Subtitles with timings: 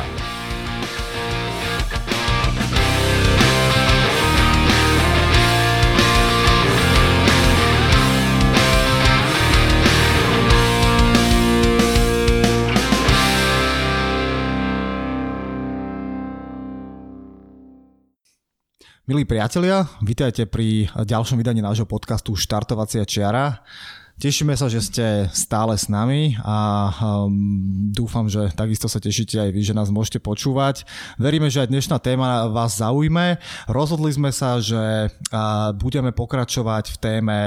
[19.05, 23.61] Milí priatelia, vítajte pri ďalšom vydaní nášho podcastu Štartovacia čiara.
[24.15, 26.87] Tešíme sa, že ste stále s nami a
[27.27, 27.35] um,
[27.91, 30.87] dúfam, že takisto sa tešíte aj vy, že nás môžete počúvať.
[31.19, 33.43] Veríme, že aj dnešná téma vás zaujme.
[33.67, 35.11] Rozhodli sme sa, že
[35.83, 37.39] budeme pokračovať v téme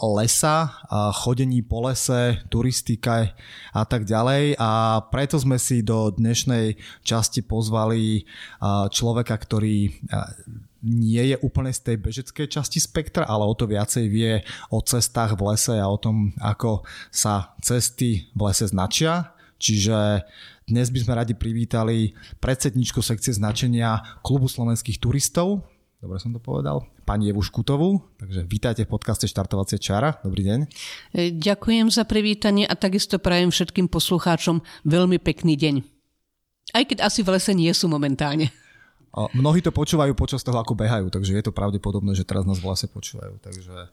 [0.00, 0.86] lesa,
[1.18, 3.34] chodení po lese, turistika
[3.74, 8.22] a tak ďalej a preto sme si do dnešnej časti pozvali
[8.94, 9.98] človeka, ktorý
[10.86, 15.34] nie je úplne z tej bežeckej časti spektra, ale o to viacej vie o cestách
[15.34, 19.34] v lese a o tom, ako sa cesty v lese značia.
[19.58, 20.22] Čiže
[20.70, 25.66] dnes by sme radi privítali predsedničku sekcie značenia Klubu slovenských turistov,
[25.98, 27.98] dobre som to povedal, pani Evu Škutovú.
[28.20, 30.22] Takže vítajte v podcaste Štartovacie čara.
[30.22, 30.58] Dobrý deň.
[31.14, 35.74] E, ďakujem za privítanie a takisto prajem všetkým poslucháčom veľmi pekný deň.
[36.74, 38.50] Aj keď asi v lese nie sú momentálne.
[39.16, 42.68] Mnohí to počúvajú počas toho, ako behajú, takže je to pravdepodobné, že teraz nás v
[42.68, 43.40] lese počúvajú.
[43.40, 43.88] Takže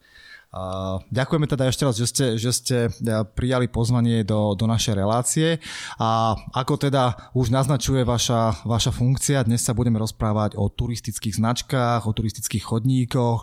[1.10, 2.90] ďakujeme teda ešte raz, že ste, že ste e,
[3.34, 5.58] prijali pozvanie do, do našej relácie
[5.98, 12.06] a ako teda už naznačuje vaša, vaša funkcia, dnes sa budeme rozprávať o turistických značkách,
[12.06, 13.40] o turistických chodníkoch,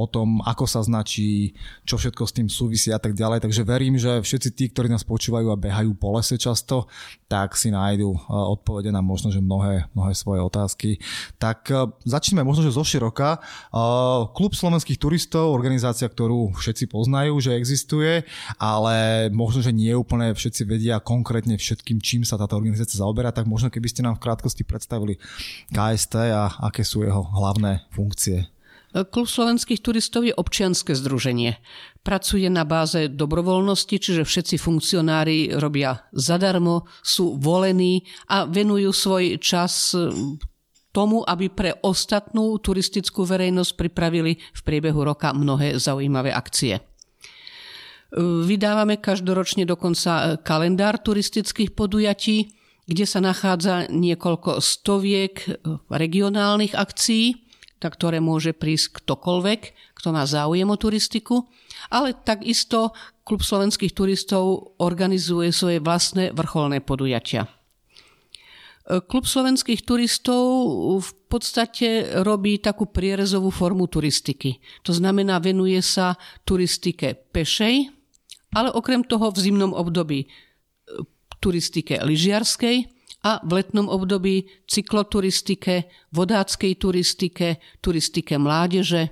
[0.00, 1.52] o tom, ako sa značí,
[1.84, 3.44] čo všetko s tým súvisí a tak ďalej.
[3.44, 6.88] Takže verím, že všetci tí, ktorí nás počúvajú a behajú po lese často,
[7.28, 11.04] tak si nájdu e, odpovede na možno, že mnohé, mnohé svoje otázky.
[11.36, 13.44] Tak e, začneme možno, že zo široka.
[14.32, 18.22] Klub slovenských turistov, organizácia, ktorú všetci poznajú, že existuje,
[18.60, 23.48] ale možno, že nie úplne všetci vedia konkrétne všetkým, čím sa táto organizácia zaoberá, tak
[23.48, 25.18] možno keby ste nám v krátkosti predstavili
[25.72, 28.46] KST a aké sú jeho hlavné funkcie.
[28.96, 31.60] Klub slovenských turistov je občianske združenie.
[32.00, 39.92] Pracuje na báze dobrovoľnosti, čiže všetci funkcionári robia zadarmo, sú volení a venujú svoj čas
[40.96, 46.80] tomu, aby pre ostatnú turistickú verejnosť pripravili v priebehu roka mnohé zaujímavé akcie.
[48.16, 52.48] Vydávame každoročne dokonca kalendár turistických podujatí,
[52.88, 55.60] kde sa nachádza niekoľko stoviek
[55.92, 57.44] regionálnych akcií,
[57.76, 59.60] na ktoré môže prísť ktokoľvek,
[60.00, 61.44] kto má záujem o turistiku,
[61.92, 62.96] ale takisto
[63.26, 67.50] Klub slovenských turistov organizuje svoje vlastné vrcholné podujatia.
[68.86, 70.46] Klub slovenských turistov
[71.02, 74.62] v podstate robí takú prierezovú formu turistiky.
[74.86, 76.14] To znamená, venuje sa
[76.46, 77.90] turistike pešej,
[78.54, 80.26] ale okrem toho v zimnom období e,
[81.42, 82.86] turistike lyžiarskej
[83.26, 89.10] a v letnom období cykloturistike, vodáckej turistike, turistike mládeže.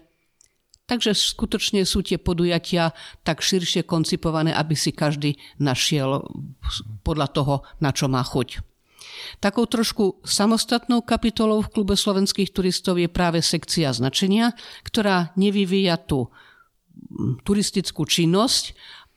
[0.86, 2.94] Takže skutočne sú tie podujatia
[3.26, 6.22] tak širšie koncipované, aby si každý našiel
[7.02, 8.73] podľa toho, na čo má chuť.
[9.38, 14.52] Takou trošku samostatnou kapitolou v klube slovenských turistov je práve sekcia značenia,
[14.86, 18.74] ktorá nevyvíja tú mm, turistickú činnosť,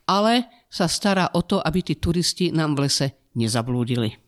[0.08, 4.20] ale sa stará o to, aby tí turisti nám v lese nezablúdili.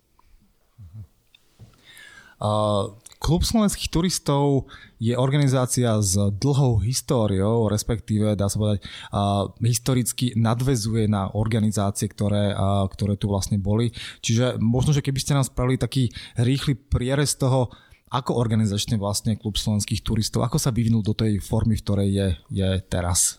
[3.19, 8.79] Klub slovenských turistov je organizácia s dlhou históriou, respektíve, dá sa povedať,
[9.11, 13.91] uh, historicky nadvezuje na organizácie, ktoré, uh, ktoré tu vlastne boli.
[14.23, 16.07] Čiže možno, že keby ste nám spravili taký
[16.39, 17.67] rýchly prierez toho,
[18.09, 22.27] Ako organizačne vlastne klub slovenských turistov, ako sa vyvinul do tej formy, v ktorej je,
[22.49, 23.37] je teraz?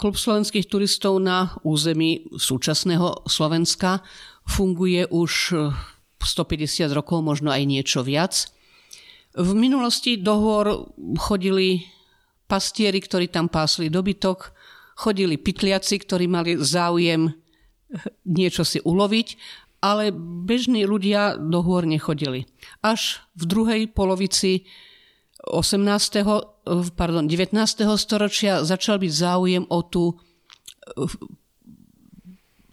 [0.00, 4.00] Klub slovenských turistov na území súčasného Slovenska
[4.48, 5.52] funguje už
[6.16, 8.48] 150 rokov, možno aj niečo viac.
[9.34, 10.66] V minulosti do hôr
[11.18, 11.82] chodili
[12.46, 14.54] pastieri, ktorí tam pásli dobytok,
[14.94, 17.34] chodili pytliaci, ktorí mali záujem
[18.26, 19.28] niečo si uloviť,
[19.82, 20.14] ale
[20.46, 22.46] bežní ľudia do hôr nechodili.
[22.80, 24.64] Až v druhej polovici
[25.44, 25.82] 18.
[26.96, 27.52] Pardon, 19.
[28.00, 30.16] storočia začal byť záujem o tú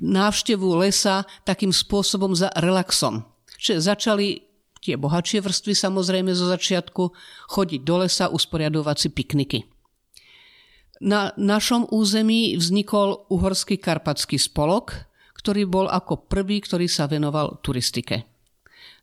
[0.01, 3.27] návštevu lesa takým spôsobom za relaxom.
[3.61, 4.27] Čiže začali
[4.81, 7.13] tie bohatšie vrstvy samozrejme zo začiatku
[7.53, 9.59] chodiť do lesa, usporiadovať si pikniky.
[11.01, 18.29] Na našom území vznikol Uhorský karpatský spolok, ktorý bol ako prvý, ktorý sa venoval turistike.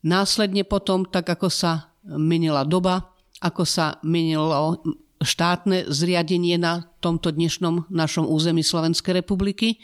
[0.06, 3.10] Následne potom, tak ako sa menila doba,
[3.42, 4.78] ako sa menilo
[5.18, 9.82] štátne zriadenie na tomto dnešnom našom území Slovenskej republiky,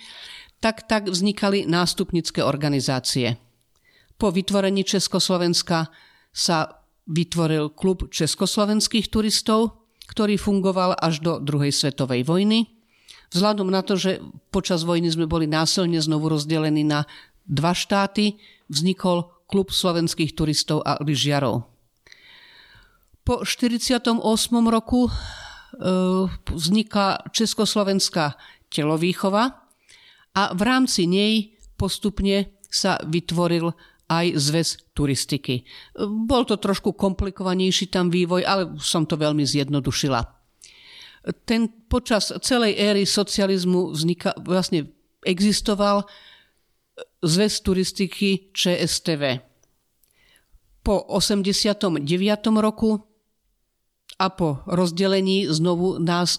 [0.62, 3.42] tak tak vznikali nástupnické organizácie.
[4.18, 5.90] Po vytvorení Československa
[6.30, 12.74] sa vytvoril klub československých turistov, ktorý fungoval až do druhej svetovej vojny
[13.34, 14.22] Vzhľadom na to, že
[14.54, 17.02] počas vojny sme boli násilne znovu rozdelení na
[17.50, 18.38] dva štáty,
[18.70, 21.66] vznikol klub slovenských turistov a lyžiarov.
[23.26, 24.22] Po 48.
[24.70, 25.12] roku e,
[26.46, 28.38] vzniká Československá
[28.70, 29.66] telovýchova
[30.38, 33.74] a v rámci nej postupne sa vytvoril
[34.10, 35.64] aj zväz turistiky.
[36.28, 40.44] Bol to trošku komplikovanejší tam vývoj, ale som to veľmi zjednodušila
[41.48, 44.92] ten počas celej éry socializmu vznika, vlastne
[45.24, 46.04] existoval
[47.24, 49.40] zväz turistiky ČSTV.
[50.84, 51.96] Po 89.
[52.60, 53.00] roku
[54.14, 56.38] a po rozdelení znovu nás,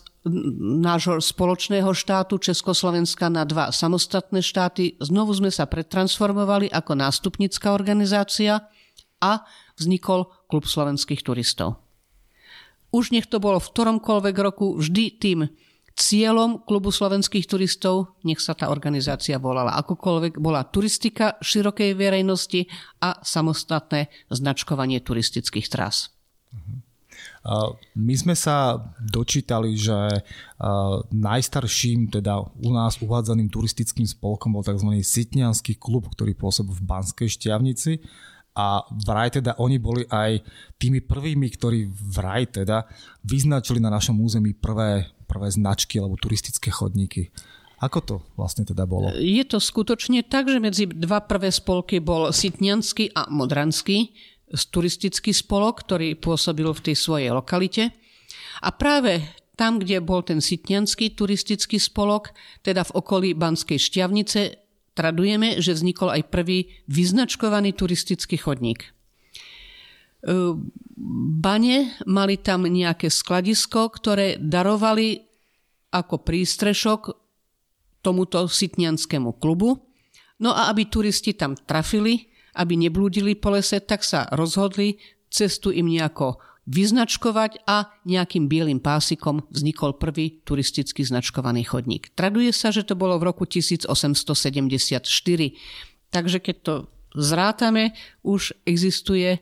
[0.80, 8.66] nášho spoločného štátu Československa na dva samostatné štáty znovu sme sa pretransformovali ako nástupnická organizácia
[9.20, 9.44] a
[9.76, 11.86] vznikol Klub slovenských turistov
[12.96, 15.40] už nech to bolo v ktoromkoľvek roku, vždy tým
[15.96, 22.68] cieľom klubu slovenských turistov, nech sa tá organizácia volala akokoľvek, bola turistika širokej verejnosti
[23.04, 26.15] a samostatné značkovanie turistických trás.
[27.94, 29.94] My sme sa dočítali, že
[31.14, 34.90] najstarším, teda u nás uvádzaným turistickým spolkom bol tzv.
[34.98, 38.02] Sitňanský klub, ktorý pôsobil v Banskej šťavnici
[38.58, 40.42] a vraj teda oni boli aj
[40.82, 42.90] tými prvými, ktorí vraj teda
[43.22, 47.30] vyznačili na našom území prvé, prvé značky alebo turistické chodníky.
[47.84, 49.12] Ako to vlastne teda bolo?
[49.20, 54.16] Je to skutočne tak, že medzi dva prvé spolky bol Sitňanský a Modranský
[54.54, 57.96] turistický spolok, ktorý pôsobil v tej svojej lokalite.
[58.62, 59.26] A práve
[59.56, 64.42] tam, kde bol ten Sitňanský turistický spolok, teda v okolí Banskej šťavnice,
[64.96, 68.84] tradujeme, že vznikol aj prvý vyznačkovaný turistický chodník.
[68.84, 68.90] E,
[71.42, 75.24] bane mali tam nejaké skladisko, ktoré darovali
[75.92, 77.02] ako prístrešok
[78.04, 79.80] tomuto sitnianskému klubu.
[80.44, 84.98] No a aby turisti tam trafili, aby neblúdili po lese, tak sa rozhodli
[85.28, 92.10] cestu im nejako vyznačkovať a nejakým bielým pásikom vznikol prvý turisticky značkovaný chodník.
[92.18, 95.06] Traduje sa, že to bolo v roku 1874.
[96.10, 96.74] Takže keď to
[97.14, 97.94] zrátame,
[98.26, 99.38] už existuje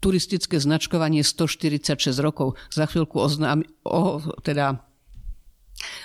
[0.00, 2.56] turistické značkovanie 146 rokov.
[2.72, 4.80] Za chvíľku oznám, o, teda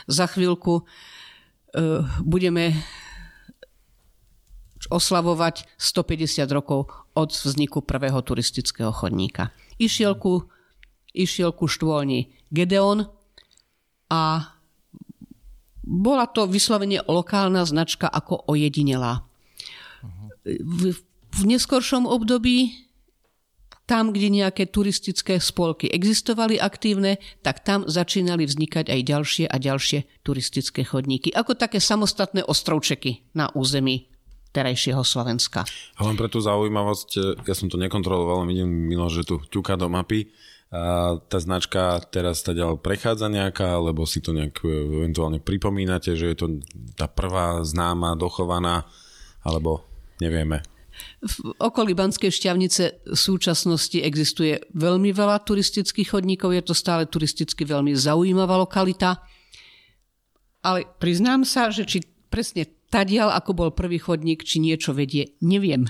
[0.07, 0.83] za chvíľku e,
[2.23, 2.75] budeme
[4.91, 10.45] oslavovať 150 rokov od vzniku prvého turistického chodníka išiel ku,
[11.17, 13.09] išiel ku štôlni Gedeon
[14.13, 14.53] a
[15.81, 19.25] bola to vyslovene lokálna značka ako ojedinelá.
[20.45, 20.93] V,
[21.31, 22.85] v neskoršom období
[23.89, 30.23] tam, kde nejaké turistické spolky existovali aktívne, tak tam začínali vznikať aj ďalšie a ďalšie
[30.23, 31.33] turistické chodníky.
[31.33, 34.10] Ako také samostatné ostrovčeky na území
[34.51, 35.63] terajšieho Slovenska.
[35.97, 39.79] A len pre tú zaujímavosť, e, ja som to nekontroloval, vidím Milo, že tu ťuka
[39.79, 40.31] do mapy.
[40.71, 46.31] A tá značka teraz teda prechádza nejaká, alebo si to nejak e, eventuálne pripomínate, že
[46.31, 46.47] je to
[46.95, 48.87] tá prvá známa, dochovaná,
[49.43, 49.83] alebo
[50.23, 50.63] nevieme.
[51.21, 57.63] V okolí Banskej šťavnice v súčasnosti existuje veľmi veľa turistických chodníkov, je to stále turisticky
[57.67, 59.21] veľmi zaujímavá lokalita.
[60.61, 65.87] Ale priznám sa, že či presne tadiaľ, ako bol prvý chodník, či niečo vedie, neviem.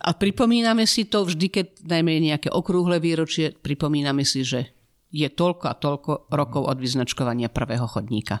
[0.00, 4.72] A pripomíname si to vždy, keď najmä nejaké okrúhle výročie, pripomíname si, že
[5.12, 8.40] je toľko a toľko rokov od vyznačkovania prvého chodníka.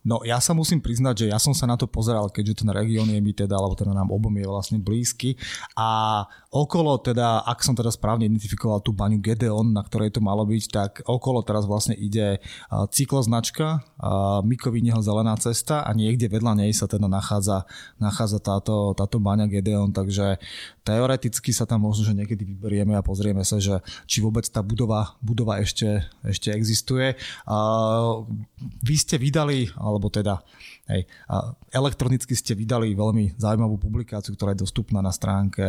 [0.00, 3.04] No ja sa musím priznať, že ja som sa na to pozeral, keďže ten región
[3.12, 5.36] je mi teda, alebo teda nám obom je vlastne blízky.
[5.76, 10.48] A okolo teda, ak som teda správne identifikoval tú baňu Gedeon, na ktorej to malo
[10.48, 12.40] byť, tak okolo teraz vlastne ide
[12.72, 13.84] cykloznačka
[14.40, 17.68] Mikovinieho zelená cesta a niekde vedľa nej sa teda nachádza,
[18.00, 20.40] nachádza táto, táto baňa Gedeon, takže
[20.90, 23.78] teoreticky sa tam možno, že niekedy vyberieme a pozrieme sa, že
[24.10, 27.14] či vôbec tá budova, budova ešte, ešte existuje.
[28.82, 30.42] Vy ste vydali alebo teda
[30.90, 31.06] hej,
[31.70, 35.62] elektronicky ste vydali veľmi zaujímavú publikáciu, ktorá je dostupná na stránke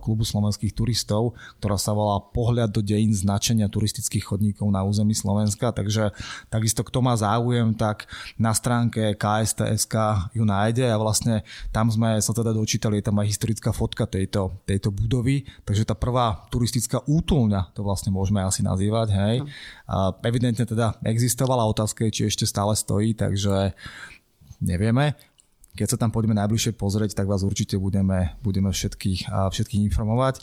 [0.00, 5.70] Klubu slovenských turistov, ktorá sa volá Pohľad do dejín značenia turistických chodníkov na území Slovenska,
[5.70, 6.16] takže
[6.48, 8.08] takisto kto má záujem, tak
[8.40, 9.94] na stránke KSTSK
[10.32, 10.88] ju nájde.
[10.88, 11.44] A vlastne
[11.74, 15.92] tam sme sa teda dočítali, je tam aj historická fotka tejto, tejto budovy, takže tá
[15.92, 19.36] prvá turistická útulňa, to vlastne môžeme asi nazývať, hej.
[19.84, 21.68] A evidentne teda existovala.
[21.68, 23.74] Otázka, či ešte stále stojí, takže
[24.60, 25.16] nevieme.
[25.76, 30.40] Keď sa tam poďme najbližšie pozrieť, tak vás určite budeme, budeme všetkých, všetkých informovať.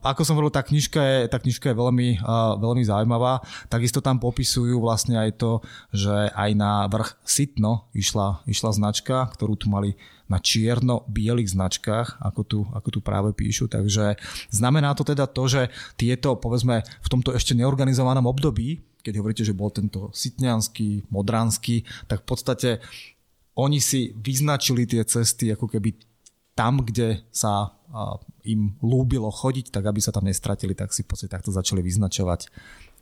[0.00, 2.24] Ako som hovoril, tá knižka je, tá knižka je veľmi,
[2.64, 3.44] veľmi zaujímavá.
[3.68, 5.60] Takisto tam popisujú vlastne aj to,
[5.92, 10.00] že aj na vrch Sitno išla, išla značka, ktorú tu mali
[10.32, 13.68] na čierno-bielých značkách, ako tu, ako tu práve píšu.
[13.68, 14.16] Takže
[14.48, 15.68] znamená to teda to, že
[16.00, 22.24] tieto, povedzme, v tomto ešte neorganizovanom období, keď hovoríte, že bol tento sitňanský, modranský, tak
[22.24, 22.70] v podstate
[23.54, 25.94] oni si vyznačili tie cesty ako keby
[26.54, 27.74] tam, kde sa
[28.46, 32.50] im lúbilo chodiť, tak aby sa tam nestratili, tak si v podstate takto začali vyznačovať,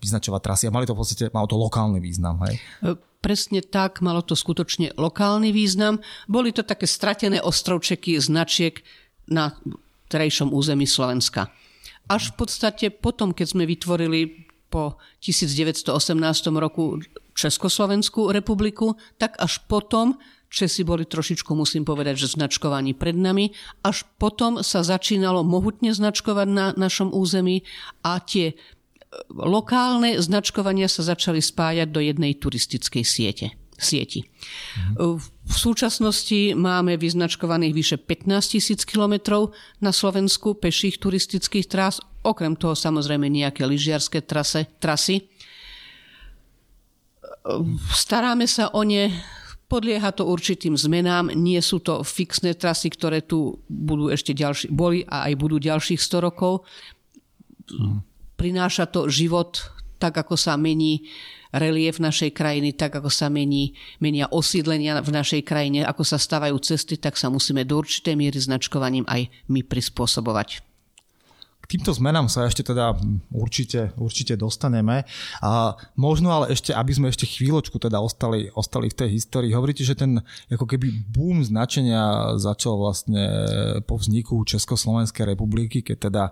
[0.00, 2.36] vyznačovať trasy a mali to v podstate, malo to lokálny význam.
[2.44, 2.60] Hej?
[2.84, 6.00] E, presne tak, malo to skutočne lokálny význam.
[6.28, 8.84] Boli to také stratené ostrovčeky značiek
[9.28, 9.56] na
[10.12, 11.48] terejšom území Slovenska.
[12.12, 15.88] Až v podstate potom, keď sme vytvorili po 1918
[16.56, 17.00] roku
[17.32, 20.20] Československú republiku, tak až potom
[20.52, 23.56] Česi boli trošičku, musím povedať, že značkovaní pred nami.
[23.80, 27.64] Až potom sa začínalo mohutne značkovať na našom území
[28.04, 28.54] a tie e,
[29.32, 34.22] lokálne značkovania sa začali spájať do jednej turistickej siete sieti.
[35.42, 39.50] V súčasnosti máme vyznačkovaných vyše 15 tisíc kilometrov
[39.82, 45.26] na Slovensku peších turistických trás, okrem toho samozrejme nejaké lyžiarske trase, trasy.
[47.90, 49.10] Staráme sa o ne,
[49.72, 55.00] podlieha to určitým zmenám, nie sú to fixné trasy, ktoré tu budú ešte ďalší, boli
[55.08, 56.68] a aj budú ďalších 100 rokov.
[58.36, 61.08] Prináša to život tak, ako sa mení
[61.56, 66.58] relief našej krajiny, tak ako sa mení, menia osídlenia v našej krajine, ako sa stavajú
[66.60, 70.71] cesty, tak sa musíme do určitej miery značkovaním aj my prispôsobovať
[71.68, 72.98] týmto zmenám sa ešte teda
[73.30, 75.06] určite, určite dostaneme.
[75.40, 79.54] A možno ale ešte, aby sme ešte chvíľočku teda ostali, ostali v tej histórii.
[79.54, 80.18] Hovoríte, že ten
[80.50, 83.22] ako keby boom značenia začal vlastne
[83.86, 86.24] po vzniku Československej republiky, keď teda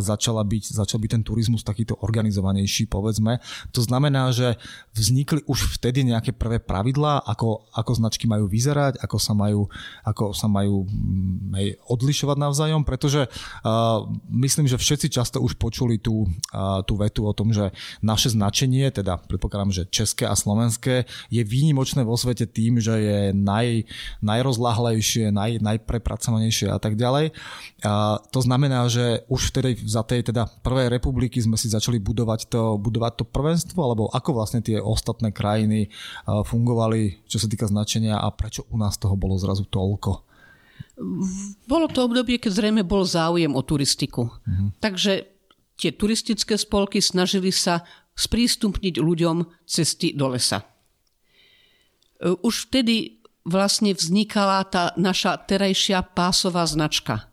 [0.00, 3.42] začala byť, začal byť ten turizmus takýto organizovanejší, povedzme.
[3.74, 4.56] To znamená, že
[4.94, 9.66] vznikli už vtedy nejaké prvé pravidlá, ako, ako značky majú vyzerať, ako sa majú,
[10.06, 10.86] ako sa majú
[11.58, 16.30] hej, odlišovať navzájom, pretože uh, myslím, že všetci často už počuli tú,
[16.86, 22.06] tú vetu o tom, že naše značenie, teda predpokladám, že české a slovenské, je výnimočné
[22.06, 23.90] vo svete tým, že je naj,
[24.22, 27.34] najrozlahlejšie, naj, najprepracovanejšie a tak ďalej.
[27.82, 32.46] A to znamená, že už vtedy za tej teda prvej republiky sme si začali budovať
[32.46, 35.90] to, budovať to prvenstvo, alebo ako vlastne tie ostatné krajiny
[36.28, 40.29] fungovali, čo sa týka značenia a prečo u nás toho bolo zrazu toľko?
[41.64, 44.28] Bolo to obdobie, keď zrejme bol záujem o turistiku.
[44.28, 44.68] Uh-huh.
[44.78, 45.24] Takže
[45.80, 50.60] tie turistické spolky snažili sa sprístupniť ľuďom cesty do lesa.
[50.60, 50.66] E,
[52.44, 57.32] už vtedy vlastne vznikala tá naša terajšia pásová značka.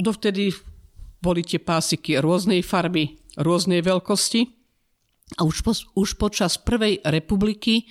[0.00, 0.56] Dovtedy
[1.20, 4.48] boli tie pásiky rôznej farby, rôznej veľkosti
[5.36, 7.88] a už, po, už počas Prvej republiky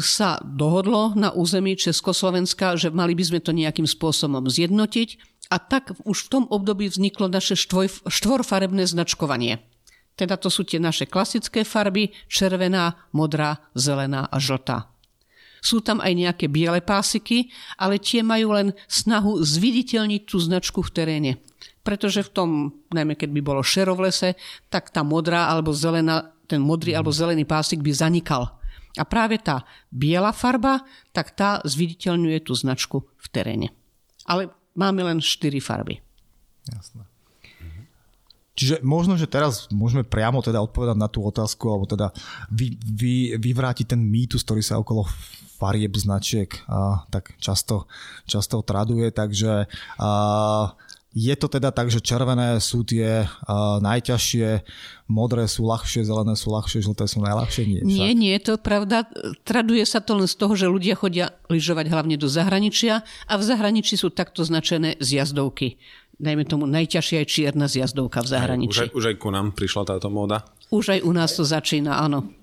[0.00, 5.08] sa dohodlo na území Československa, že mali by sme to nejakým spôsobom zjednotiť
[5.50, 9.64] a tak už v tom období vzniklo naše štvoj, štvorfarebné značkovanie.
[10.14, 14.92] Teda to sú tie naše klasické farby, červená, modrá, zelená a žltá.
[15.60, 20.92] Sú tam aj nejaké biele pásiky, ale tie majú len snahu zviditeľniť tú značku v
[20.92, 21.32] teréne.
[21.84, 22.48] Pretože v tom,
[22.92, 24.36] najmä keď by bolo šero v lese,
[24.72, 28.59] tak tá modrá alebo zelená, ten modrý alebo zelený pásik by zanikal
[28.98, 30.82] a práve tá biela farba,
[31.14, 33.68] tak tá zviditeľňuje tú značku v teréne.
[34.26, 36.02] Ale máme len 4 farby.
[36.66, 37.06] Jasné.
[38.60, 42.12] Čiže možno, že teraz môžeme priamo teda odpovedať na tú otázku, alebo teda
[42.52, 45.08] vy, vy, vyvrátiť ten mýtus, ktorý sa okolo
[45.56, 47.88] farieb značiek a, tak často,
[48.28, 49.64] často traduje, takže
[49.96, 50.10] a,
[51.10, 54.62] je to teda tak, že červené sú tie uh, najťažšie,
[55.10, 57.62] modré sú ľahšie, zelené sú ľahšie, žlté sú najľahšie?
[57.66, 57.90] Nie, však.
[57.90, 59.10] nie, nie, to je pravda.
[59.42, 63.42] Traduje sa to len z toho, že ľudia chodia lyžovať hlavne do zahraničia a v
[63.42, 65.82] zahraničí sú takto značené zjazdovky.
[66.20, 68.70] Dajme tomu, najťažšia je čierna zjazdovka v zahraničí.
[68.70, 70.46] Už aj, už aj ku nám prišla táto móda?
[70.70, 72.39] Už aj u nás to začína, áno.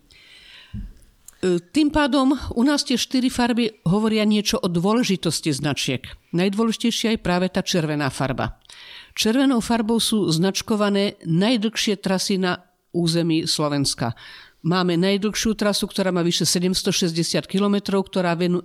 [1.37, 6.01] E, tým pádom u nás tie štyri farby hovoria niečo o dôležitosti značiek.
[6.33, 8.57] Najdôležitejšia je práve tá červená farba.
[9.13, 12.57] Červenou farbou sú značkované najdlhšie trasy na
[12.89, 14.17] území Slovenska.
[14.65, 18.57] Máme najdlhšiu trasu, ktorá má vyše 760 km, ktorá e,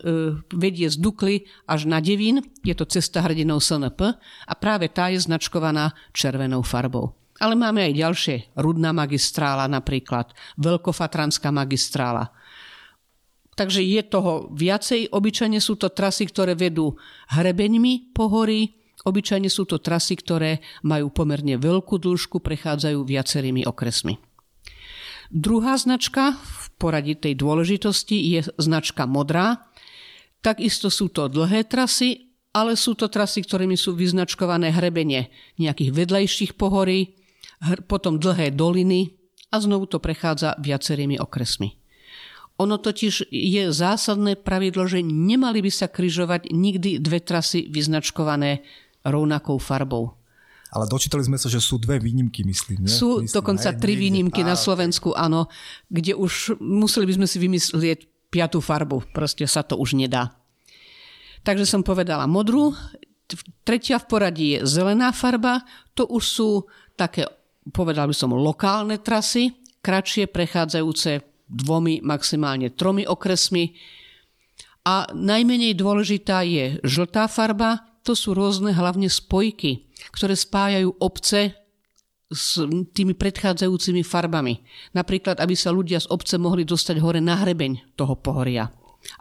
[0.56, 2.40] vedie z Dukly až na Devín.
[2.64, 4.16] Je to cesta hrdinou SNP
[4.48, 7.12] a práve tá je značkovaná červenou farbou.
[7.36, 8.36] Ale máme aj ďalšie.
[8.56, 12.32] Rudná magistrála napríklad, Veľkofatranská magistrála.
[13.52, 15.12] Takže je toho viacej.
[15.12, 16.96] Obyčajne sú to trasy, ktoré vedú
[17.36, 18.80] hrebeňmi po hory.
[19.04, 24.16] Obyčajne sú to trasy, ktoré majú pomerne veľkú dĺžku, prechádzajú viacerými okresmi.
[25.32, 29.68] Druhá značka v poradí tej dôležitosti je značka modrá.
[30.44, 36.52] Takisto sú to dlhé trasy, ale sú to trasy, ktorými sú vyznačkované hrebenie nejakých vedlejších
[36.60, 37.16] pohorí,
[37.88, 39.16] potom dlhé doliny
[39.48, 41.81] a znovu to prechádza viacerými okresmi.
[42.60, 48.60] Ono totiž je zásadné pravidlo, že nemali by sa kryžovať nikdy dve trasy vyznačkované
[49.02, 50.14] rovnakou farbou.
[50.72, 52.88] Ale dočítali sme sa, že sú dve výnimky, myslím.
[52.88, 52.92] Nie?
[52.92, 55.52] Sú myslím, dokonca hej, tri výnimky na Slovensku, áno,
[55.92, 57.98] kde už museli by sme si vymyslieť
[58.32, 59.12] piatú farbu.
[59.12, 60.32] Proste sa to už nedá.
[61.44, 62.72] Takže som povedala modrú.
[63.68, 65.60] Tretia v poradí je zelená farba.
[65.92, 66.48] To už sú
[66.96, 67.28] také,
[67.68, 69.52] povedal by som, lokálne trasy,
[69.84, 73.76] kratšie prechádzajúce dvomi, maximálne tromi okresmi.
[74.88, 81.54] A najmenej dôležitá je žltá farba, to sú rôzne hlavne spojky, ktoré spájajú obce
[82.32, 82.58] s
[82.96, 84.64] tými predchádzajúcimi farbami.
[84.96, 88.72] Napríklad, aby sa ľudia z obce mohli dostať hore na hrebeň toho pohoria.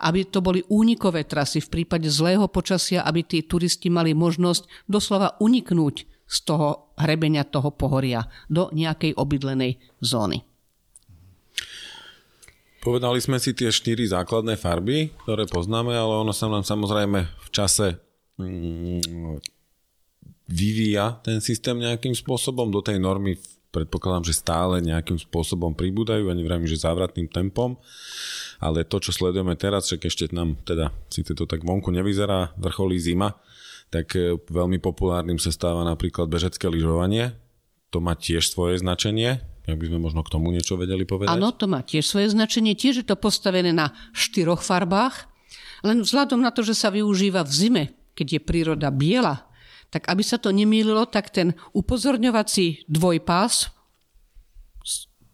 [0.02, 5.38] Aby to boli únikové trasy v prípade zlého počasia, aby tí turisti mali možnosť doslova
[5.44, 5.96] uniknúť
[6.32, 10.51] z toho hrebenia toho pohoria do nejakej obydlenej zóny.
[12.82, 17.50] Povedali sme si tie štyri základné farby, ktoré poznáme, ale ono sa nám samozrejme v
[17.54, 18.02] čase
[18.42, 19.38] mm,
[20.50, 22.74] vyvíja ten systém nejakým spôsobom.
[22.74, 23.38] Do tej normy
[23.70, 27.78] predpokladám, že stále nejakým spôsobom pribúdajú, ja neviem, že závratným tempom,
[28.58, 33.00] ale to, čo sledujeme teraz, však ešte nám teda, síce to tak vonku nevyzerá, vrcholí
[33.00, 33.38] zima,
[33.94, 37.32] tak e, veľmi populárnym sa stáva napríklad bežecké lyžovanie,
[37.94, 39.40] to má tiež svoje značenie,
[39.72, 41.32] ak by sme možno k tomu niečo vedeli povedať?
[41.32, 42.76] Áno, to má tiež svoje značenie.
[42.76, 45.32] Tiež je to postavené na štyroch farbách,
[45.82, 49.50] len vzhľadom na to, že sa využíva v zime, keď je príroda biela,
[49.92, 53.74] tak aby sa to nemýlilo, tak ten upozorňovací dvojpás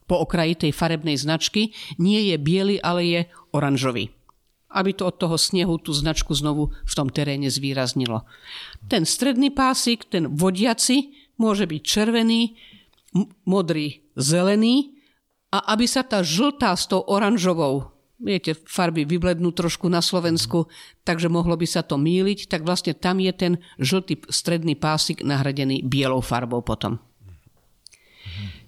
[0.08, 3.22] po okraji tej farebnej značky nie je biely, ale je
[3.52, 4.10] oranžový.
[4.72, 8.24] Aby to od toho snehu tú značku znovu v tom teréne zvýraznilo.
[8.88, 12.56] Ten stredný pásik, ten vodiaci, môže byť červený,
[13.48, 14.98] modrý, zelený
[15.54, 20.66] a aby sa tá žltá s tou oranžovou viete, farby vyblednú trošku na Slovensku,
[21.06, 25.86] takže mohlo by sa to míliť, tak vlastne tam je ten žltý stredný pásik nahradený
[25.86, 26.98] bielou farbou potom.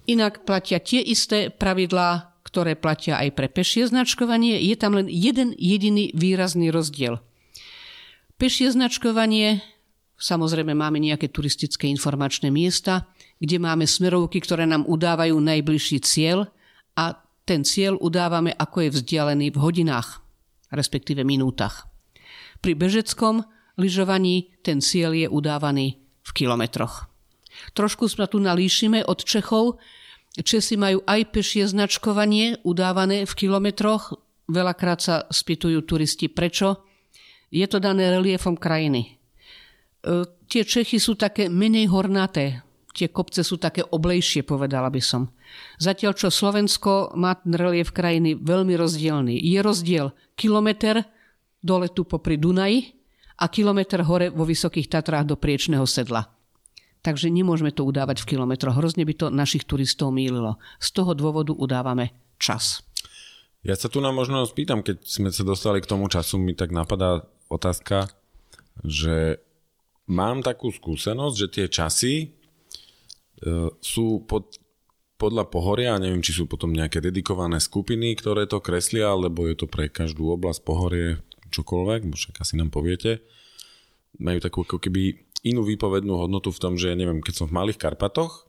[0.06, 4.58] Inak platia tie isté pravidlá, ktoré platia aj pre pešie značkovanie.
[4.58, 7.22] Je tam len jeden jediný výrazný rozdiel.
[8.40, 9.62] Pešie značkovanie,
[10.18, 13.06] samozrejme máme nejaké turistické informačné miesta,
[13.40, 16.52] kde máme smerovky, ktoré nám udávajú najbližší cieľ
[16.94, 17.16] a
[17.48, 20.20] ten cieľ udávame, ako je vzdialený v hodinách,
[20.70, 21.88] respektíve minútach.
[22.60, 23.42] Pri bežeckom
[23.80, 27.08] lyžovaní ten cieľ je udávaný v kilometroch.
[27.72, 29.80] Trošku sa tu nalíšime od Čechov.
[30.30, 34.14] Česi majú aj pešie značkovanie udávané v kilometroch.
[34.46, 36.86] Veľakrát sa spýtujú turisti, prečo.
[37.50, 39.02] Je to dané reliefom krajiny.
[39.02, 42.62] E, tie Čechy sú také menej hornaté,
[42.94, 45.30] tie kopce sú také oblejšie, povedala by som.
[45.78, 49.34] Zatiaľ, čo Slovensko má ten relief krajiny veľmi rozdielný.
[49.38, 51.06] Je rozdiel kilometr
[51.60, 52.96] dole tu popri Dunaji
[53.40, 56.28] a kilometr hore vo Vysokých Tatrách do Priečného sedla.
[57.00, 58.76] Takže nemôžeme to udávať v kilometroch.
[58.76, 60.60] Hrozne by to našich turistov mýlilo.
[60.76, 62.84] Z toho dôvodu udávame čas.
[63.64, 66.72] Ja sa tu na možno spýtam, keď sme sa dostali k tomu času, mi tak
[66.72, 68.08] napadá otázka,
[68.84, 69.40] že
[70.08, 72.14] mám takú skúsenosť, že tie časy
[73.80, 74.60] sú pod,
[75.20, 79.66] podľa pohoria, neviem, či sú potom nejaké dedikované skupiny, ktoré to kreslia, alebo je to
[79.68, 81.20] pre každú oblasť pohorie
[81.52, 83.20] čokoľvek, však asi nám poviete,
[84.16, 87.80] majú takú ako keby inú výpovednú hodnotu v tom, že neviem, keď som v Malých
[87.80, 88.48] Karpatoch,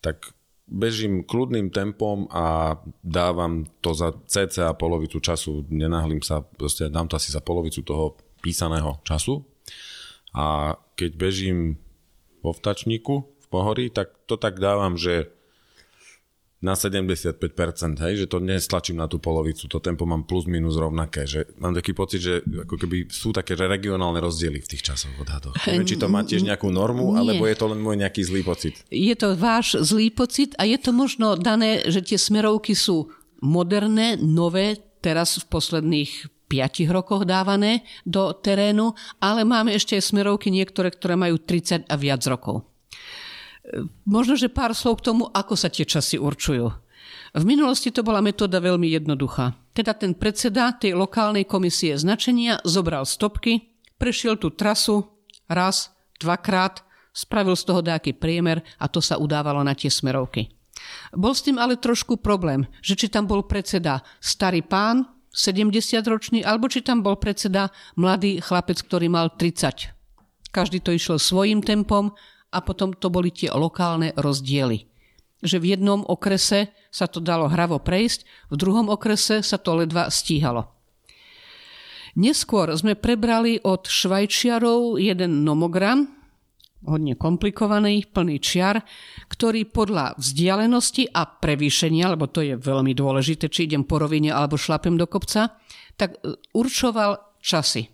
[0.00, 0.32] tak
[0.68, 7.20] bežím kľudným tempom a dávam to za cca polovicu času, nenahlím sa, proste dám to
[7.20, 9.44] asi za polovicu toho písaného času.
[10.32, 11.76] A keď bežím
[12.40, 15.28] vo vtačníku pohorí, tak to tak dávam, že
[16.62, 17.42] na 75%,
[18.06, 21.74] hej, že to nestlačím na tú polovicu, to tempo mám plus minus rovnaké, že mám
[21.74, 25.58] taký pocit, že ako keby sú také regionálne rozdiely v tých časoch odhadoch.
[25.66, 27.34] Neviem, či to má tiež nejakú normu, Nie.
[27.34, 28.78] alebo je to len môj nejaký zlý pocit.
[28.94, 33.10] Je to váš zlý pocit a je to možno dané, že tie smerovky sú
[33.42, 40.54] moderné, nové, teraz v posledných piatich rokoch dávané do terénu, ale máme ešte aj smerovky
[40.54, 42.62] niektoré, ktoré majú 30 a viac rokov.
[44.02, 46.66] Možno, že pár slov k tomu, ako sa tie časy určujú.
[47.32, 49.56] V minulosti to bola metóda veľmi jednoduchá.
[49.72, 55.06] Teda ten predseda tej lokálnej komisie značenia zobral stopky, prešiel tú trasu
[55.48, 60.52] raz, dvakrát, spravil z toho nejaký priemer a to sa udávalo na tie smerovky.
[61.14, 66.68] Bol s tým ale trošku problém, že či tam bol predseda starý pán, 70-ročný, alebo
[66.68, 70.52] či tam bol predseda mladý chlapec, ktorý mal 30.
[70.52, 72.12] Každý to išlo svojim tempom
[72.52, 74.84] a potom to boli tie lokálne rozdiely.
[75.42, 80.12] Že v jednom okrese sa to dalo hravo prejsť, v druhom okrese sa to ledva
[80.12, 80.70] stíhalo.
[82.12, 86.12] Neskôr sme prebrali od Švajčiarov jeden nomogram,
[86.84, 88.84] hodne komplikovaný, plný čiar,
[89.32, 94.60] ktorý podľa vzdialenosti a prevýšenia, lebo to je veľmi dôležité, či idem po rovine alebo
[94.60, 95.56] šlapem do kopca,
[95.96, 97.88] tak e, určoval časy.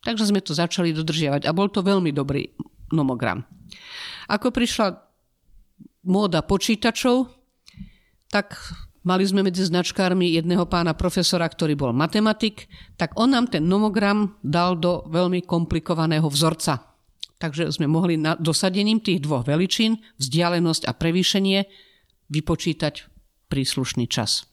[0.00, 2.48] Takže sme to začali dodržiavať a bol to veľmi dobrý
[2.90, 3.46] nomogram.
[4.30, 4.98] Ako prišla
[6.06, 7.28] móda počítačov,
[8.30, 8.54] tak
[9.02, 14.38] mali sme medzi značkármi jedného pána profesora, ktorý bol matematik, tak on nám ten nomogram
[14.44, 16.86] dal do veľmi komplikovaného vzorca.
[17.40, 21.58] Takže sme mohli na dosadením tých dvoch veličín, vzdialenosť a prevýšenie,
[22.28, 23.08] vypočítať
[23.48, 24.46] príslušný čas.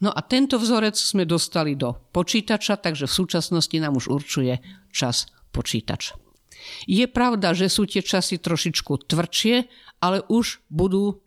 [0.00, 4.58] No a tento vzorec sme dostali do počítača, takže v súčasnosti nám už určuje
[4.90, 6.16] čas počítač.
[6.84, 9.56] Je pravda, že sú tie časy trošičku tvrdšie,
[10.00, 11.20] ale už budú,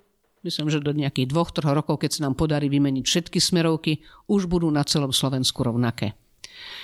[0.46, 4.50] myslím, že do nejakých dvoch, troch rokov, keď sa nám podarí vymeniť všetky smerovky, už
[4.50, 6.18] budú na celom Slovensku rovnaké.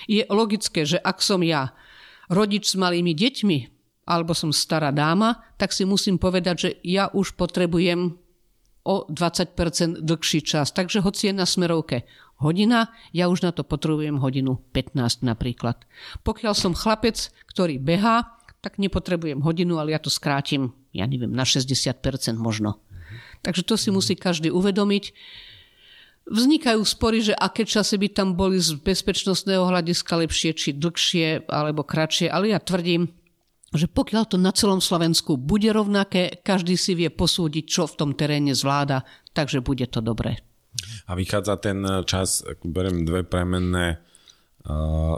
[0.10, 1.74] Je logické, že ak som ja
[2.30, 3.58] rodič s malými deťmi,
[4.10, 8.18] alebo som stará dáma, tak si musím povedať, že ja už potrebujem
[8.90, 10.74] o 20% dlhší čas.
[10.74, 12.10] Takže hoci je na smerovke
[12.42, 15.84] hodina, ja už na to potrebujem hodinu 15 napríklad.
[16.26, 21.48] Pokiaľ som chlapec, ktorý behá, tak nepotrebujem hodinu, ale ja to skrátim, ja neviem, na
[21.48, 22.00] 60%
[22.36, 22.80] možno.
[23.42, 25.16] Takže to si musí každý uvedomiť.
[26.30, 31.82] Vznikajú spory, že aké časy by tam boli z bezpečnostného hľadiska lepšie, či dlhšie, alebo
[31.82, 33.10] kratšie, ale ja tvrdím,
[33.74, 38.10] že pokiaľ to na celom Slovensku bude rovnaké, každý si vie posúdiť, čo v tom
[38.14, 40.42] teréne zvláda, takže bude to dobré.
[41.10, 44.06] A vychádza ten čas, beriem dve premenné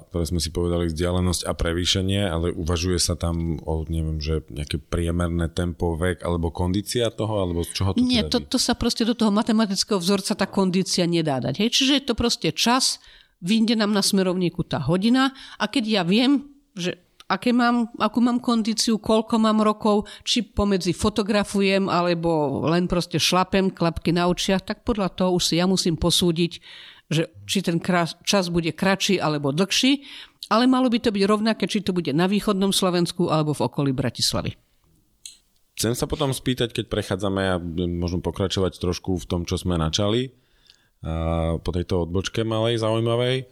[0.07, 4.79] ktoré sme si povedali vzdialenosť a prevýšenie, ale uvažuje sa tam o, neviem, že nejaké
[4.79, 8.77] priemerné tempo, vek alebo kondícia toho, alebo z čoho to Nie, teda to, to sa
[8.79, 11.67] proste do toho matematického vzorca tá kondícia nedá dať.
[11.67, 11.69] Hej?
[11.75, 13.03] Čiže je to proste čas,
[13.43, 16.95] vyjde nám na smerovníku tá hodina a keď ja viem, že
[17.31, 23.71] aké mám, akú mám kondíciu, koľko mám rokov, či pomedzi fotografujem, alebo len proste šlapem
[23.71, 26.59] klapky na očiach, tak podľa toho už si ja musím posúdiť,
[27.11, 27.83] že či ten
[28.23, 30.07] čas bude kratší alebo dlhší,
[30.47, 33.91] ale malo by to byť rovnaké, či to bude na východnom Slovensku alebo v okolí
[33.91, 34.55] Bratislavy.
[35.75, 37.55] Chcem sa potom spýtať, keď prechádzame a
[37.87, 40.35] možno pokračovať trošku v tom, čo sme načali
[41.61, 43.49] po tejto odbočke malej, zaujímavej.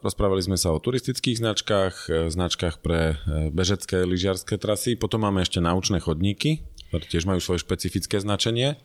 [0.00, 5.44] Rozprávali sme sa o turistických značkách, e, značkách pre e, bežecké lyžiarské trasy, potom máme
[5.44, 8.80] ešte naučné chodníky, ktoré tiež majú svoje špecifické značenie.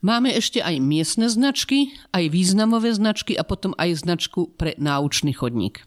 [0.00, 5.84] Máme ešte aj miestne značky, aj významové značky a potom aj značku pre náučný chodník.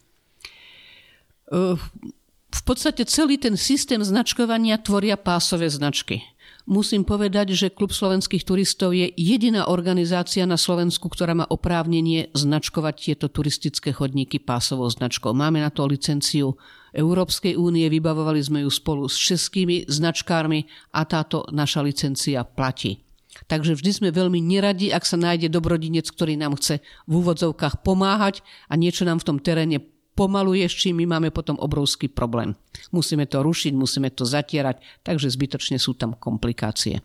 [2.54, 6.21] V podstate celý ten systém značkovania tvoria pásové značky.
[6.63, 12.95] Musím povedať, že Klub slovenských turistov je jediná organizácia na Slovensku, ktorá má oprávnenie značkovať
[12.95, 15.36] tieto turistické chodníky pásovou značkou.
[15.36, 16.56] Máme na to licenciu
[16.95, 20.63] Európskej únie, vybavovali sme ju spolu s českými značkármi
[20.95, 23.02] a táto naša licencia platí.
[23.47, 28.41] Takže vždy sme veľmi neradi, ak sa nájde dobrodinec, ktorý nám chce v úvodzovkách pomáhať
[28.71, 32.53] a niečo nám v tom teréne pomaluje, s čím my máme potom obrovský problém.
[32.93, 37.01] Musíme to rušiť, musíme to zatierať, takže zbytočne sú tam komplikácie.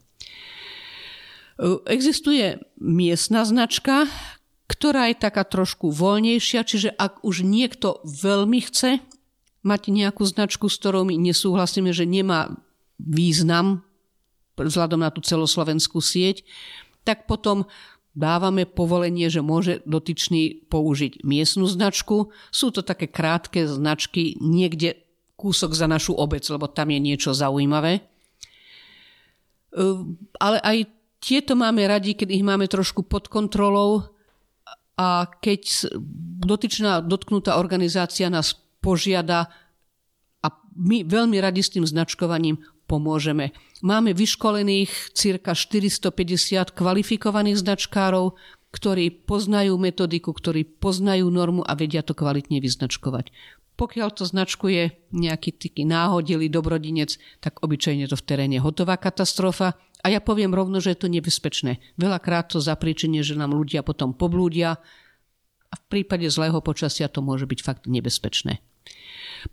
[1.88, 4.06] Existuje miestna značka,
[4.68, 9.02] ktorá je taká trošku voľnejšia, čiže ak už niekto veľmi chce
[9.64, 12.52] mať nejakú značku, s ktorou my nesúhlasíme, že nemá
[13.00, 13.87] význam
[14.66, 16.42] vzhľadom na tú celoslovenskú sieť,
[17.06, 17.70] tak potom
[18.18, 22.34] dávame povolenie, že môže dotyčný použiť miestnu značku.
[22.50, 24.98] Sú to také krátke značky, niekde
[25.38, 28.02] kúsok za našu obec, lebo tam je niečo zaujímavé.
[29.78, 30.90] Ehm, ale aj
[31.22, 34.10] tieto máme radi, keď ich máme trošku pod kontrolou
[34.98, 35.94] a keď
[36.42, 39.46] dotyčná dotknutá organizácia nás požiada
[40.42, 43.52] a my veľmi radi s tým značkovaním pomôžeme.
[43.84, 48.34] Máme vyškolených cirka 450 kvalifikovaných značkárov,
[48.72, 53.32] ktorí poznajú metodiku, ktorí poznajú normu a vedia to kvalitne vyznačkovať.
[53.78, 59.78] Pokiaľ to značkuje nejaký taký náhodilý dobrodinec, tak obyčajne to v teréne hotová katastrofa.
[60.02, 61.78] A ja poviem rovno, že je to nebezpečné.
[61.94, 64.82] Veľakrát to zapríčenie, že nám ľudia potom poblúdia
[65.68, 68.58] a v prípade zlého počasia to môže byť fakt nebezpečné.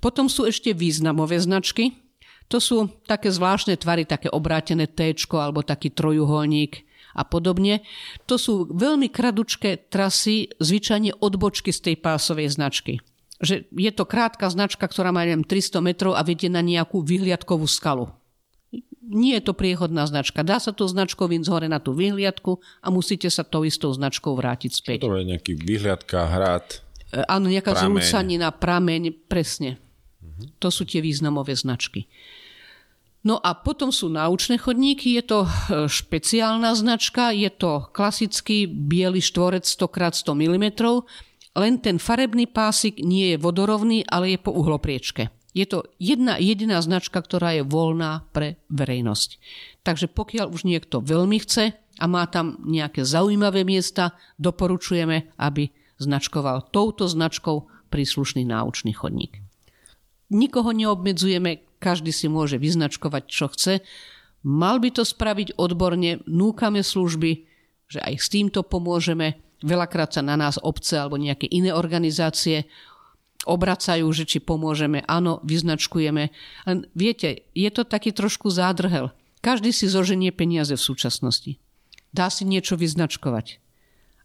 [0.01, 2.04] Potom sú ešte významové značky,
[2.45, 7.81] to sú také zvláštne tvary, také obrátené T alebo taký trojuholník a podobne.
[8.29, 13.01] To sú veľmi kradučké trasy, zvyčajne odbočky z tej pásovej značky.
[13.39, 17.65] Že je to krátka značka, ktorá má neviem, 300 metrov a vedie na nejakú vyhliadkovú
[17.65, 18.11] skalu.
[19.05, 20.41] Nie je to priechodná značka.
[20.41, 24.33] Dá sa to značkou ísť hore na tú vyhliadku a musíte sa tou istou značkou
[24.33, 24.99] vrátiť späť.
[25.05, 26.81] To je nejaký vyhliadka, hrad,
[27.13, 28.01] e, Áno, nejaká prameň.
[28.01, 29.77] zrúcanina, prameň, presne.
[30.59, 32.07] To sú tie významové značky.
[33.25, 35.49] No a potom sú náučné chodníky, je to e,
[35.89, 40.65] špeciálna značka, je to klasický biely štvorec 100x100 mm,
[41.55, 45.33] len ten farebný pásik nie je vodorovný, ale je po uhlopriečke.
[45.55, 49.39] Je to jedna jediná značka, ktorá je voľná pre verejnosť.
[49.87, 56.69] Takže pokiaľ už niekto veľmi chce a má tam nejaké zaujímavé miesta, doporučujeme, aby značkoval
[56.75, 59.44] touto značkou príslušný náučný chodník.
[60.35, 63.79] Nikoho neobmedzujeme, každý si môže vyznačkovať, čo chce.
[64.43, 67.47] Mal by to spraviť odborne, núkame služby,
[67.87, 69.39] že aj s týmto pomôžeme.
[69.63, 72.67] Veľakrát sa na nás obce alebo nejaké iné organizácie
[73.47, 75.05] obracajú, že či pomôžeme.
[75.07, 76.33] Áno, vyznačkujeme.
[76.67, 79.15] Len viete, je to taký trošku zádrhel.
[79.39, 81.61] Každý si zoženie peniaze v súčasnosti.
[82.11, 83.61] Dá si niečo vyznačkovať.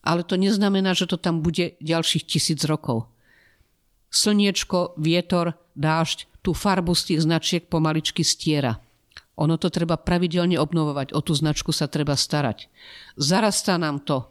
[0.00, 3.12] Ale to neznamená, že to tam bude ďalších tisíc rokov
[4.10, 8.82] slniečko, vietor, dážď tú farbu z tých značiek pomaličky stiera.
[9.40, 12.68] Ono to treba pravidelne obnovovať, o tú značku sa treba starať.
[13.16, 14.28] Zarastá nám to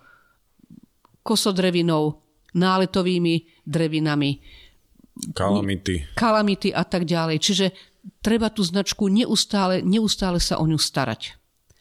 [1.25, 2.21] kosodrevinou,
[2.53, 4.41] náletovými drevinami,
[5.33, 6.13] kalamity.
[6.13, 7.37] kalamity a tak ďalej.
[7.41, 7.65] Čiže
[8.21, 11.37] treba tú značku neustále, neustále sa o ňu starať.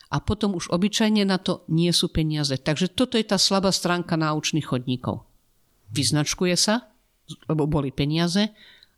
[0.09, 2.57] A potom už obyčajne na to nie sú peniaze.
[2.57, 5.25] Takže toto je tá slabá stránka náučných chodníkov.
[5.93, 6.89] Vyznačkuje sa,
[7.49, 8.51] lebo boli peniaze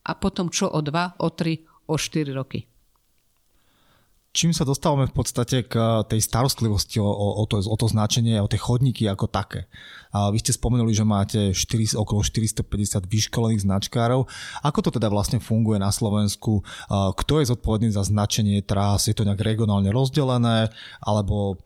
[0.07, 2.71] a potom čo o 2, o 3, o 4 roky.
[4.31, 5.75] Čím sa dostávame v podstate k
[6.07, 9.67] tej starostlivosti o, o, to, o to značenie, o tie chodníky ako také.
[10.15, 14.31] A vy ste spomenuli, že máte 4, okolo 450 vyškolených značkárov.
[14.63, 16.63] Ako to teda vlastne funguje na Slovensku?
[16.91, 19.11] Kto je zodpovedný za značenie trás?
[19.11, 20.71] Je to nejak regionálne rozdelené?
[21.03, 21.59] Alebo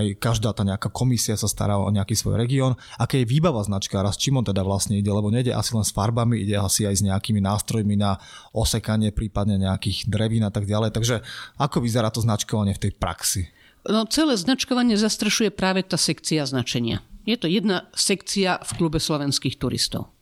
[0.00, 2.76] hej, každá tá nejaká komisia sa stará o nejaký svoj región.
[3.00, 5.94] Aké je výbava značkára, s čím on teda vlastne ide, lebo nejde asi len s
[5.94, 8.20] farbami, ide asi aj s nejakými nástrojmi na
[8.52, 10.92] osekanie, prípadne nejakých drevín a tak ďalej.
[10.92, 11.24] Takže
[11.56, 13.48] ako vyzerá to značkovanie v tej praxi?
[13.84, 17.04] No, celé značkovanie zastrešuje práve tá sekcia značenia.
[17.24, 20.12] Je to jedna sekcia v klube slovenských turistov.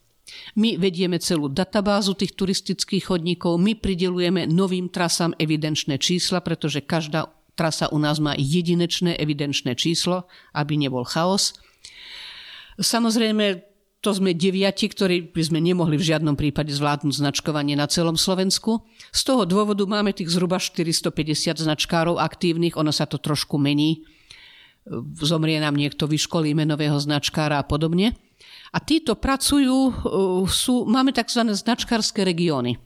[0.56, 7.28] My vedieme celú databázu tých turistických chodníkov, my pridelujeme novým trasám evidenčné čísla, pretože každá
[7.52, 10.24] Trasa u nás má jedinečné evidenčné číslo,
[10.56, 11.52] aby nebol chaos.
[12.80, 13.60] Samozrejme,
[14.02, 18.82] to sme deviati, ktorí by sme nemohli v žiadnom prípade zvládnuť značkovanie na celom Slovensku.
[19.14, 24.02] Z toho dôvodu máme tých zhruba 450 značkárov aktívnych, ono sa to trošku mení.
[25.22, 28.18] Zomrie nám niekto, vyškolíme nového značkára a podobne.
[28.74, 29.94] A títo pracujú,
[30.50, 31.46] sú, máme tzv.
[31.54, 32.82] značkárske regióny.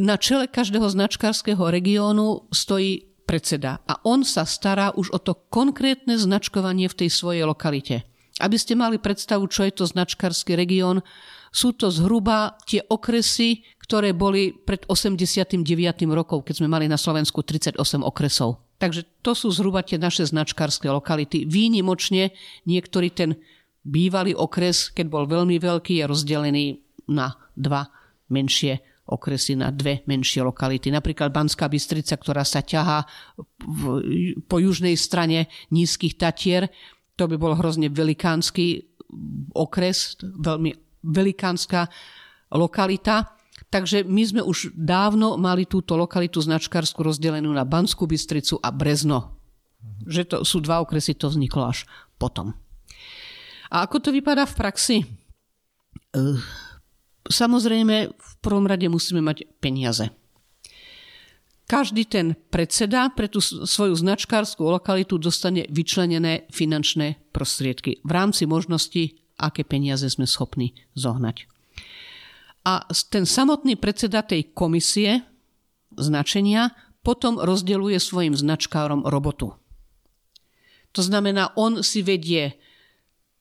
[0.00, 6.14] Na čele každého značkárskeho regiónu stojí predseda a on sa stará už o to konkrétne
[6.14, 8.06] značkovanie v tej svojej lokalite.
[8.38, 11.02] Aby ste mali predstavu, čo je to značkarský región,
[11.50, 15.64] sú to zhruba tie okresy, ktoré boli pred 89.
[16.12, 18.62] rokom, keď sme mali na Slovensku 38 okresov.
[18.76, 21.48] Takže to sú zhruba tie naše značkárske lokality.
[21.48, 22.36] Výnimočne
[22.68, 23.40] niektorý ten
[23.80, 26.64] bývalý okres, keď bol veľmi veľký, je rozdelený
[27.08, 27.88] na dva
[28.28, 30.90] menšie okresy na dve menšie lokality.
[30.90, 33.06] Napríklad Banská Bystrica, ktorá sa ťahá
[33.62, 33.80] v,
[34.50, 36.66] po južnej strane nízkych Tatier,
[37.14, 38.92] to by bol hrozne velikánsky
[39.54, 40.74] okres, veľmi
[41.06, 41.88] velikánska
[42.52, 43.32] lokalita.
[43.72, 49.38] Takže my sme už dávno mali túto lokalitu značkárskú rozdelenú na Banskú Bystricu a Brezno.
[50.04, 51.88] Že to sú dva okresy, to vzniklo až
[52.20, 52.52] potom.
[53.70, 54.96] A ako to vypadá v praxi?
[57.26, 60.10] Samozrejme, v prvom rade musíme mať peniaze.
[61.66, 69.18] Každý ten predseda pre tú svoju značkárskú lokalitu dostane vyčlenené finančné prostriedky v rámci možnosti,
[69.34, 71.50] aké peniaze sme schopní zohnať.
[72.66, 75.26] A ten samotný predseda tej komisie
[75.98, 76.70] značenia
[77.02, 79.54] potom rozdeluje svojim značkárom robotu.
[80.94, 82.58] To znamená, on si vedie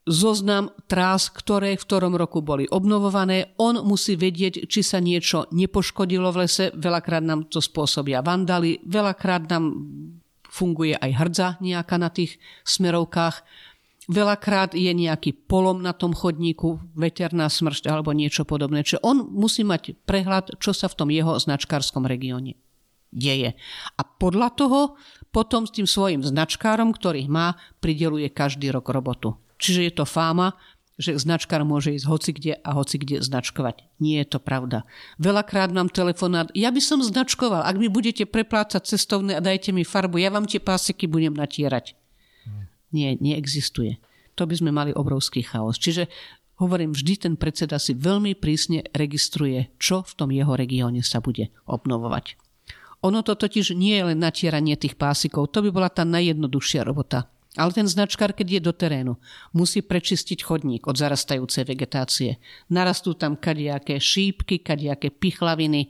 [0.06, 3.58] zoznam trás, ktoré v ktorom roku boli obnovované.
[3.58, 6.70] On musí vedieť, či sa niečo nepoškodilo v lese.
[6.78, 9.74] Veľakrát nám to spôsobia vandaly, veľakrát nám
[10.48, 13.44] funguje aj hrdza nejaká na tých smerovkách.
[14.06, 18.86] Veľakrát je nejaký polom na tom chodníku, veterná smršť alebo niečo podobné.
[18.86, 22.54] Čiže on musí mať prehľad, čo sa v tom jeho značkárskom regióne
[23.16, 23.58] deje.
[23.98, 24.80] A podľa toho
[25.34, 29.40] potom s tým svojim značkárom, ktorých má, prideluje každý rok robotu.
[29.58, 30.56] Čiže je to fáma,
[30.96, 33.84] že značkár môže ísť hoci kde a hoci kde značkovať.
[34.00, 34.88] Nie je to pravda.
[35.20, 39.84] Veľakrát mám telefonát, ja by som značkoval, ak mi budete preplácať cestovné a dajte mi
[39.84, 42.00] farbu, ja vám tie pásiky budem natierať.
[42.96, 44.00] Nie, neexistuje.
[44.40, 45.76] To by sme mali obrovský chaos.
[45.76, 46.08] Čiže
[46.64, 51.52] hovorím, vždy ten predseda si veľmi prísne registruje, čo v tom jeho regióne sa bude
[51.68, 52.40] obnovovať.
[53.04, 57.28] Ono to totiž nie je len natieranie tých pásikov, to by bola tá najjednoduchšia robota.
[57.56, 59.14] Ale ten značkár, keď je do terénu,
[59.56, 62.38] musí prečistiť chodník od zarastajúcej vegetácie.
[62.68, 65.88] Narastú tam kadejaké šípky, kadejaké pichlaviny,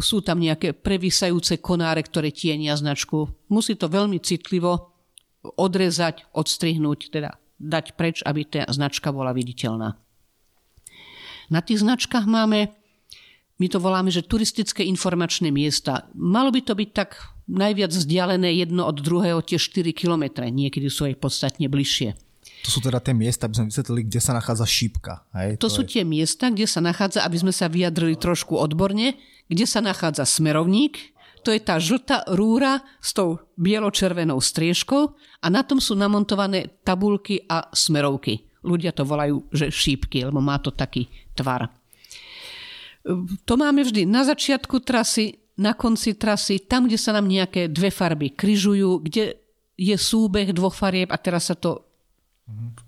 [0.00, 3.28] sú tam nejaké previsajúce konáre, ktoré tienia značku.
[3.52, 4.96] Musí to veľmi citlivo
[5.44, 10.00] odrezať, odstrihnúť, teda dať preč, aby tá značka bola viditeľná.
[11.52, 12.72] Na tých značkách máme,
[13.60, 16.08] my to voláme, že turistické informačné miesta.
[16.16, 21.08] Malo by to byť tak najviac vzdialené jedno od druhého tie 4 km, niekedy sú
[21.08, 22.16] aj podstatne bližšie.
[22.60, 25.24] To sú teda tie miesta, aby sme vysvetlili, kde sa nachádza šípka.
[25.32, 25.56] Hej?
[25.56, 25.96] To, to sú je...
[25.96, 29.16] tie miesta, kde sa nachádza, aby sme sa vyjadrili trošku odborne,
[29.48, 35.64] kde sa nachádza smerovník, to je tá žltá rúra s tou bielo-červenou striežkou a na
[35.64, 38.44] tom sú namontované tabulky a smerovky.
[38.60, 41.72] Ľudia to volajú, že šípky, lebo má to taký tvar.
[43.48, 47.92] To máme vždy na začiatku trasy, na konci trasy, tam, kde sa nám nejaké dve
[47.92, 49.36] farby kryžujú, kde
[49.76, 51.84] je súbeh dvoch farieb a teraz sa to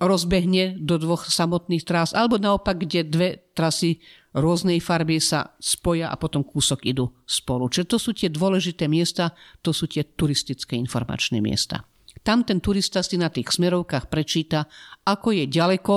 [0.03, 4.03] rozbehne do dvoch samotných trás, alebo naopak, kde dve trasy
[4.35, 7.69] rôznej farby sa spoja a potom kúsok idú spolu.
[7.69, 11.85] Čiže to sú tie dôležité miesta, to sú tie turistické informačné miesta.
[12.27, 14.67] Tam ten turista si na tých smerovkách prečíta,
[15.05, 15.95] ako je ďaleko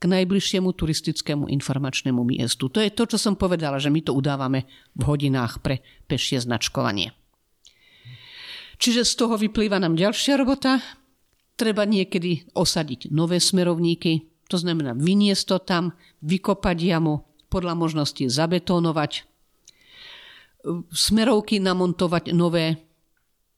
[0.00, 2.72] k najbližšiemu turistickému informačnému miestu.
[2.72, 4.64] To je to, čo som povedala, že my to udávame
[4.96, 7.12] v hodinách pre pešie značkovanie.
[8.80, 10.80] Čiže z toho vyplýva nám ďalšia robota.
[11.60, 15.84] Treba niekedy osadiť nové smerovníky, to znamená vyniesť to tam,
[16.24, 17.20] vykopať jamu,
[17.52, 19.28] podľa možnosti zabetónovať,
[20.88, 22.80] smerovky namontovať nové,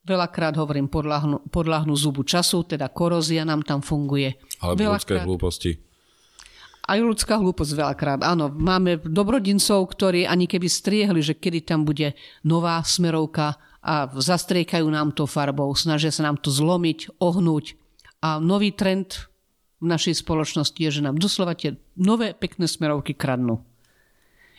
[0.03, 4.35] veľakrát hovorím, podľahnu, podľahnu zubu času, teda korózia nám tam funguje.
[4.59, 5.92] Ale ľudské hlúposti
[6.83, 8.19] aj ľudská hlúposť veľakrát.
[8.27, 12.11] Áno, máme dobrodincov, ktorí ani keby striehli, že kedy tam bude
[12.43, 17.75] nová smerovka a zastriekajú nám to farbou, snažia sa nám to zlomiť, ohnúť.
[18.23, 19.27] A nový trend
[19.83, 23.59] v našej spoločnosti je, že nám doslova tie nové pekné smerovky kradnú.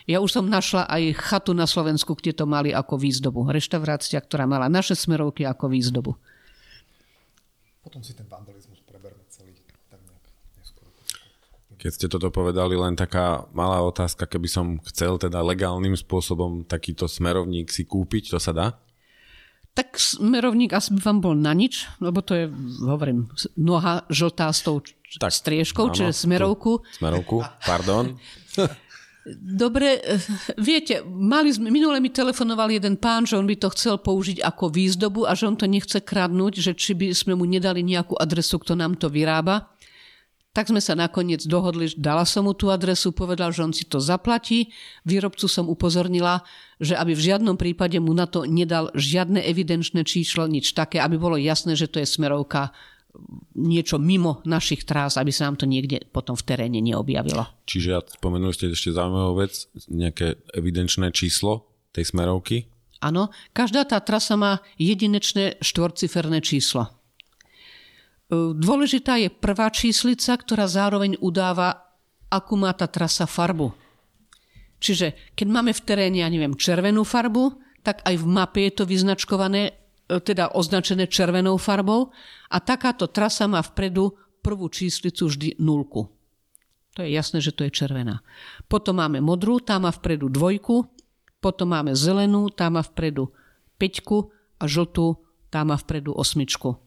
[0.04, 3.48] Ja už som našla aj chatu na Slovensku, kde to mali ako výzdobu.
[3.48, 6.12] Reštaurácia, ktorá mala naše smerovky ako výzdobu.
[7.80, 8.53] Potom si ten vandalizmus
[11.84, 17.04] Keď ste toto povedali, len taká malá otázka, keby som chcel teda legálnym spôsobom takýto
[17.04, 18.80] smerovník si kúpiť, to sa dá?
[19.76, 22.44] Tak smerovník asi by vám bol na nič, lebo to je,
[22.88, 23.28] hovorím,
[23.60, 24.80] noha žltá s tou
[25.20, 26.80] tak, striežkou, áno, čiže smerovku.
[26.96, 28.16] Smerovku, pardon.
[29.34, 30.00] Dobre,
[30.60, 34.68] viete, mali sme, minule mi telefonoval jeden pán, že on by to chcel použiť ako
[34.68, 38.56] výzdobu a že on to nechce kradnúť, že či by sme mu nedali nejakú adresu,
[38.60, 39.73] kto nám to vyrába.
[40.54, 43.98] Tak sme sa nakoniec dohodli, dala som mu tú adresu, povedal, že on si to
[43.98, 44.70] zaplatí.
[45.02, 46.46] Výrobcu som upozornila,
[46.78, 51.18] že aby v žiadnom prípade mu na to nedal žiadne evidenčné číslo, nič také, aby
[51.18, 52.70] bolo jasné, že to je smerovka
[53.54, 57.46] niečo mimo našich trás, aby sa nám to niekde potom v teréne neobjavilo.
[57.66, 62.66] Čiže ja spomenuli ste ešte zaujímavú vec, nejaké evidenčné číslo tej smerovky?
[63.02, 66.90] Áno, každá tá trasa má jedinečné štvorciferné číslo.
[68.54, 71.94] Dôležitá je prvá číslica, ktorá zároveň udáva,
[72.28, 73.70] akú má tá trasa farbu.
[74.82, 78.84] Čiže keď máme v teréne, ja neviem, červenú farbu, tak aj v mape je to
[78.84, 82.12] vyznačkované E, teda označené červenou farbou
[82.52, 84.12] a takáto trasa má vpredu
[84.44, 86.12] prvú číslicu vždy nulku.
[86.94, 88.20] To je jasné, že to je červená.
[88.68, 90.84] Potom máme modrú, tá má vpredu dvojku,
[91.40, 93.32] potom máme zelenú, tá má vpredu
[93.80, 94.30] peťku
[94.60, 95.18] a žltú,
[95.48, 96.83] tá má vpredu osmičku.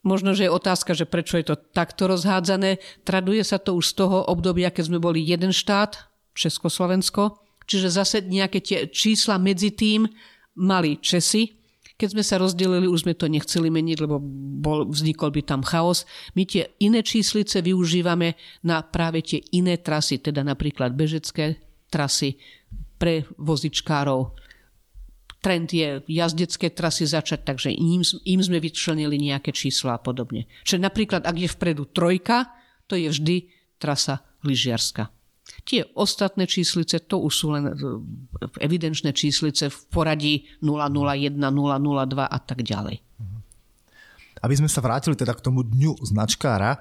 [0.00, 2.80] Možno, že je otázka, že prečo je to takto rozhádzané.
[3.04, 8.24] Traduje sa to už z toho obdobia, keď sme boli jeden štát, Československo, čiže zase
[8.24, 10.08] nejaké tie čísla medzi tým
[10.56, 11.60] mali Česi,
[12.00, 14.16] keď sme sa rozdelili, už sme to nechceli meniť, lebo
[14.64, 16.08] bol, vznikol by tam chaos.
[16.32, 21.60] My tie iné číslice využívame na práve tie iné trasy, teda napríklad bežecké
[21.92, 22.40] trasy
[22.96, 24.32] pre vozičkárov.
[25.40, 30.44] Trend je jazdecké trasy začať, takže im, im sme vyčlenili nejaké čísla a podobne.
[30.68, 32.52] Čiže napríklad, ak je vpredu trojka,
[32.84, 33.36] to je vždy
[33.80, 35.08] trasa lyžiarska.
[35.64, 37.72] Tie ostatné číslice, to už sú len e,
[38.62, 43.02] evidenčné číslice v poradí 001, 002 a tak ďalej.
[44.40, 46.80] Aby sme sa vrátili teda k tomu dňu značkára,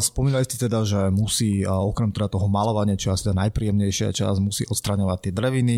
[0.00, 4.40] spomínali ste teda, že musí okrem teda toho malovania, čo je asi teda najpríjemnejšia časť,
[4.40, 5.76] musí odstraňovať tie dreviny,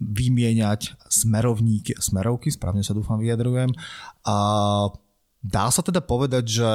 [0.00, 3.70] vymieňať smerovníky, smerovky, správne sa dúfam vyjadrujem.
[4.24, 4.36] A
[5.44, 6.68] dá sa teda povedať, že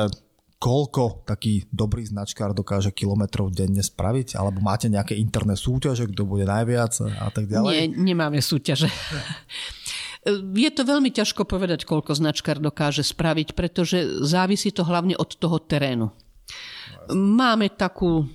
[0.61, 4.37] koľko taký dobrý značkár dokáže kilometrov denne spraviť?
[4.37, 7.69] Alebo máte nejaké interné súťaže, kto bude najviac a tak ďalej?
[7.69, 8.87] Nie, nemáme súťaže.
[10.57, 15.61] Je to veľmi ťažko povedať, koľko značkár dokáže spraviť, pretože závisí to hlavne od toho
[15.61, 16.09] terénu.
[17.13, 18.25] Máme takú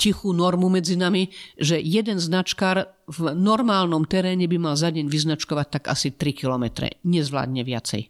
[0.00, 1.28] tichú normu medzi nami,
[1.60, 6.88] že jeden značkár v normálnom teréne by mal za deň vyznačkovať tak asi 3 km.
[7.04, 8.08] Nezvládne viacej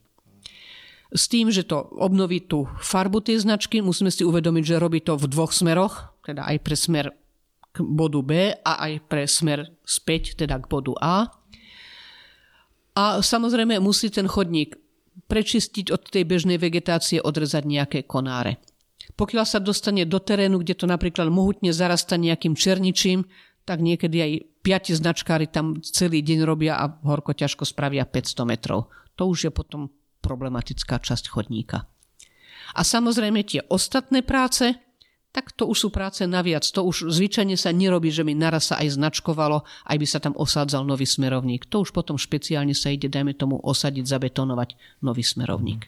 [1.10, 5.18] s tým, že to obnoví tú farbu tej značky, musíme si uvedomiť, že robí to
[5.18, 7.06] v dvoch smeroch, teda aj pre smer
[7.70, 11.16] k bodu B a aj pre smer späť, teda k bodu A.
[12.94, 14.78] A samozrejme musí ten chodník
[15.26, 18.62] prečistiť od tej bežnej vegetácie, odrezať nejaké konáre.
[19.16, 23.26] Pokiaľ sa dostane do terénu, kde to napríklad mohutne zarasta nejakým černičím,
[23.64, 24.32] tak niekedy aj
[24.64, 28.90] piati značkári tam celý deň robia a horko ťažko spravia 500 metrov.
[29.16, 31.88] To už je potom problematická časť chodníka.
[32.76, 34.76] A samozrejme tie ostatné práce,
[35.30, 36.66] tak to už sú práce naviac.
[36.74, 40.34] To už zvyčajne sa nerobí, že by naraz sa aj značkovalo, aj by sa tam
[40.34, 41.70] osádzal nový smerovník.
[41.70, 44.74] To už potom špeciálne sa ide, dajme tomu, osadiť, zabetonovať
[45.06, 45.86] nový smerovník.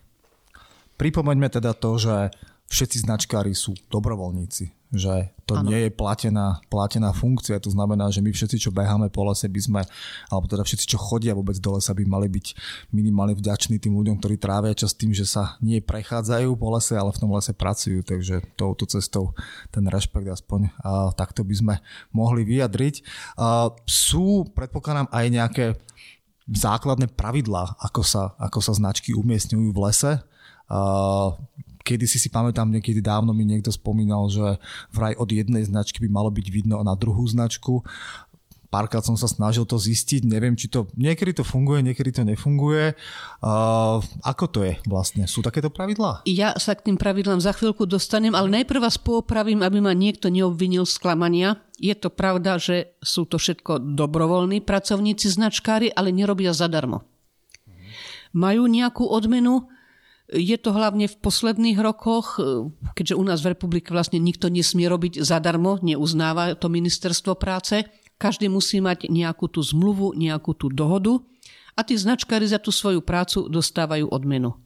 [0.95, 2.31] Pripomeňme teda to, že
[2.73, 5.73] všetci značkári sú dobrovoľníci že to ano.
[5.73, 9.61] nie je platená, platená funkcia, to znamená, že my všetci, čo beháme po lese, by
[9.61, 9.81] sme,
[10.29, 12.47] alebo teda všetci, čo chodia vôbec do lesa, by mali byť
[12.93, 17.09] minimálne vďační tým ľuďom, ktorí trávia čas tým, že sa nie prechádzajú po lese, ale
[17.09, 19.33] v tom lese pracujú, takže touto cestou
[19.73, 21.75] ten rešpekt aspoň a takto by sme
[22.13, 22.95] mohli vyjadriť.
[23.41, 25.65] A sú, predpokladám, aj nejaké
[26.53, 30.13] základné pravidlá, ako sa, ako sa značky umiestňujú v lese.
[30.69, 30.81] A
[31.83, 34.57] kedy si si pamätám, niekedy dávno mi niekto spomínal, že
[34.95, 37.83] vraj od jednej značky by malo byť vidno na druhú značku.
[38.73, 42.97] Párkrát som sa snažil to zistiť, neviem, či to, niekedy to funguje, niekedy to nefunguje.
[43.45, 45.29] Uh, ako to je vlastne?
[45.29, 46.25] Sú takéto pravidlá?
[46.25, 50.33] Ja sa k tým pravidlám za chvíľku dostanem, ale najprv vás poopravím, aby ma niekto
[50.33, 51.61] neobvinil z klamania.
[51.77, 57.05] Je to pravda, že sú to všetko dobrovoľní pracovníci značkári, ale nerobia zadarmo.
[58.33, 59.69] Majú nejakú odmenu,
[60.33, 64.89] je to hlavne v posledných rokoch, e, keďže u nás v republike vlastne nikto nesmie
[64.89, 67.85] robiť zadarmo, neuznáva to ministerstvo práce.
[68.17, 71.21] Každý musí mať nejakú tú zmluvu, nejakú tú dohodu
[71.77, 74.57] a tí značkári za tú svoju prácu dostávajú odmenu.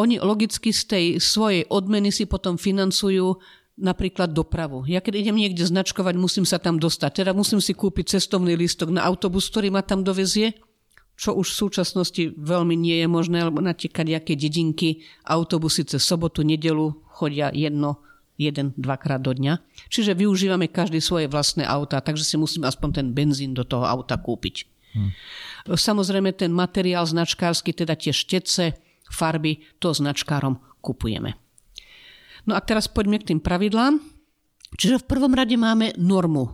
[0.00, 3.36] Oni logicky z tej svojej odmeny si potom financujú
[3.80, 4.84] napríklad dopravu.
[4.84, 7.24] Ja keď idem niekde značkovať, musím sa tam dostať.
[7.24, 10.56] Teda musím si kúpiť cestovný lístok na autobus, ktorý ma tam dovezie
[11.20, 16.00] čo už v súčasnosti veľmi nie je možné, lebo na tie kadejaké dedinky autobusy cez
[16.00, 18.00] sobotu, nedelu chodia jedno,
[18.40, 19.60] jeden, dvakrát do dňa.
[19.92, 24.16] Čiže využívame každý svoje vlastné auta, takže si musím aspoň ten benzín do toho auta
[24.16, 24.64] kúpiť.
[24.96, 25.12] Hmm.
[25.68, 28.80] Samozrejme ten materiál značkársky, teda tie štece,
[29.12, 31.36] farby, to značkárom kupujeme.
[32.48, 34.00] No a teraz poďme k tým pravidlám.
[34.80, 36.48] Čiže v prvom rade máme normu.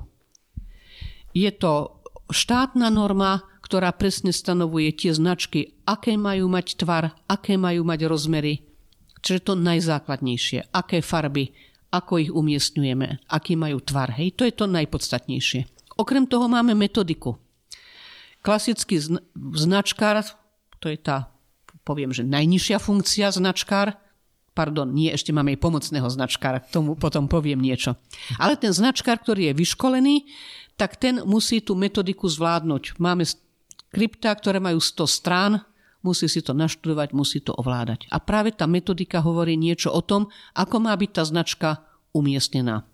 [1.31, 2.03] Je to
[2.35, 8.63] štátna norma, ktorá presne stanovuje tie značky, aké majú mať tvar, aké majú mať rozmery,
[9.27, 10.71] Čiže to najzákladnejšie.
[10.71, 11.51] Aké farby,
[11.91, 14.15] ako ich umiestňujeme, aký majú tvar.
[14.15, 15.67] Hej, to je to najpodstatnejšie.
[15.99, 17.35] Okrem toho máme metodiku.
[18.39, 19.03] Klasický
[19.35, 20.23] značkár,
[20.79, 21.35] to je tá,
[21.83, 23.99] poviem, že najnižšia funkcia značkár,
[24.55, 27.99] pardon, nie, ešte máme aj pomocného značkára, k tomu potom poviem niečo.
[28.39, 30.17] Ale ten značkár, ktorý je vyškolený,
[30.79, 33.03] tak ten musí tú metodiku zvládnuť.
[33.03, 33.27] Máme
[33.97, 35.65] skripta, ktoré majú 100 strán,
[36.05, 38.13] musí si to naštudovať, musí to ovládať.
[38.13, 41.69] A práve tá metodika hovorí niečo o tom, ako má byť tá značka
[42.13, 42.85] umiestnená.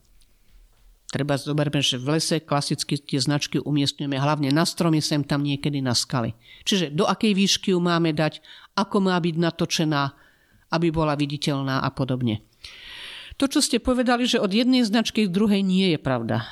[1.10, 5.82] Treba zoberme, že v lese klasicky tie značky umiestňujeme hlavne na stromy, sem tam niekedy
[5.82, 6.32] na skaly.
[6.64, 8.40] Čiže do akej výšky ju máme dať,
[8.78, 10.02] ako má byť natočená,
[10.72, 12.46] aby bola viditeľná a podobne.
[13.36, 16.48] To, čo ste povedali, že od jednej značky k druhej nie je pravda.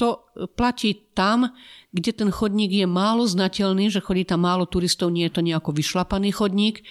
[0.00, 0.24] To
[0.56, 1.52] platí tam,
[1.92, 5.72] kde ten chodník je málo znateľný, že chodí tam málo turistov, nie je to nejako
[5.72, 6.84] vyšlapaný chodník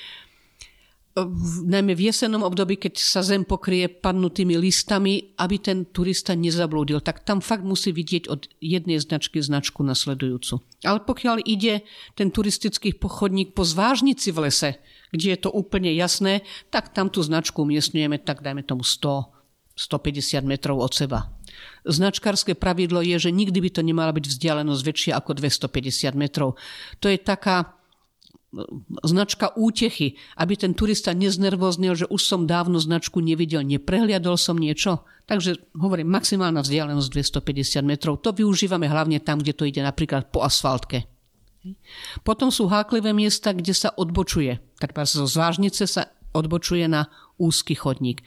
[1.65, 7.25] najmä v jesennom období, keď sa zem pokrie padnutými listami, aby ten turista nezablúdil, tak
[7.25, 10.61] tam fakt musí vidieť od jednej značky značku nasledujúcu.
[10.85, 11.81] Ale pokiaľ ide
[12.13, 14.77] ten turistický pochodník po zvážnici v lese,
[15.09, 19.33] kde je to úplne jasné, tak tam tú značku umiestňujeme tak dajme tomu 100,
[19.73, 21.36] 150 metrov od seba.
[21.87, 26.59] Značkárske pravidlo je, že nikdy by to nemala byť vzdialenosť väčšia ako 250 metrov.
[26.99, 27.77] To je taká
[29.03, 35.03] značka útechy, aby ten turista neznervoznil, že už som dávno značku nevidel, neprehliadol som niečo.
[35.27, 37.09] Takže hovorím, maximálna vzdialenosť
[37.43, 38.23] 250 metrov.
[38.23, 41.03] To využívame hlavne tam, kde to ide napríklad po asfaltke.
[42.23, 44.63] Potom sú háklivé miesta, kde sa odbočuje.
[44.79, 48.23] Tak zo zvážnice sa odbočuje na úzky chodník.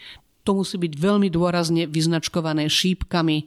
[0.51, 3.47] To musí byť veľmi dôrazne vyznačkované šípkami,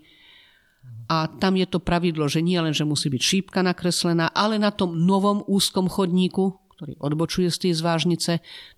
[1.12, 4.72] a tam je to pravidlo, že nie len, že musí byť šípka nakreslená, ale na
[4.72, 8.32] tom novom úzkom chodníku, ktorý odbočuje z tej zvážnice,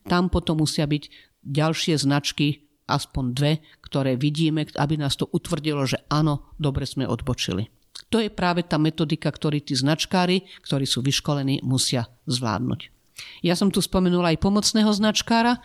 [0.09, 1.03] tam potom musia byť
[1.45, 7.69] ďalšie značky, aspoň dve, ktoré vidíme, aby nás to utvrdilo, že áno, dobre sme odbočili.
[8.09, 12.94] To je práve tá metodika, ktorý tí značkári, ktorí sú vyškolení, musia zvládnuť.
[13.39, 15.63] Ja som tu spomenula aj pomocného značkára.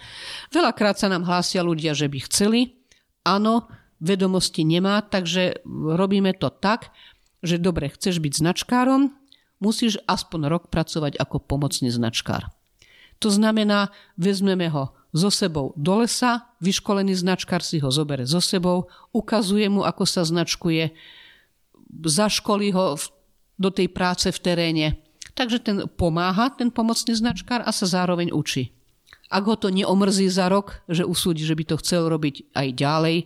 [0.55, 2.79] Veľakrát sa nám hlásia ľudia, že by chceli.
[3.27, 3.67] Áno,
[4.01, 6.95] vedomosti nemá, takže robíme to tak,
[7.45, 9.13] že dobre, chceš byť značkárom,
[9.61, 12.49] musíš aspoň rok pracovať ako pomocný značkár.
[13.21, 18.89] To znamená, vezmeme ho so sebou do lesa, vyškolený značkár si ho zobere so sebou,
[19.13, 20.97] ukazuje mu, ako sa značkuje,
[21.93, 22.97] zaškolí ho
[23.61, 24.87] do tej práce v teréne.
[25.41, 28.77] Takže ten pomáha, ten pomocný značkár a sa zároveň učí.
[29.33, 33.17] Ak ho to neomrzí za rok, že usúdi, že by to chcel robiť aj ďalej,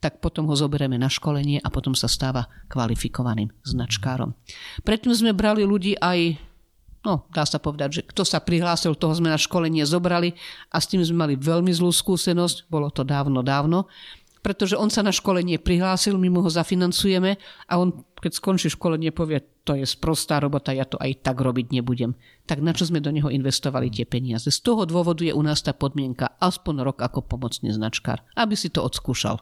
[0.00, 4.32] tak potom ho zoberieme na školenie a potom sa stáva kvalifikovaným značkárom.
[4.88, 6.40] Predtým sme brali ľudí aj,
[7.04, 10.32] no dá sa povedať, že kto sa prihlásil, toho sme na školenie zobrali
[10.72, 13.84] a s tým sme mali veľmi zlú skúsenosť, bolo to dávno, dávno,
[14.40, 17.36] pretože on sa na školenie prihlásil, my mu ho zafinancujeme
[17.68, 21.70] a on, keď skončí školenie, povie, to je sprostá robota, ja to aj tak robiť
[21.70, 22.16] nebudem.
[22.48, 24.48] Tak na čo sme do neho investovali tie peniaze?
[24.48, 28.72] Z toho dôvodu je u nás tá podmienka aspoň rok ako pomocný značkár, aby si
[28.72, 29.38] to odskúšal.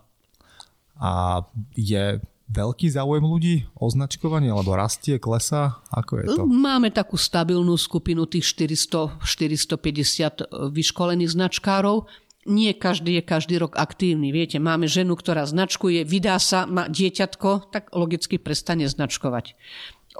[0.98, 1.42] A
[1.78, 5.78] je veľký záujem ľudí o značkovanie, alebo rastie, klesa?
[5.92, 6.42] Ako je to?
[6.48, 8.50] Máme takú stabilnú skupinu tých
[9.22, 12.08] 400-450 vyškolených značkárov.
[12.48, 14.32] Nie každý je každý rok aktívny.
[14.32, 19.52] Viete, máme ženu, ktorá značkuje, vydá sa, má dieťatko, tak logicky prestane značkovať.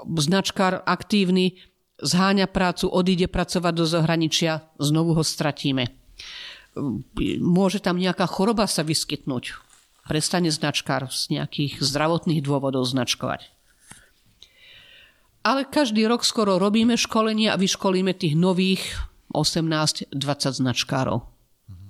[0.05, 1.59] Značkár aktívny
[1.99, 5.91] zháňa prácu, odíde pracovať do zahraničia, znovu ho stratíme.
[7.43, 9.57] Môže tam nejaká choroba sa vyskytnúť
[10.09, 13.51] prestane značkár z nejakých zdravotných dôvodov značkovať.
[15.45, 18.83] Ale každý rok skoro robíme školenie a vyškolíme tých nových
[19.31, 20.11] 18-20
[20.59, 21.23] značkárov.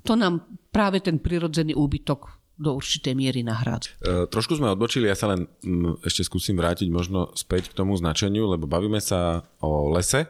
[0.03, 3.95] To nám práve ten prirodzený úbytok do určitej miery nahrádza.
[4.03, 7.95] E, trošku sme odbočili, ja sa len m, ešte skúsim vrátiť možno späť k tomu
[7.95, 10.27] značeniu, lebo bavíme sa o lese,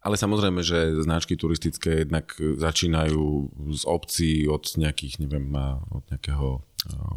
[0.00, 5.52] ale samozrejme, že značky turistické jednak začínajú z obcí od nejakých, neviem,
[5.90, 6.64] od nejakého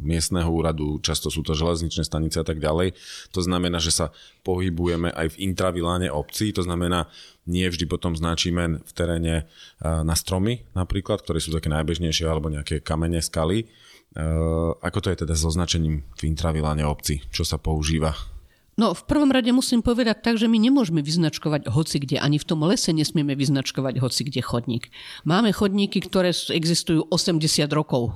[0.01, 2.97] miestneho úradu, často sú to železničné stanice a tak ďalej.
[3.37, 4.09] To znamená, že sa
[4.41, 7.05] pohybujeme aj v intraviláne obcí, to znamená,
[7.45, 9.45] nie vždy potom značíme v teréne
[9.85, 13.69] na stromy napríklad, ktoré sú také najbežnejšie, alebo nejaké kamene, skaly.
[14.81, 17.23] Ako to je teda so značením v intraviláne obcí?
[17.31, 18.11] Čo sa používa?
[18.79, 22.47] No, v prvom rade musím povedať tak, že my nemôžeme vyznačkovať hoci kde, ani v
[22.47, 24.83] tom lese nesmieme vyznačkovať hoci kde chodník.
[25.27, 28.15] Máme chodníky, ktoré existujú 80 rokov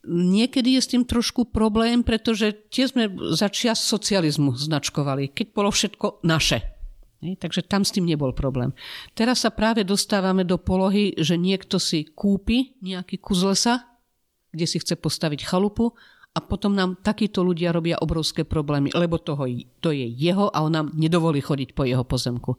[0.00, 5.68] Niekedy je s tým trošku problém, pretože tie sme za čias socializmu značkovali, keď bolo
[5.68, 6.64] všetko naše.
[7.20, 8.72] Takže tam s tým nebol problém.
[9.12, 13.89] Teraz sa práve dostávame do polohy, že niekto si kúpi nejaký kus lesa,
[14.50, 15.94] kde si chce postaviť chalupu
[16.30, 19.50] a potom nám takíto ľudia robia obrovské problémy, lebo toho,
[19.82, 22.54] to je jeho a on nám nedovolí chodiť po jeho pozemku.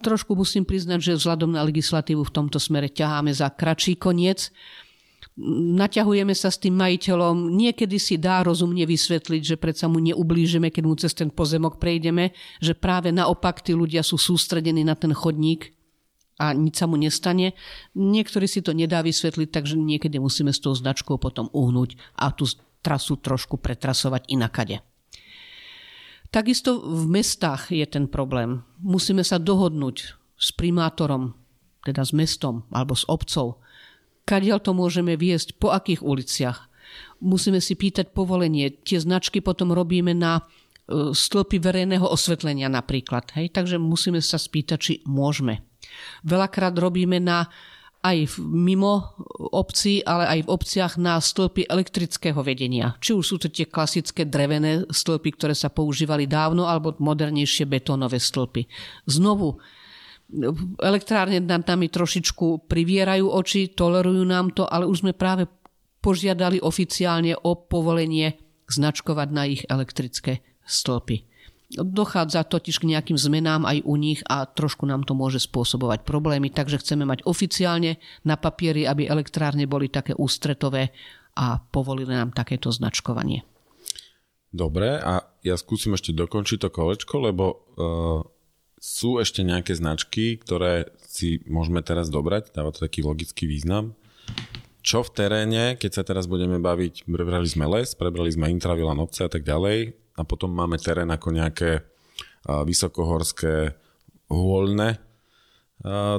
[0.00, 4.48] Trošku musím priznať, že vzhľadom na legislatívu v tomto smere ťaháme za kratší koniec,
[5.74, 10.82] naťahujeme sa s tým majiteľom, niekedy si dá rozumne vysvetliť, že predsa mu neublížime, keď
[10.84, 15.74] mu cez ten pozemok prejdeme, že práve naopak tí ľudia sú sústredení na ten chodník
[16.38, 17.54] a nič sa mu nestane.
[17.94, 22.46] Niektorí si to nedá vysvetliť, takže niekedy musíme s tou značkou potom uhnúť a tú
[22.82, 24.82] trasu trošku pretrasovať inakade.
[26.34, 28.66] Takisto v mestách je ten problém.
[28.82, 31.38] Musíme sa dohodnúť s primátorom,
[31.86, 33.62] teda s mestom alebo s obcov,
[34.26, 36.66] kadiaľ to môžeme viesť, po akých uliciach.
[37.22, 38.68] Musíme si pýtať povolenie.
[38.82, 43.32] Tie značky potom robíme na e, stĺpy verejného osvetlenia napríklad.
[43.38, 43.54] Hej?
[43.54, 45.64] Takže musíme sa spýtať, či môžeme.
[46.24, 47.48] Veľakrát robíme na
[48.04, 49.16] aj mimo
[49.48, 53.00] obcí, ale aj v obciach na stĺpy elektrického vedenia.
[53.00, 58.20] Či už sú to tie klasické drevené stĺpy, ktoré sa používali dávno, alebo modernejšie betónové
[58.20, 58.68] stĺpy.
[59.08, 59.56] Znovu,
[60.84, 65.48] elektrárne nad nami trošičku privierajú oči, tolerujú nám to, ale už sme práve
[66.04, 68.36] požiadali oficiálne o povolenie
[68.68, 71.24] značkovať na ich elektrické stĺpy.
[71.74, 76.50] Dochádza totiž k nejakým zmenám aj u nich a trošku nám to môže spôsobovať problémy,
[76.50, 80.94] takže chceme mať oficiálne na papieri, aby elektrárne boli také ústretové
[81.34, 83.42] a povolili nám takéto značkovanie.
[84.54, 88.22] Dobre, a ja skúsim ešte dokončiť to kolečko, lebo uh,
[88.78, 93.98] sú ešte nejaké značky, ktoré si môžeme teraz dobrať, dáva to taký logický význam.
[94.84, 99.26] Čo v teréne, keď sa teraz budeme baviť, prebrali sme les, prebrali sme intravila, obce
[99.26, 101.82] a tak ďalej a potom máme terén ako nejaké
[102.46, 103.74] vysokohorské
[104.30, 104.98] hôľne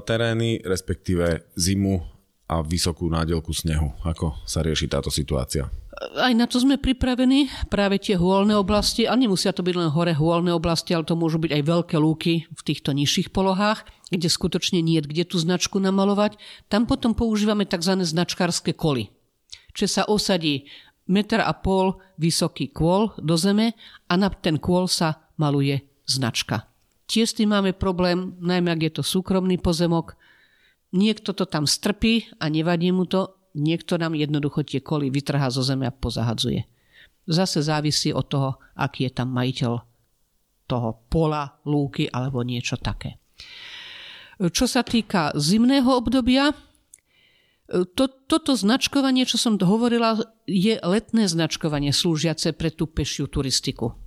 [0.04, 2.04] terény, respektíve zimu
[2.46, 3.96] a vysokú nádielku snehu.
[4.06, 5.66] Ako sa rieši táto situácia?
[5.96, 10.12] aj na to sme pripravení, práve tie hôlne oblasti, a nemusia to byť len hore
[10.12, 14.84] hôlne oblasti, ale to môžu byť aj veľké lúky v týchto nižších polohách, kde skutočne
[14.84, 16.36] nie kde tú značku namalovať.
[16.68, 17.96] Tam potom používame tzv.
[18.04, 19.08] značkárske koly.
[19.76, 20.68] Čiže sa osadí
[21.06, 23.78] meter a pol vysoký kôl do zeme
[24.10, 26.70] a na ten kôl sa maluje značka.
[27.06, 30.18] Tiež s tým máme problém, najmä ak je to súkromný pozemok.
[30.96, 35.62] Niekto to tam strpí a nevadí mu to, niekto nám jednoducho tie koly vytrhá zo
[35.62, 36.66] zeme a pozahadzuje.
[37.26, 39.74] Zase závisí od toho, aký je tam majiteľ
[40.66, 43.22] toho pola, lúky alebo niečo také.
[44.36, 46.52] Čo sa týka zimného obdobia,
[47.68, 53.98] to, toto značkovanie, čo som hovorila, je letné značkovanie slúžiace pre tú pešiu turistiku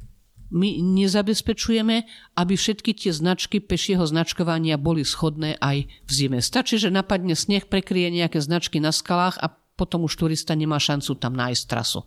[0.49, 6.41] my nezabezpečujeme, aby všetky tie značky pešieho značkovania boli schodné aj v zime.
[6.41, 11.15] Stačí, že napadne sneh, prekrie nejaké značky na skalách a potom už turista nemá šancu
[11.21, 12.01] tam nájsť trasu.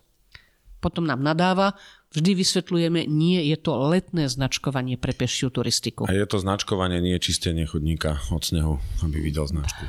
[0.82, 1.78] Potom nám nadáva,
[2.12, 6.10] vždy vysvetľujeme, nie je to letné značkovanie pre pešiu turistiku.
[6.10, 9.86] A je to značkovanie, nie čistenie chodníka od snehu, aby videl značku.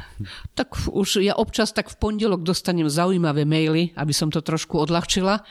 [0.55, 5.43] Tak už ja občas tak v pondelok dostanem zaujímavé maily, aby som to trošku odľahčila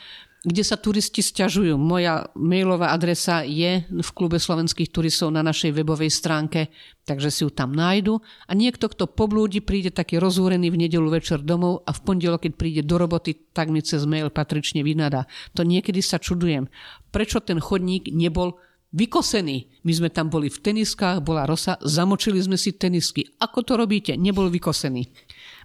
[0.41, 1.77] kde sa turisti stiažujú.
[1.77, 6.73] Moja mailová adresa je v klube slovenských turistov na našej webovej stránke,
[7.05, 8.17] takže si ju tam nájdu.
[8.49, 12.53] A niekto, kto poblúdi, príde taký rozúrený v nedelu večer domov a v pondelok, keď
[12.57, 15.29] príde do roboty, tak mi cez mail patrične vynadá.
[15.53, 16.65] To niekedy sa čudujem.
[17.13, 18.57] Prečo ten chodník nebol
[18.97, 19.85] vykosený.
[19.85, 23.29] My sme tam boli v teniskách, bola rosa, zamočili sme si tenisky.
[23.37, 24.17] Ako to robíte?
[24.17, 25.05] Nebol vykosený.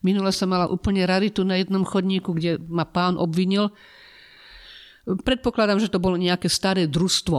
[0.05, 3.73] Minule som mala úplne raritu na jednom chodníku, kde ma pán obvinil,
[5.07, 7.39] Predpokladám, že to bolo nejaké staré družstvo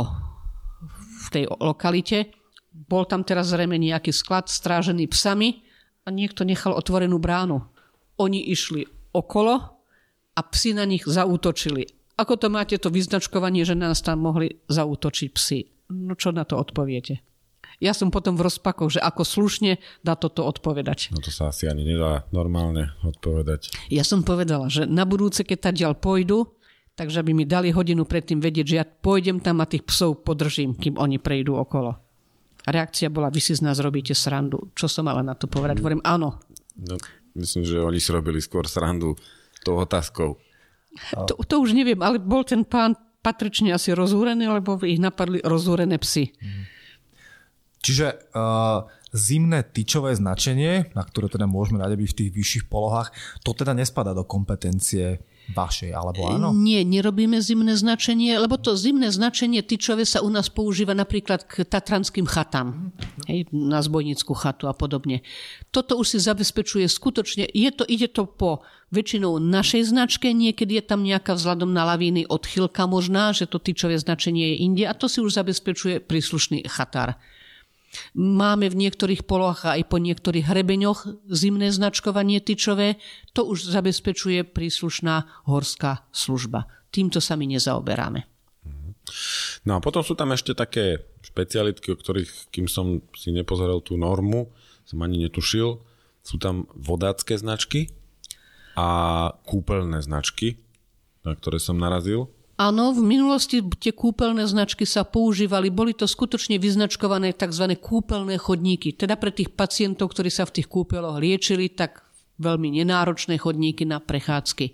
[1.17, 2.31] v tej lokalite.
[2.71, 5.67] Bol tam teraz zrejme nejaký sklad strážený psami
[6.07, 7.67] a niekto nechal otvorenú bránu.
[8.15, 9.83] Oni išli okolo
[10.37, 11.91] a psi na nich zaútočili.
[12.15, 15.59] Ako to máte to vyznačkovanie, že nás tam mohli zaútočiť psi?
[15.91, 17.19] No čo na to odpoviete?
[17.77, 21.13] Ja som potom v rozpakoch, že ako slušne dá toto odpovedať.
[21.13, 23.69] No to sa asi ani nedá normálne odpovedať.
[23.93, 26.56] Ja som povedala, že na budúce, keď ďal pôjdu,
[26.97, 30.73] takže by mi dali hodinu predtým vedieť, že ja pôjdem tam a tých psov podržím,
[30.73, 31.93] kým oni prejdú okolo.
[32.67, 34.73] A reakcia bola, vy si z nás robíte srandu.
[34.73, 35.79] Čo som ale na to povedať?
[35.79, 36.41] Hovorím, áno.
[36.75, 36.99] No,
[37.37, 39.15] myslím, že oni si robili skôr srandu
[39.61, 40.35] tou otázkou.
[41.13, 46.01] To, to už neviem, ale bol ten pán patrične asi rozúrený, lebo ich napadli rozúrené
[46.01, 46.33] psy.
[47.85, 53.13] Čiže uh, zimné tyčové značenie, na ktoré teda môžeme dať v tých vyšších polohách,
[53.45, 55.21] to teda nespada do kompetencie
[55.55, 56.51] vašej, alebo áno?
[56.51, 61.63] Nie, nerobíme zimné značenie, lebo to zimné značenie tyčové sa u nás používa napríklad k
[61.63, 62.91] tatranským chatám,
[63.31, 65.23] hej, na zbojnickú chatu a podobne.
[65.71, 70.83] Toto už si zabezpečuje skutočne, je to, ide to po väčšinou našej značke, niekedy je
[70.83, 75.11] tam nejaká vzhľadom na lavíny odchylka možná, že to tyčové značenie je inde a to
[75.11, 77.19] si už zabezpečuje príslušný chatár.
[78.13, 82.99] Máme v niektorých polohách aj po niektorých hrebeňoch zimné značkovanie tyčové.
[83.33, 86.67] To už zabezpečuje príslušná horská služba.
[86.91, 88.27] Týmto sa my nezaoberáme.
[89.63, 93.95] No a potom sú tam ešte také špecialitky, o ktorých, kým som si nepozeral tú
[93.95, 94.51] normu,
[94.83, 95.79] som ani netušil.
[96.23, 97.87] Sú tam vodácké značky
[98.75, 100.59] a kúpeľné značky,
[101.23, 102.27] na ktoré som narazil.
[102.57, 107.77] Áno, v minulosti tie kúpeľné značky sa používali, boli to skutočne vyznačkované tzv.
[107.77, 108.97] kúpeľné chodníky.
[108.97, 112.01] Teda pre tých pacientov, ktorí sa v tých kúpeľoch liečili, tak
[112.41, 114.73] veľmi nenáročné chodníky na prechádzky.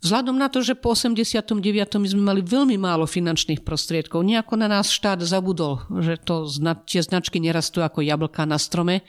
[0.00, 1.60] Vzhľadom na to, že po 89.
[2.00, 6.48] my sme mali veľmi málo finančných prostriedkov, nejako na nás štát zabudol, že to,
[6.88, 9.04] tie značky nerastú ako jablka na strome,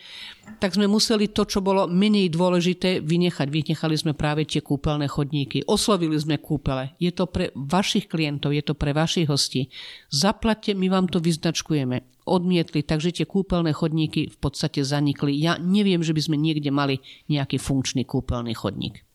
[0.59, 3.47] tak sme museli to, čo bolo menej dôležité, vynechať.
[3.47, 5.63] Vynechali sme práve tie kúpeľné chodníky.
[5.63, 6.91] Oslovili sme kúpele.
[6.99, 9.71] Je to pre vašich klientov, je to pre vašich hostí.
[10.11, 12.03] Zaplatte, my vám to vyznačkujeme.
[12.27, 15.39] Odmietli, takže tie kúpeľné chodníky v podstate zanikli.
[15.39, 16.99] Ja neviem, že by sme niekde mali
[17.31, 19.07] nejaký funkčný kúpeľný chodník.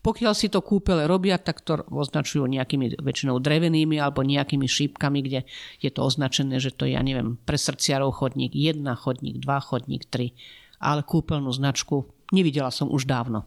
[0.00, 5.40] Pokiaľ si to kúpele robia, tak to označujú nejakými väčšinou drevenými alebo nejakými šípkami, kde
[5.84, 10.08] je to označené, že to je, ja neviem, pre srdciarov chodník 1, chodník 2, chodník
[10.08, 10.32] 3.
[10.80, 13.44] Ale kúpeľnú značku nevidela som už dávno.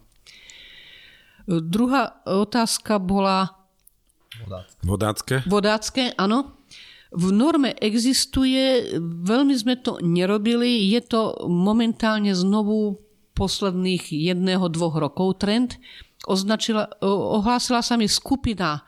[1.46, 3.54] Druhá otázka bola...
[4.84, 5.42] Vodácké.
[5.48, 6.58] Vodácké, áno.
[7.14, 13.00] V norme existuje, veľmi sme to nerobili, je to momentálne znovu
[13.38, 15.78] posledných jedného, dvoch rokov trend
[16.26, 18.82] označila, ohlásila sa mi skupina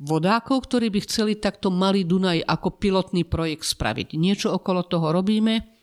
[0.00, 4.16] vodákov, ktorí by chceli takto malý Dunaj ako pilotný projekt spraviť.
[4.16, 5.78] Niečo okolo toho robíme.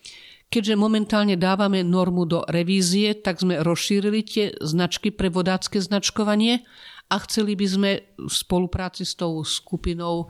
[0.45, 6.63] Keďže momentálne dávame normu do revízie, tak sme rozšírili tie značky pre vodácké značkovanie
[7.09, 10.29] a chceli by sme v spolupráci s tou skupinou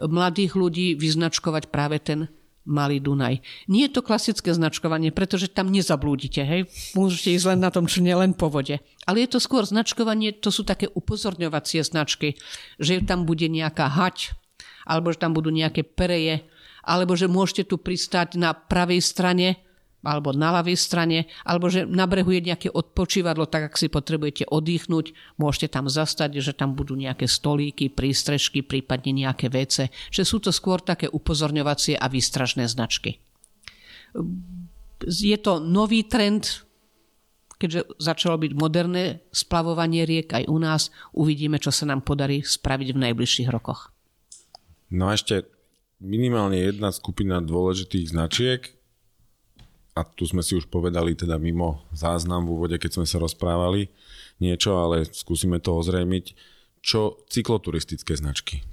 [0.00, 2.32] mladých ľudí vyznačkovať práve ten
[2.68, 3.40] Malý Dunaj.
[3.72, 6.44] Nie je to klasické značkovanie, pretože tam nezablúdite.
[6.44, 6.68] Hej?
[6.92, 8.84] Môžete ísť len na tom črne, len po vode.
[9.08, 12.36] Ale je to skôr značkovanie, to sú také upozorňovacie značky,
[12.76, 14.36] že tam bude nejaká hať,
[14.84, 16.44] alebo že tam budú nejaké pereje,
[16.84, 19.69] alebo že môžete tu pristať na pravej strane
[20.00, 24.48] alebo na ľavej strane, alebo že na brehu je nejaké odpočívadlo, tak ak si potrebujete
[24.48, 30.40] oddychnúť, môžete tam zastať, že tam budú nejaké stolíky, prístrežky, prípadne nejaké vece, že sú
[30.40, 33.20] to skôr také upozorňovacie a výstražné značky.
[35.04, 36.64] Je to nový trend,
[37.60, 42.88] keďže začalo byť moderné splavovanie riek aj u nás, uvidíme, čo sa nám podarí spraviť
[42.96, 43.92] v najbližších rokoch.
[44.90, 45.44] No a ešte
[46.00, 48.79] minimálne jedna skupina dôležitých značiek,
[49.94, 53.90] a tu sme si už povedali teda mimo záznam v úvode, keď sme sa rozprávali
[54.38, 56.32] niečo, ale skúsime to ozrejmiť.
[56.80, 58.64] Čo cykloturistické značky?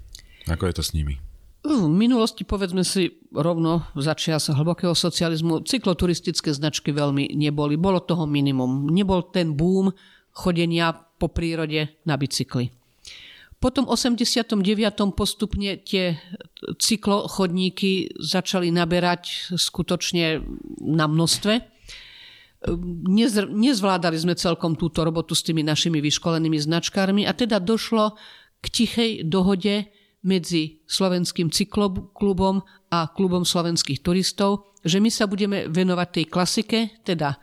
[0.48, 1.20] Ako je to s nimi?
[1.68, 7.76] V minulosti, povedzme si rovno, začia sa hlbokého socializmu, cykloturistické značky veľmi neboli.
[7.76, 8.88] Bolo toho minimum.
[8.88, 9.92] Nebol ten boom
[10.32, 12.77] chodenia po prírode na bicykli.
[13.58, 14.54] Potom 89.
[15.18, 16.22] postupne tie
[16.78, 20.46] cyklochodníky začali naberať skutočne
[20.86, 21.54] na množstve.
[23.50, 28.14] Nezvládali sme celkom túto robotu s tými našimi vyškolenými značkármi a teda došlo
[28.62, 29.90] k tichej dohode
[30.22, 32.62] medzi Slovenským cykloklubom
[32.94, 37.38] a klubom slovenských turistov, že my sa budeme venovať tej klasike, teda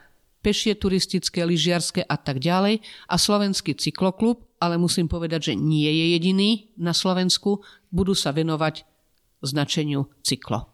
[0.45, 2.85] pešie, turistické, lyžiarske a tak ďalej.
[3.09, 6.51] A slovenský cykloklub, ale musím povedať, že nie je jediný
[6.81, 7.61] na Slovensku,
[7.93, 8.89] budú sa venovať
[9.45, 10.73] značeniu cyklo.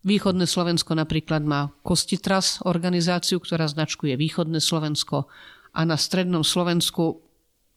[0.00, 5.28] Východné Slovensko napríklad má Kostitras organizáciu, ktorá značkuje Východné Slovensko
[5.76, 7.20] a na Strednom Slovensku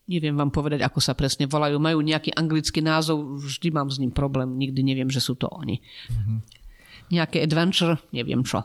[0.08, 4.12] neviem vám povedať, ako sa presne volajú, majú nejaký anglický názov, vždy mám s ním
[4.12, 5.80] problém, nikdy neviem, že sú to oni.
[5.80, 6.38] Mm-hmm.
[7.12, 8.64] Nejaké adventure, neviem čo.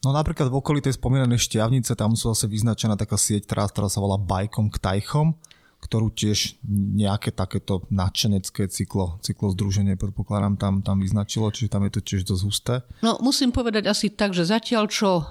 [0.00, 3.88] No napríklad v okolí tej spomínanej šťavnice tam sú zase vyznačená taká sieť, ktorá, ktorá
[3.92, 5.36] sa volá Bajkom k Tajchom,
[5.80, 6.60] ktorú tiež
[6.96, 12.42] nejaké takéto nadšenecké cyklo združenie predpokladám tam, tam vyznačilo, čiže tam je to tiež dosť
[12.44, 12.74] husté.
[13.04, 15.24] No musím povedať asi tak, že zatiaľ čo uh,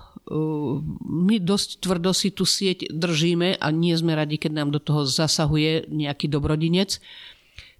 [1.05, 5.01] my dosť tvrdo si tú sieť držíme a nie sme radi, keď nám do toho
[5.05, 7.01] zasahuje nejaký dobrodinec,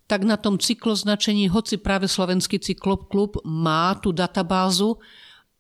[0.10, 4.98] tak na tom cykloznačení, hoci práve Slovenský cykloklub má tú databázu,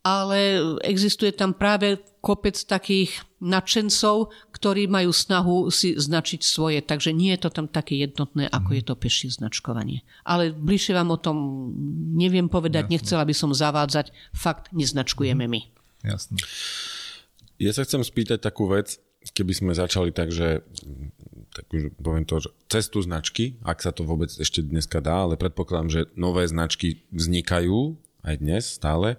[0.03, 7.31] ale existuje tam práve kopec takých nadšencov, ktorí majú snahu si značiť svoje, takže nie
[7.35, 10.03] je to tam také jednotné, ako je to pešie značkovanie.
[10.27, 11.37] Ale bližšie vám o tom
[12.15, 12.93] neviem povedať, Jasne.
[12.95, 15.61] nechcela by som zavádzať, fakt neznačkujeme my.
[16.03, 16.39] Jasne.
[17.59, 18.99] Ja sa chcem spýtať takú vec,
[19.35, 20.63] keby sme začali tak, že
[21.49, 25.35] tak už poviem to, že cestu značky, ak sa to vôbec ešte dneska dá, ale
[25.35, 29.17] predpokladám, že nové značky vznikajú aj dnes stále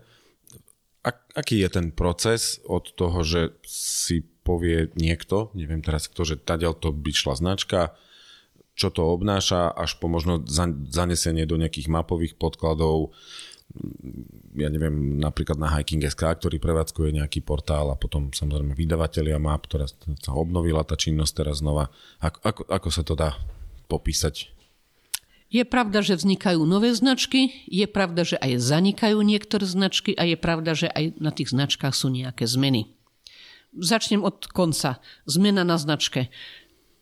[1.01, 6.37] ak, aký je ten proces od toho, že si povie niekto, neviem teraz kto, že
[6.41, 7.97] tadiaľ to by šla značka,
[8.77, 10.41] čo to obnáša, až po možno
[10.89, 13.13] zanesenie do nejakých mapových podkladov,
[14.59, 19.87] ja neviem, napríklad na Hiking.sk, ktorý prevádzkuje nejaký portál a potom samozrejme vydavatelia map, ktorá
[19.87, 21.87] sa obnovila tá činnosť teraz znova.
[22.19, 23.39] Ako, ako, ako sa to dá
[23.87, 24.51] popísať?
[25.51, 30.39] Je pravda, že vznikajú nové značky, je pravda, že aj zanikajú niektoré značky a je
[30.39, 32.95] pravda, že aj na tých značkách sú nejaké zmeny.
[33.75, 35.03] Začnem od konca.
[35.27, 36.31] Zmena na značke.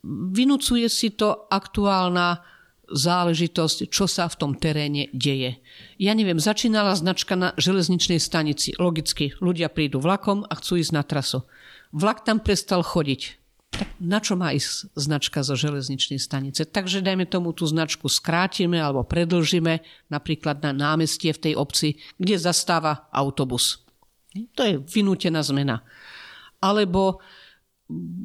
[0.05, 2.41] Vynúcuje si to aktuálna
[2.89, 5.61] záležitosť, čo sa v tom teréne deje.
[6.01, 8.73] Ja neviem, začínala značka na železničnej stanici.
[8.81, 11.45] Logicky, ľudia prídu vlakom a chcú ísť na trasu.
[11.93, 13.37] Vlak tam prestal chodiť
[13.69, 16.65] tak na čo má ísť značka zo železničnej stanice?
[16.65, 22.41] Takže dajme tomu tú značku skrátime alebo predlžíme napríklad na námestie v tej obci, kde
[22.41, 23.85] zastáva autobus.
[24.57, 25.85] To je vynútená zmena.
[26.59, 27.21] Alebo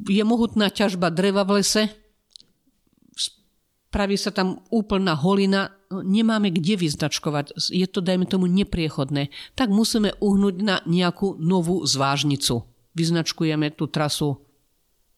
[0.08, 1.88] je mohutná ťažba dreva v lese,
[3.94, 10.18] spraví sa tam úplná holina, nemáme kde vyznačkovať, je to, dajme tomu, nepriechodné, tak musíme
[10.18, 12.66] uhnúť na nejakú novú zvážnicu.
[12.98, 14.43] Vyznačkujeme tú trasu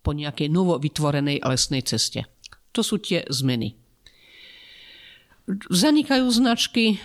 [0.06, 2.30] po nejakej novo vytvorenej lesnej ceste.
[2.70, 3.74] To sú tie zmeny.
[5.66, 7.02] Zanikajú značky,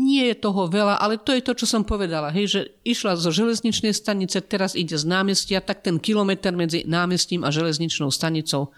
[0.00, 3.30] nie je toho veľa, ale to je to, čo som povedala, hej, že išla zo
[3.30, 8.74] železničnej stanice, teraz ide z námestia, tak ten kilometr medzi námestím a železničnou stanicou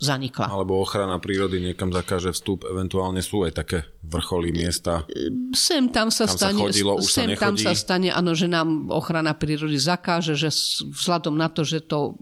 [0.00, 0.48] zanikla.
[0.48, 5.04] Alebo ochrana prírody niekam zakáže vstup, eventuálne sú aj také vrcholy miesta.
[5.52, 8.88] Sem tam sa stane, sa chodilo, už sem sa tam sa stane, áno, že nám
[8.88, 10.48] ochrana prírody zakáže, že
[10.88, 12.16] vzhľadom na to, že to,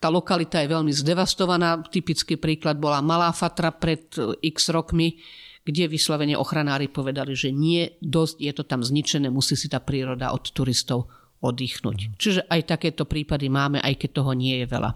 [0.00, 4.08] tá lokalita je veľmi zdevastovaná, typický príklad bola Malá Fatra pred
[4.40, 5.20] x rokmi,
[5.62, 10.34] kde vyslovene ochranári povedali, že nie, dosť je to tam zničené, musí si tá príroda
[10.34, 11.06] od turistov
[11.42, 12.18] oddychnúť.
[12.18, 14.90] Čiže aj takéto prípady máme, aj keď toho nie je veľa.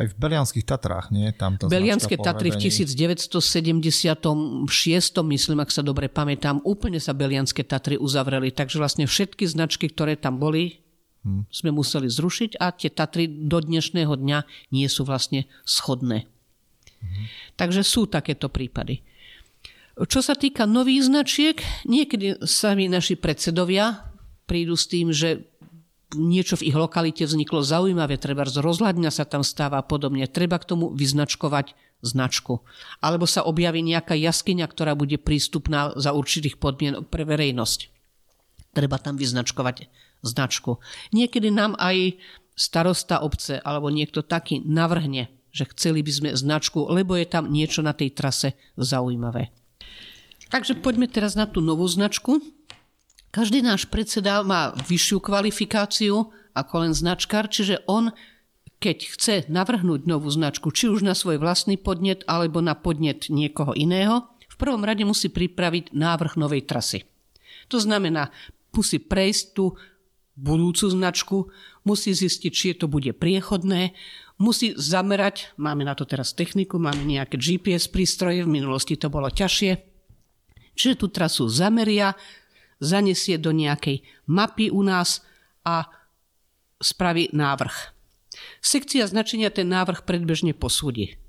[0.00, 1.28] Aj v Belianských Tatrách, nie?
[1.34, 3.36] Tam Belianské Tatry v 1976,
[5.20, 10.16] myslím, ak sa dobre pamätám, úplne sa Belianské Tatry uzavreli, takže vlastne všetky značky, ktoré
[10.16, 10.80] tam boli,
[11.26, 11.52] hmm.
[11.52, 14.38] sme museli zrušiť a tie Tatry do dnešného dňa
[14.72, 16.24] nie sú vlastne schodné.
[17.02, 17.26] Hmm.
[17.60, 19.04] Takže sú takéto prípady.
[20.00, 24.08] Čo sa týka nových značiek, niekedy sami naši predsedovia
[24.48, 25.44] prídu s tým, že
[26.16, 30.26] niečo v ich lokalite vzniklo zaujímavé, treba rozhľadňa sa tam stáva a podobne.
[30.26, 32.64] Treba k tomu vyznačkovať značku.
[32.98, 37.92] Alebo sa objaví nejaká jaskyňa, ktorá bude prístupná za určitých podmienok pre verejnosť.
[38.72, 39.86] Treba tam vyznačkovať
[40.24, 40.80] značku.
[41.12, 42.16] Niekedy nám aj
[42.56, 47.84] starosta obce alebo niekto taký navrhne, že chceli by sme značku, lebo je tam niečo
[47.84, 49.59] na tej trase zaujímavé.
[50.50, 52.42] Takže poďme teraz na tú novú značku.
[53.30, 58.10] Každý náš predseda má vyššiu kvalifikáciu ako len značkár, čiže on,
[58.82, 63.70] keď chce navrhnúť novú značku, či už na svoj vlastný podnet alebo na podnet niekoho
[63.78, 67.06] iného, v prvom rade musí pripraviť návrh novej trasy.
[67.70, 68.34] To znamená,
[68.74, 69.78] musí prejsť tú
[70.34, 71.36] budúcu značku,
[71.86, 73.94] musí zistiť, či to bude priechodné,
[74.42, 79.30] musí zamerať, máme na to teraz techniku, máme nejaké GPS prístroje, v minulosti to bolo
[79.30, 79.89] ťažšie,
[80.80, 82.16] čiže tú trasu zameria,
[82.80, 85.20] zanesie do nejakej mapy u nás
[85.60, 85.84] a
[86.80, 87.92] spraví návrh.
[88.64, 91.20] Sekcia značenia ten návrh predbežne posúdi.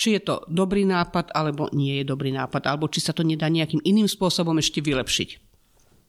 [0.00, 3.52] Či je to dobrý nápad, alebo nie je dobrý nápad, alebo či sa to nedá
[3.52, 5.28] nejakým iným spôsobom ešte vylepšiť.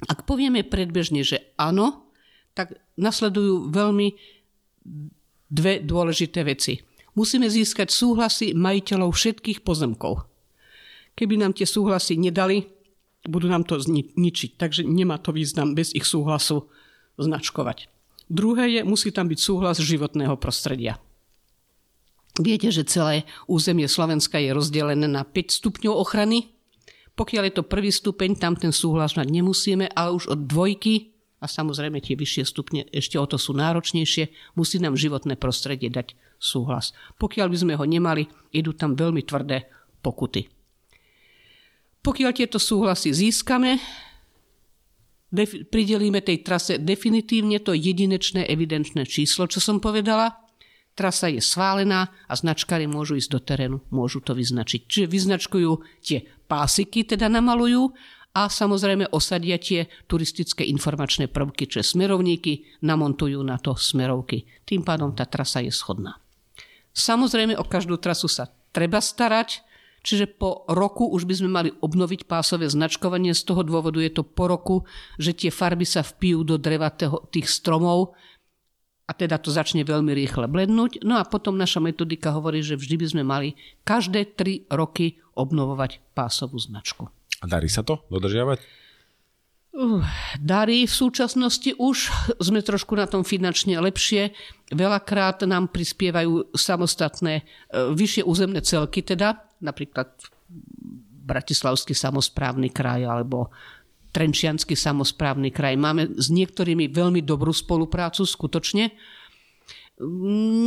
[0.08, 2.08] Ak povieme predbežne, že áno,
[2.56, 4.16] tak nasledujú veľmi
[5.52, 6.82] dve dôležité veci.
[7.20, 10.24] Musíme získať súhlasy majiteľov všetkých pozemkov.
[11.16, 12.75] Keby nám tie súhlasy nedali,
[13.26, 14.58] budú nám to zničiť.
[14.58, 16.70] Takže nemá to význam bez ich súhlasu
[17.18, 17.90] značkovať.
[18.26, 20.98] Druhé je, musí tam byť súhlas životného prostredia.
[22.36, 26.52] Viete, že celé územie Slovenska je rozdelené na 5 stupňov ochrany.
[27.16, 31.48] Pokiaľ je to prvý stupeň, tam ten súhlas mať nemusíme, ale už od dvojky, a
[31.48, 36.92] samozrejme tie vyššie stupne ešte o to sú náročnejšie, musí nám životné prostredie dať súhlas.
[37.22, 39.70] Pokiaľ by sme ho nemali, idú tam veľmi tvrdé
[40.04, 40.50] pokuty.
[42.06, 43.82] Pokiaľ tieto súhlasy získame,
[45.34, 50.38] def- pridelíme tej trase definitívne to jedinečné evidenčné číslo, čo som povedala.
[50.94, 54.86] Trasa je schválená a značkári môžu ísť do terénu, môžu to vyznačiť.
[54.86, 55.72] Čiže vyznačkujú
[56.06, 57.92] tie pásiky, teda namalujú
[58.38, 64.46] a samozrejme osadia tie turistické informačné prvky, čiže smerovníky, namontujú na to smerovky.
[64.64, 66.22] Tým pádom tá trasa je schodná.
[66.96, 69.65] Samozrejme o každú trasu sa treba starať,
[70.06, 73.34] Čiže po roku už by sme mali obnoviť pásové značkovanie.
[73.34, 74.86] Z toho dôvodu je to po roku,
[75.18, 76.94] že tie farby sa vpijú do dreva
[77.34, 78.14] tých stromov
[79.06, 81.02] a teda to začne veľmi rýchle blednúť.
[81.02, 83.50] No a potom naša metodika hovorí, že vždy by sme mali
[83.86, 87.10] každé 3 roky obnovovať pásovú značku.
[87.42, 88.86] A darí sa to dodržiavať?
[89.76, 90.00] Uh,
[90.40, 92.08] darí v súčasnosti už,
[92.40, 94.32] sme trošku na tom finančne lepšie.
[94.72, 100.12] Veľakrát nám prispievajú samostatné, uh, vyššie územné celky teda, napríklad
[101.26, 103.50] Bratislavský samozprávny kraj alebo
[104.16, 105.76] Trenčianský samozprávny kraj.
[105.76, 108.96] Máme s niektorými veľmi dobrú spoluprácu, skutočne.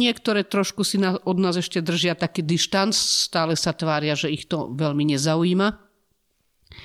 [0.02, 4.72] Niektoré trošku si od nás ešte držia taký dištanc, stále sa tvária, že ich to
[4.72, 5.68] veľmi nezaujíma.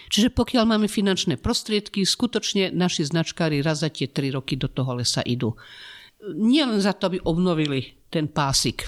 [0.08, 4.96] Čiže pokiaľ máme finančné prostriedky, skutočne naši značkári raz za tie 3 roky do toho
[4.96, 5.60] lesa idú.
[6.24, 8.88] Nie len za to, aby obnovili ten pásik,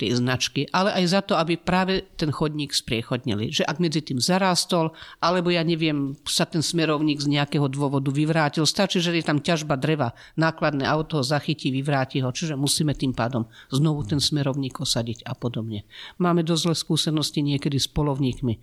[0.00, 3.52] tie značky, ale aj za to, aby práve ten chodník spriechodnili.
[3.52, 8.64] Že ak medzi tým zarástol, alebo ja neviem, sa ten smerovník z nejakého dôvodu vyvrátil,
[8.64, 13.12] stačí, že je tam ťažba dreva, nákladné auto ho zachytí, vyvráti ho, čiže musíme tým
[13.12, 15.84] pádom znovu ten smerovník osadiť a podobne.
[16.16, 18.56] Máme dosť zlé skúsenosti niekedy s polovníkmi.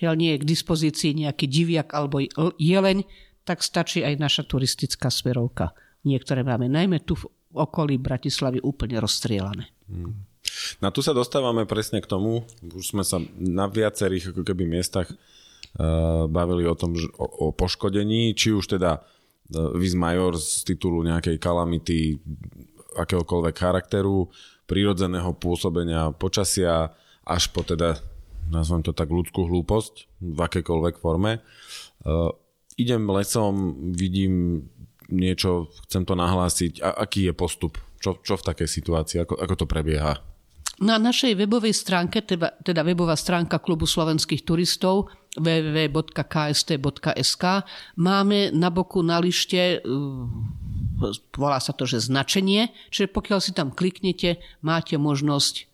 [0.00, 2.24] Pokiaľ nie je k dispozícii nejaký diviak alebo
[2.56, 3.04] jeleň,
[3.44, 5.76] tak stačí aj naša turistická smerovka.
[6.08, 9.68] Niektoré máme najmä tu v okolí Bratislavy úplne rozstrielané.
[9.90, 10.29] Hmm.
[10.80, 15.08] Na tu sa dostávame presne k tomu, už sme sa na viacerých ako keby miestach
[15.10, 21.04] uh, bavili o tom, o, o poškodení, či už teda uh, vis major z titulu
[21.06, 22.18] nejakej kalamity
[22.98, 24.26] akéhokoľvek charakteru,
[24.66, 26.94] prírodzeného pôsobenia počasia,
[27.26, 27.98] až po teda,
[28.50, 31.42] nazvem to tak, ľudskú hlúposť v akékoľvek forme.
[32.02, 32.34] Uh,
[32.80, 34.66] idem lesom, vidím
[35.10, 36.80] niečo, chcem to nahlásiť.
[36.80, 37.76] A aký je postup?
[38.00, 39.18] Čo, čo v takej situácii?
[39.26, 40.29] Ako, ako to prebieha?
[40.80, 47.44] Na našej webovej stránke, teda, teda webová stránka Klubu slovenských turistov www.kst.sk
[48.00, 50.24] máme na boku na lište uh,
[51.36, 55.66] volá sa to, že značenie, čiže pokiaľ si tam kliknete, máte možnosť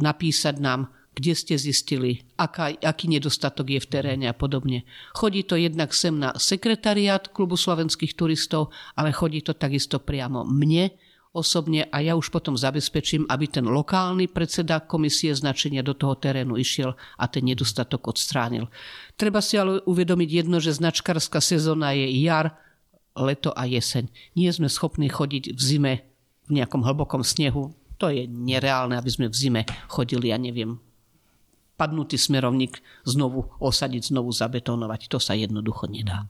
[0.00, 4.82] napísať nám, kde ste zistili, aká, aký nedostatok je v teréne a podobne.
[5.14, 10.90] Chodí to jednak sem na sekretariát Klubu slovenských turistov, ale chodí to takisto priamo mne
[11.34, 16.54] osobne a ja už potom zabezpečím, aby ten lokálny predseda komisie značenia do toho terénu
[16.54, 18.70] išiel a ten nedostatok odstránil.
[19.18, 22.54] Treba si ale uvedomiť jedno, že značkárska sezóna je jar,
[23.18, 24.10] leto a jeseň.
[24.38, 25.92] Nie sme schopní chodiť v zime
[26.46, 27.74] v nejakom hlbokom snehu.
[27.98, 30.82] To je nereálne, aby sme v zime chodili, ja neviem,
[31.78, 35.10] padnutý smerovník znovu osadiť, znovu zabetonovať.
[35.10, 36.26] To sa jednoducho nedá.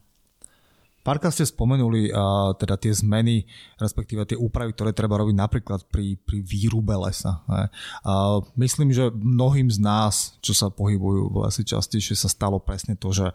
[1.05, 3.45] Párka ste spomenuli uh, teda tie zmeny,
[3.77, 7.45] respektíve tie úpravy, ktoré treba robiť napríklad pri, pri výrube lesa.
[7.45, 12.97] Uh, myslím, že mnohým z nás, čo sa pohybujú v lese častejšie, sa stalo presne
[12.97, 13.29] to, že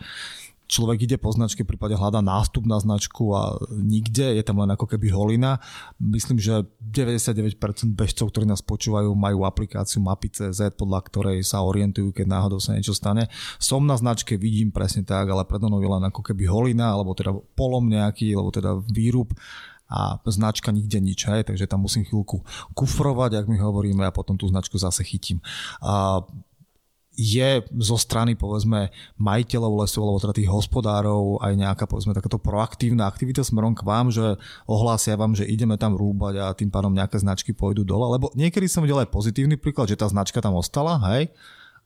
[0.71, 4.87] človek ide po značke, prípade hľadá nástup na značku a nikde, je tam len ako
[4.87, 5.59] keby holina.
[5.99, 7.59] Myslím, že 99%
[7.91, 12.95] bežcov, ktorí nás počúvajú, majú aplikáciu Mapy.cz, podľa ktorej sa orientujú, keď náhodou sa niečo
[12.95, 13.27] stane.
[13.59, 17.35] Som na značke, vidím presne tak, ale predo je len ako keby holina, alebo teda
[17.59, 19.35] polom nejaký, alebo teda výrub
[19.91, 22.47] a značka nikde nič, hej, takže tam musím chvíľku
[22.79, 25.43] kufrovať, ak my hovoríme, a potom tú značku zase chytím.
[25.83, 26.23] A
[27.21, 28.89] je zo strany povedzme
[29.21, 34.09] majiteľov lesov alebo teda tých hospodárov aj nejaká povedzme takáto proaktívna aktivita smerom k vám,
[34.09, 38.33] že ohlásia vám, že ideme tam rúbať a tým pádom nejaké značky pôjdu dole, lebo
[38.33, 41.29] niekedy som videl aj pozitívny príklad, že tá značka tam ostala, hej,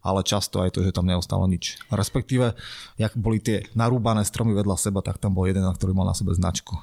[0.06, 1.82] ale často aj to, že tam neostalo nič.
[1.90, 2.54] Respektíve,
[2.94, 6.30] jak boli tie narúbané stromy vedľa seba, tak tam bol jeden, ktorý mal na sebe
[6.30, 6.78] značku.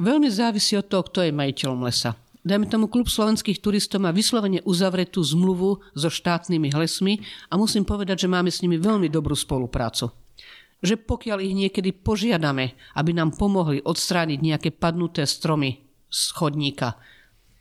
[0.00, 4.62] Veľmi závisí od toho, kto je majiteľom lesa dajme tomu klub slovenských turistov má vyslovene
[4.66, 10.10] uzavretú zmluvu so štátnymi lesmi a musím povedať, že máme s nimi veľmi dobrú spoluprácu.
[10.82, 16.98] Že pokiaľ ich niekedy požiadame, aby nám pomohli odstrániť nejaké padnuté stromy z chodníka,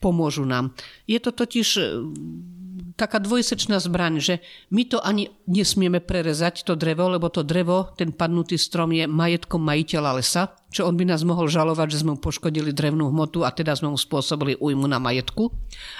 [0.02, 0.74] pomôžu nám.
[1.06, 1.78] Je to totiž
[3.02, 4.36] taká dvojsečná zbraň, že
[4.70, 9.58] my to ani nesmieme prerezať, to drevo, lebo to drevo, ten padnutý strom je majetkom
[9.58, 13.50] majiteľa lesa, čo on by nás mohol žalovať, že sme mu poškodili drevnú hmotu a
[13.50, 15.50] teda sme mu spôsobili újmu na majetku.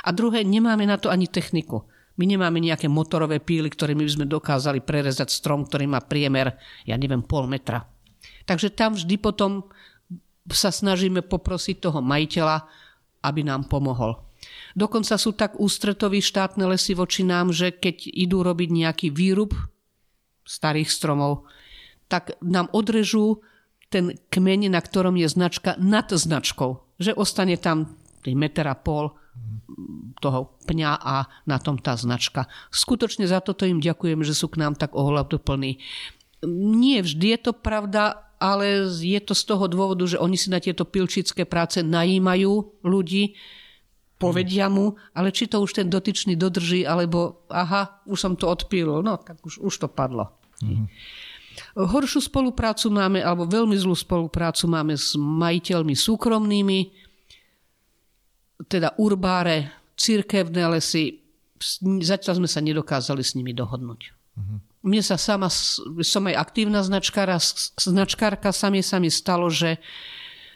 [0.06, 1.90] A druhé, nemáme na to ani techniku.
[2.22, 6.54] My nemáme nejaké motorové píly, ktorými by sme dokázali prerezať strom, ktorý má priemer,
[6.86, 7.90] ja neviem, pol metra.
[8.46, 9.66] Takže tam vždy potom
[10.54, 12.70] sa snažíme poprosiť toho majiteľa,
[13.26, 14.31] aby nám pomohol.
[14.76, 19.52] Dokonca sú tak ústretoví štátne lesy voči nám, že keď idú robiť nejaký výrub
[20.48, 21.48] starých stromov,
[22.08, 23.40] tak nám odrežú
[23.92, 26.80] ten kmeň, na ktorom je značka nad značkou.
[27.00, 29.12] Že ostane tam meter a pol
[30.22, 32.46] toho pňa a na tom tá značka.
[32.70, 35.82] Skutočne za toto im ďakujem, že sú k nám tak ohľaduplní.
[36.46, 40.62] Nie vždy je to pravda, ale je to z toho dôvodu, že oni si na
[40.62, 43.38] tieto pilčické práce najímajú ľudí,
[44.22, 49.02] povedia mu, ale či to už ten dotyčný dodrží, alebo aha, už som to odpílil,
[49.02, 50.30] no tak už, už to padlo.
[50.62, 50.86] Mm-hmm.
[51.82, 56.80] Horšiu spoluprácu máme, alebo veľmi zlú spoluprácu máme s majiteľmi súkromnými,
[58.70, 61.20] teda urbáre, církevné lesy.
[62.06, 64.02] Zatiaľ sme sa nedokázali s nimi dohodnúť.
[64.38, 64.60] Mm-hmm.
[64.82, 65.50] Mne sa sama,
[66.02, 67.38] som aj aktívna značkára,
[67.78, 69.78] značkárka, sami sa mi stalo, že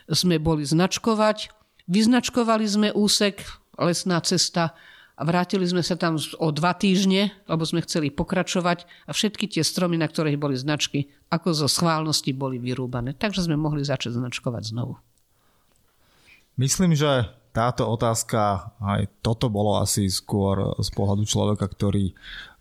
[0.10, 1.55] sme boli značkovať,
[1.90, 3.42] vyznačkovali sme úsek,
[3.78, 4.74] lesná cesta
[5.16, 9.64] a vrátili sme sa tam o dva týždne, lebo sme chceli pokračovať a všetky tie
[9.64, 13.16] stromy, na ktorých boli značky, ako zo schválnosti boli vyrúbané.
[13.16, 15.00] Takže sme mohli začať značkovať znovu.
[16.60, 22.12] Myslím, že táto otázka, aj toto bolo asi skôr z pohľadu človeka, ktorý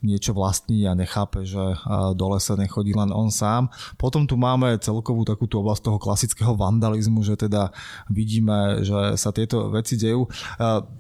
[0.05, 1.81] niečo vlastní a nechápe, že
[2.13, 3.73] do lesa nechodí len on sám.
[3.97, 7.73] Potom tu máme celkovú takúto oblasť toho klasického vandalizmu, že teda
[8.13, 10.29] vidíme, že sa tieto veci dejú.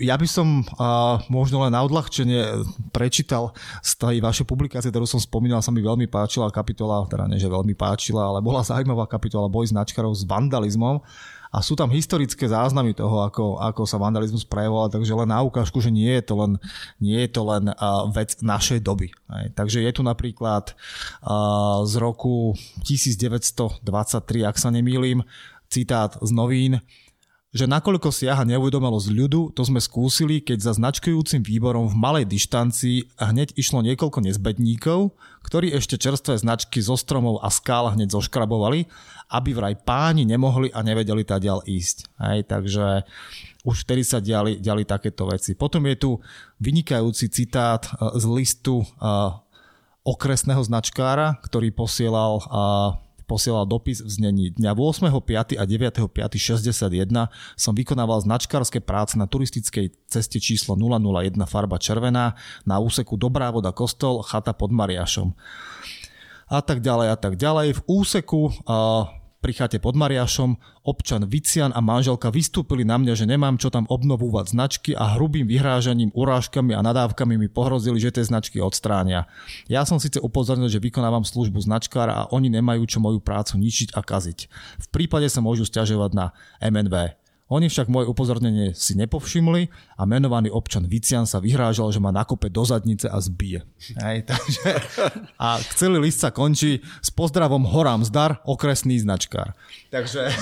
[0.00, 0.64] Ja by som
[1.28, 3.52] možno len na odľahčenie prečítal
[3.84, 7.52] z tej vašej publikácie, ktorú som spomínal, sa mi veľmi páčila kapitola, teda nie, že
[7.52, 11.04] veľmi páčila, ale bola zaujímavá kapitola Boj značkarov s vandalizmom
[11.54, 15.78] a sú tam historické záznamy toho, ako, ako sa vandalizmus prejavoval, takže len na ukážku,
[15.78, 16.52] že nie je to len,
[16.98, 19.14] nie je to len uh, vec našej doby.
[19.30, 19.46] Aj.
[19.54, 23.86] Takže je tu napríklad uh, z roku 1923,
[24.42, 25.22] ak sa nemýlim,
[25.70, 26.82] citát z novín,
[27.54, 33.14] že nakoľko siaha neuvedomelosť ľudu, to sme skúsili, keď za značkujúcim výborom v malej dištancii
[33.14, 35.14] hneď išlo niekoľko nezbedníkov,
[35.46, 38.90] ktorí ešte čerstvé značky zo stromov a skál hneď zoškrabovali,
[39.30, 42.10] aby vraj páni nemohli a nevedeli ďal ísť.
[42.18, 43.06] Hej, takže
[43.62, 45.54] už vtedy sa diali, diali takéto veci.
[45.54, 46.10] Potom je tu
[46.58, 49.38] vynikajúci citát eh, z listu uh,
[50.04, 55.58] okresného značkára, ktorý posielal uh, posielal dopis v znení dňa 8.5.
[55.58, 57.10] a 9.5.61
[57.56, 62.36] som vykonával značkárske práce na turistickej ceste číslo 001 farba červená
[62.68, 65.32] na úseku Dobrá voda kostol, chata pod Mariašom.
[66.52, 67.80] A tak ďalej a tak ďalej.
[67.80, 69.08] V úseku uh,
[69.44, 70.56] pri chate pod Mariašom
[70.88, 75.44] občan Vician a manželka vystúpili na mňa, že nemám čo tam obnovúvať značky a hrubým
[75.44, 79.28] vyhrážaním, urážkami a nadávkami mi pohrozili, že tie značky odstránia.
[79.68, 83.92] Ja som síce upozornil, že vykonávam službu značkára a oni nemajú čo moju prácu ničiť
[83.92, 84.48] a kaziť.
[84.80, 86.32] V prípade sa môžu stiažovať na
[86.64, 87.23] MNV.
[87.52, 89.68] Oni však moje upozornenie si nepovšimli
[90.00, 93.60] a menovaný občan Vician sa vyhrážal, že ma nakope do zadnice a zbije.
[94.00, 94.80] Hej, takže,
[95.36, 99.52] a celý list sa končí s pozdravom Horám zdar, okresný značkár.
[99.92, 100.32] Takže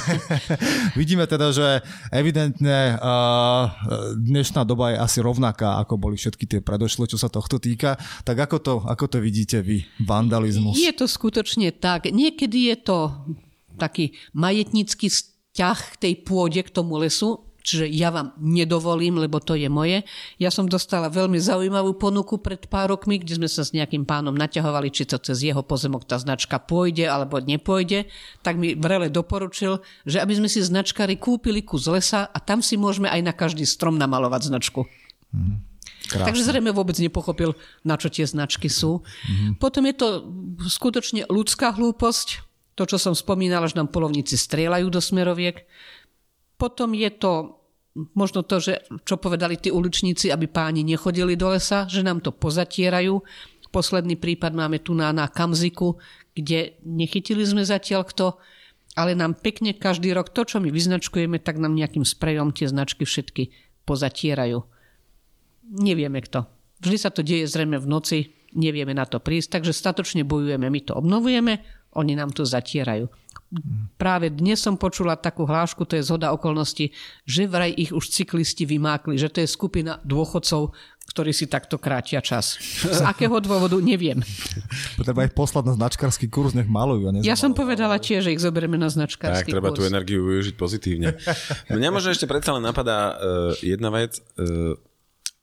[1.01, 1.83] vidíme teda, že
[2.15, 3.67] evidentne uh,
[4.15, 7.99] dnešná doba je asi rovnaká, ako boli všetky tie predošle, čo sa tohto týka.
[8.23, 10.79] Tak ako to, ako to vidíte vy, vandalizmus?
[10.79, 12.15] Je to skutočne tak.
[12.15, 12.99] Niekedy je to
[13.75, 15.11] taký majetnícky
[15.53, 20.03] ťah k tej pôde, k tomu lesu, čiže ja vám nedovolím, lebo to je moje.
[20.37, 24.35] Ja som dostala veľmi zaujímavú ponuku pred pár rokmi, kde sme sa s nejakým pánom
[24.35, 28.11] naťahovali, či to cez jeho pozemok tá značka pôjde alebo nepôjde,
[28.43, 32.75] tak mi vrele doporučil, že aby sme si značkári kúpili kus lesa a tam si
[32.75, 34.85] môžeme aj na každý strom namalovať značku.
[35.31, 35.73] Mm.
[36.03, 36.29] Krásne.
[36.29, 37.55] Takže zrejme vôbec nepochopil,
[37.87, 39.01] na čo tie značky sú.
[39.01, 39.53] Mm-hmm.
[39.63, 40.09] Potom je to
[40.67, 42.43] skutočne ľudská hlúposť,
[42.75, 45.69] to, čo som spomínala, že nám polovníci strieľajú do smeroviek.
[46.57, 47.63] Potom je to
[48.17, 52.33] možno to, že, čo povedali tí uličníci, aby páni nechodili do lesa, že nám to
[52.33, 53.21] pozatierajú.
[53.73, 55.97] Posledný prípad máme tu na, na Kamziku,
[56.37, 58.37] kde nechytili sme zatiaľ kto,
[58.97, 63.09] ale nám pekne každý rok to, čo my vyznačkujeme, tak nám nejakým sprejom tie značky
[63.09, 63.53] všetky
[63.89, 64.61] pozatierajú.
[65.73, 66.45] Nevieme kto.
[66.85, 68.19] Vždy sa to deje zrejme v noci,
[68.53, 73.09] nevieme na to prísť, takže statočne bojujeme, my to obnovujeme, oni nám to zatierajú.
[74.01, 76.89] Práve dnes som počula takú hlášku, to je zhoda okolností,
[77.29, 80.73] že vraj ich už cyklisti vymákli, že to je skupina dôchodcov,
[81.13, 82.57] ktorí si takto krátia čas.
[82.81, 84.25] Z akého dôvodu, neviem.
[84.97, 87.13] Treba ich poslať na značkarský kurz, nech malujú.
[87.21, 89.85] Ja som povedala tiež, že ich zoberieme na značkarský tak, treba kurz.
[89.85, 91.21] tú energiu využiť pozitívne.
[91.77, 94.17] Mňa možno ešte predsa len napadá uh, jedna vec.
[94.41, 94.81] Uh,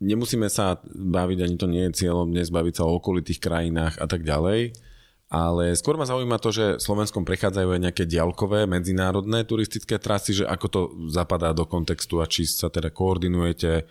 [0.02, 4.10] nemusíme sa baviť, ani to nie je cieľom dnes baviť sa o okolitých krajinách a
[4.10, 4.89] tak ďalej
[5.30, 10.46] ale skôr ma zaujíma to, že Slovenskom prechádzajú aj nejaké diaľkové medzinárodné turistické trasy, že
[10.50, 10.82] ako to
[11.14, 13.86] zapadá do kontextu a či sa teda koordinujete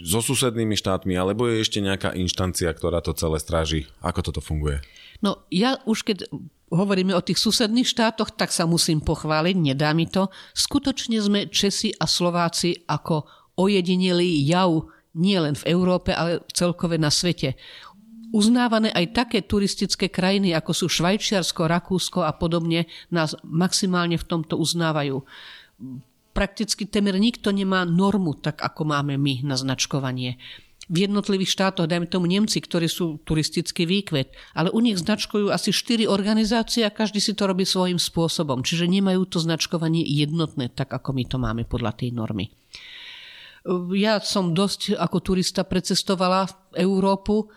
[0.00, 3.84] so susednými štátmi, alebo je ešte nejaká inštancia, ktorá to celé stráži.
[4.00, 4.80] Ako toto funguje?
[5.20, 6.24] No ja už keď
[6.72, 10.32] hovoríme o tých susedných štátoch, tak sa musím pochváliť, nedá mi to.
[10.56, 13.28] Skutočne sme Česi a Slováci ako
[13.60, 14.88] ojedinelý jav
[15.18, 17.58] nie len v Európe, ale celkové na svete
[18.32, 24.60] uznávané aj také turistické krajiny, ako sú Švajčiarsko, Rakúsko a podobne, nás maximálne v tomto
[24.60, 25.24] uznávajú.
[26.36, 30.38] Prakticky temer nikto nemá normu, tak ako máme my na značkovanie.
[30.88, 35.68] V jednotlivých štátoch, dajme tomu Nemci, ktorí sú turistický výkvet, ale u nich značkujú asi
[35.68, 38.64] 4 organizácie a každý si to robí svojím spôsobom.
[38.64, 42.48] Čiže nemajú to značkovanie jednotné, tak ako my to máme podľa tej normy.
[43.92, 47.52] Ja som dosť ako turista precestovala Európu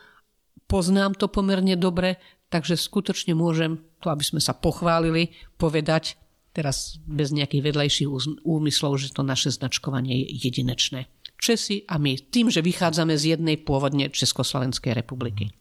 [0.72, 2.16] poznám to pomerne dobre,
[2.48, 6.16] takže skutočne môžem to, aby sme sa pochválili, povedať
[6.56, 8.08] teraz bez nejakých vedľajších
[8.48, 11.12] úmyslov, že to naše značkovanie je jedinečné.
[11.36, 15.52] Česi a my, tým, že vychádzame z jednej pôvodne Československej republiky.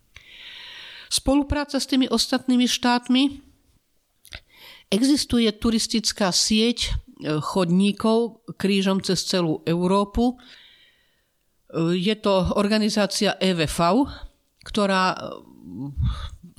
[1.11, 3.43] Spolupráca s tými ostatnými štátmi.
[4.91, 6.91] Existuje turistická sieť e,
[7.43, 10.35] chodníkov krížom cez celú Európu.
[10.35, 14.07] E, je to organizácia EVV,
[14.65, 15.21] ktorá eh,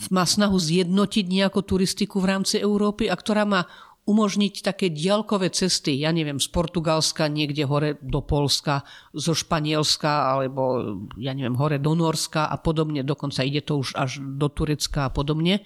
[0.09, 3.69] má snahu zjednotiť nejakú turistiku v rámci Európy a ktorá má
[4.01, 8.81] umožniť také diaľkové cesty, ja neviem, z Portugalska niekde hore do Polska,
[9.13, 14.17] zo Španielska alebo ja neviem, hore do Norska a podobne, dokonca ide to už až
[14.17, 15.61] do Turecka a podobne.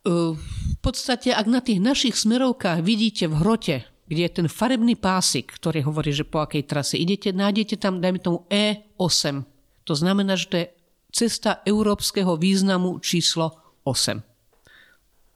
[0.00, 3.76] Eh, v podstate, ak na tých našich smerovkách vidíte v hrote,
[4.10, 8.18] kde je ten farebný pásik, ktorý hovorí, že po akej trase idete, nájdete tam, dajme
[8.18, 9.46] tomu E8.
[9.86, 10.66] To znamená, že to je
[11.10, 14.22] cesta európskeho významu číslo 8.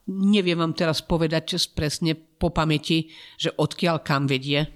[0.05, 3.09] Neviem vám teraz povedať presne po pamäti,
[3.41, 4.69] že odkiaľ kam vedie,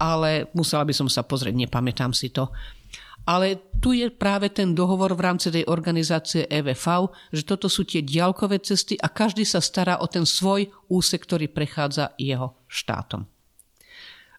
[0.00, 2.48] ale musela by som sa pozrieť, nepamätám si to.
[3.22, 8.02] Ale tu je práve ten dohovor v rámci tej organizácie EVV, že toto sú tie
[8.02, 13.31] diaľkové cesty a každý sa stará o ten svoj úsek, ktorý prechádza jeho štátom.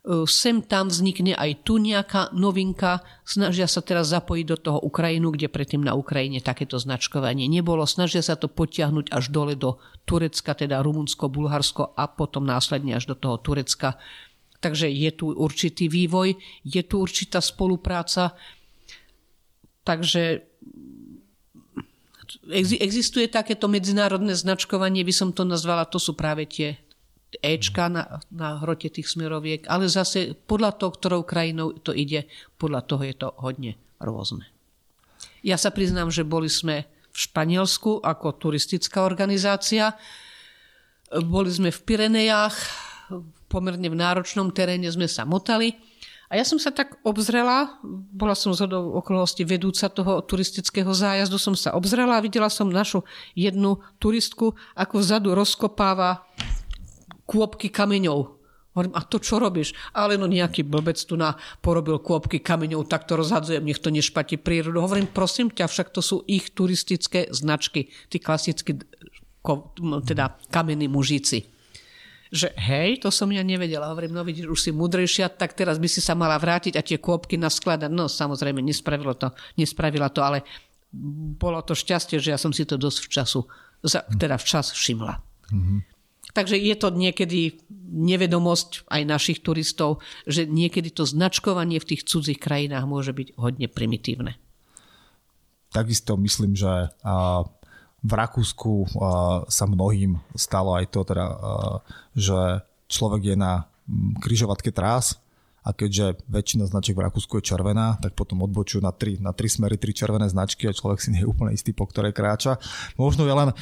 [0.04, 3.00] E, sem tam vznikne aj tu nejaká novinka.
[3.24, 7.88] Snažia sa teraz zapojiť do toho Ukrajinu, kde predtým na Ukrajine takéto značkovanie nebolo.
[7.88, 13.08] Snažia sa to potiahnuť až dole do Turecka, teda Rumunsko, Bulharsko a potom následne až
[13.08, 13.96] do toho Turecka.
[14.60, 16.36] Takže je tu určitý vývoj,
[16.68, 18.36] je tu určitá spolupráca.
[19.84, 20.44] Takže
[22.80, 26.80] existuje takéto medzinárodné značkovanie, by som to nazvala, to sú práve tie
[27.42, 32.30] Ečka na, na hrote tých smeroviek, ale zase podľa toho, ktorou krajinou to ide,
[32.60, 34.46] podľa toho je to hodne rôzne.
[35.44, 39.94] Ja sa priznám, že boli sme v Španielsku ako turistická organizácia.
[41.14, 42.56] Boli sme v Pirenejách,
[43.52, 45.78] pomerne v náročnom teréne sme sa motali.
[46.34, 47.78] A ja som sa tak obzrela,
[48.10, 53.06] bola som z okolosti vedúca toho turistického zájazdu, som sa obzrela a videla som našu
[53.38, 56.26] jednu turistku, ako vzadu rozkopáva
[57.26, 58.20] kôpky kameňov.
[58.74, 59.78] Hovorím, a to čo robíš?
[59.94, 64.42] Ale no nejaký blbec tu na porobil kôpky kameňov, tak to rozhadzujem, nech to nešpatí
[64.42, 64.82] prírodu.
[64.82, 68.82] Hovorím, prosím ťa, však to sú ich turistické značky, tí klasickí
[70.10, 71.46] teda kamení mužíci.
[72.34, 73.94] Že hej, to som ja nevedela.
[73.94, 76.98] Hovorím, no vidíš, už si mudrejšia, tak teraz by si sa mala vrátiť a tie
[76.98, 77.94] kôpky naskladať.
[77.94, 80.42] No samozrejme, nespravilo to, nespravila to, ale
[81.38, 83.46] bolo to šťastie, že ja som si to dosť včasu,
[84.18, 85.14] teda včas všimla.
[85.54, 85.93] Mm-hmm.
[86.34, 87.62] Takže je to niekedy
[87.94, 93.70] nevedomosť aj našich turistov, že niekedy to značkovanie v tých cudzích krajinách môže byť hodne
[93.70, 94.42] primitívne.
[95.70, 96.90] Takisto myslím, že
[98.04, 98.90] v Rakúsku
[99.46, 101.26] sa mnohým stalo aj to, teda,
[102.18, 103.70] že človek je na
[104.22, 105.23] križovatke trás
[105.64, 109.48] a keďže väčšina značiek v Rakúsku je červená, tak potom odbočujú na tri, na tri
[109.48, 112.60] smery, tri červené značky a človek si nie je úplne istý, po ktorej kráča.
[113.00, 113.56] Možno ja len,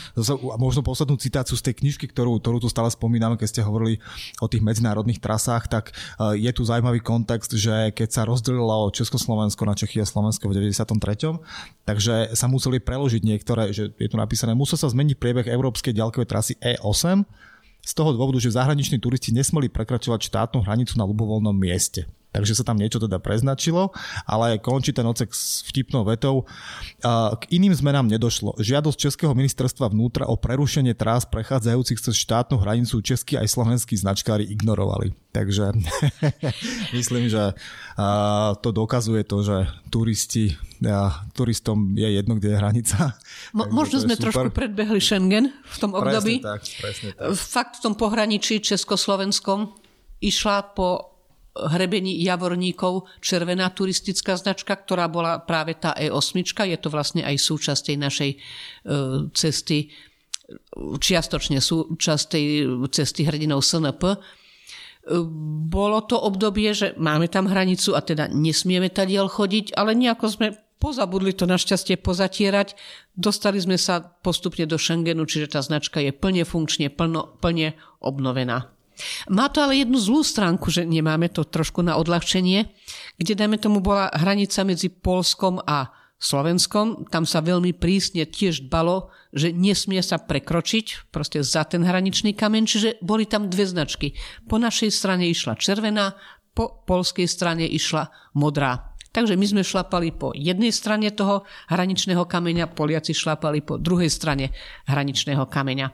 [0.57, 4.01] možno poslednú citáciu z tej knižky, ktorú, ktorú tu stále spomíname, keď ste hovorili
[4.41, 9.61] o tých medzinárodných trasách, tak e, je tu zaujímavý kontext, že keď sa rozdelilo Československo
[9.69, 11.37] na Čechy a Slovensko v 93.
[11.85, 16.27] Takže sa museli preložiť niektoré, že je tu napísané, musel sa zmeniť priebeh európskej ďalkovej
[16.27, 17.23] trasy E8
[17.81, 22.05] z toho dôvodu, že zahraniční turisti nesmeli prekračovať štátnu hranicu na ľubovoľnom mieste.
[22.31, 23.91] Takže sa tam niečo teda preznačilo,
[24.23, 26.47] ale končí ten ocek s vtipnou vetou.
[27.37, 28.55] K iným zmenám nedošlo.
[28.57, 34.47] Žiadosť Českého ministerstva vnútra o prerušenie trás prechádzajúcich cez štátnu hranicu českí aj slovenskí značkári
[34.47, 35.11] ignorovali.
[35.31, 35.75] Takže
[36.97, 37.55] myslím, že
[38.59, 40.55] to dokazuje to, že turisti,
[41.35, 43.15] turistom je jedno, kde je hranica.
[43.55, 44.31] Mo- možno sme super.
[44.31, 46.43] trošku predbehli Schengen v tom období.
[46.43, 47.27] Presne tak, presne tak.
[47.35, 49.71] Fakt v tom pohraničí Československom
[50.19, 51.10] išla po
[51.51, 56.47] hrebení Javorníkov červená turistická značka, ktorá bola práve tá E8.
[56.63, 58.37] Je to vlastne aj súčasť tej našej e,
[59.35, 59.91] cesty,
[60.99, 62.45] čiastočne súčasť tej
[62.91, 64.01] cesty hrdinov SNP.
[64.03, 64.17] E,
[65.67, 70.47] bolo to obdobie, že máme tam hranicu a teda nesmieme tadiaľ chodiť, ale nejako sme
[70.81, 72.73] pozabudli to našťastie pozatierať.
[73.13, 78.71] Dostali sme sa postupne do Schengenu, čiže tá značka je plne funkčne, plno, plne obnovená.
[79.29, 82.69] Má to ale jednu zlú stránku, že nemáme to trošku na odľahčenie,
[83.17, 87.09] kde dajme tomu bola hranica medzi Polskom a Slovenskom.
[87.09, 92.63] Tam sa veľmi prísne tiež dbalo, že nesmie sa prekročiť proste za ten hraničný kameň,
[92.69, 94.13] čiže boli tam dve značky.
[94.45, 96.13] Po našej strane išla červená,
[96.53, 98.91] po polskej strane išla modrá.
[99.11, 104.55] Takže my sme šlapali po jednej strane toho hraničného kameňa, Poliaci šlapali po druhej strane
[104.87, 105.91] hraničného kameňa.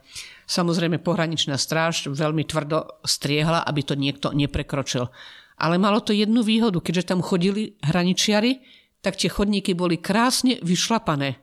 [0.47, 5.11] Samozrejme pohraničná stráž veľmi tvrdo striehla, aby to niekto neprekročil.
[5.59, 8.63] Ale malo to jednu výhodu, keďže tam chodili hraničiari,
[9.03, 11.37] tak tie chodníky boli krásne vyšlapané.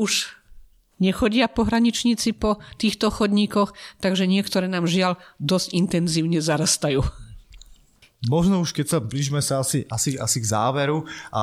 [0.00, 0.32] Už
[0.98, 7.04] nechodia pohraničníci po týchto chodníkoch, takže niektoré nám žiaľ dosť intenzívne zarastajú.
[8.24, 11.42] Možno už keď sa blížime sa asi, asi, asi k záveru a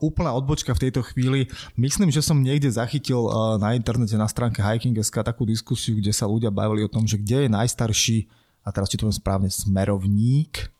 [0.00, 1.48] úplná odbočka v tejto chvíli.
[1.76, 3.28] Myslím, že som niekde zachytil
[3.60, 7.46] na internete na stránke Hiking.sk takú diskusiu, kde sa ľudia bavili o tom, že kde
[7.46, 8.18] je najstarší,
[8.66, 10.75] a teraz či to správne, smerovník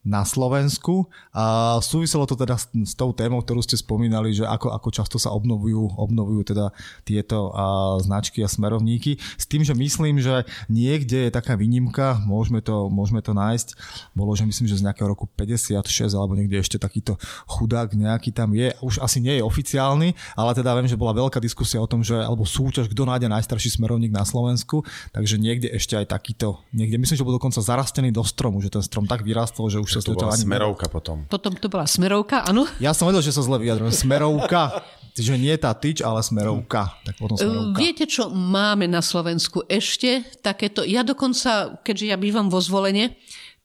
[0.00, 1.12] na Slovensku.
[1.36, 5.28] A súviselo to teda s, tou témou, ktorú ste spomínali, že ako, ako často sa
[5.36, 6.72] obnovujú, obnovujú teda
[7.04, 9.20] tieto a, značky a smerovníky.
[9.36, 13.76] S tým, že myslím, že niekde je taká výnimka, môžeme to, môžeme to nájsť.
[14.16, 18.56] Bolo, že myslím, že z nejakého roku 56 alebo niekde ešte takýto chudák nejaký tam
[18.56, 18.72] je.
[18.80, 22.16] Už asi nie je oficiálny, ale teda viem, že bola veľká diskusia o tom, že
[22.16, 24.80] alebo súťaž, kto nájde najstarší smerovník na Slovensku.
[25.12, 28.80] Takže niekde ešte aj takýto, niekde myslím, že bol dokonca zarastený do stromu, že ten
[28.80, 31.26] strom tak vyrastol, že už už sa to bola smerovka potom.
[31.26, 32.70] Potom to bola smerovka, áno.
[32.78, 33.90] Ja som vedel, že sa zle vyjadrujem.
[33.90, 34.62] Smerovka.
[35.18, 36.94] Čiže nie tá tyč, ale smerovka.
[37.02, 37.78] Tak potom smerovka.
[37.82, 40.86] Viete, čo máme na Slovensku ešte takéto?
[40.86, 43.18] Ja dokonca, keďže ja bývam vo zvolenie,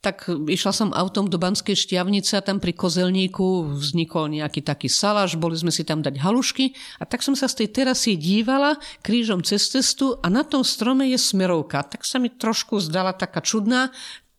[0.05, 5.33] tak išla som autom do Banskej šťavnice a tam pri kozelníku vznikol nejaký taký salaš,
[5.33, 9.41] boli sme si tam dať halušky a tak som sa z tej terasy dívala krížom
[9.41, 11.81] cez cestu a na tom strome je smerovka.
[11.81, 13.89] Tak sa mi trošku zdala taká čudná,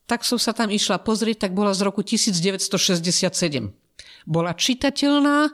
[0.07, 3.27] tak som sa tam išla pozrieť, tak bola z roku 1967.
[4.27, 5.51] Bola čitateľná,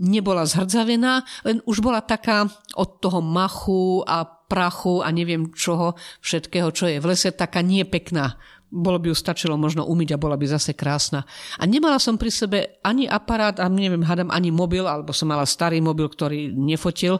[0.00, 5.94] nebola zhrdzavená, len už bola taká od toho machu a prachu a neviem čoho,
[6.24, 8.36] všetkého, čo je v lese, taká nie pekná.
[8.70, 11.26] Bolo by ju stačilo možno umyť a bola by zase krásna.
[11.58, 15.42] A nemala som pri sebe ani aparát, a neviem, hadam ani mobil, alebo som mala
[15.46, 17.18] starý mobil, ktorý nefotil.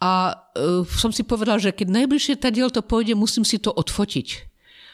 [0.00, 4.49] A uh, som si povedal, že keď najbližšie tadiaľ to pôjde, musím si to odfotiť.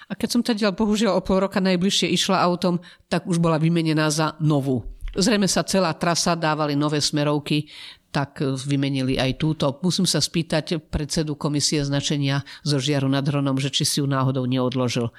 [0.07, 2.79] A keď som teda bohužiaľ o pol roka najbližšie išla autom,
[3.11, 4.87] tak už bola vymenená za novú.
[5.17, 7.67] Zrejme sa celá trasa dávali nové smerovky,
[8.13, 9.67] tak vymenili aj túto.
[9.83, 14.47] Musím sa spýtať predsedu komisie značenia zo žiaru nad Hronom, že či si ju náhodou
[14.47, 15.13] neodložil.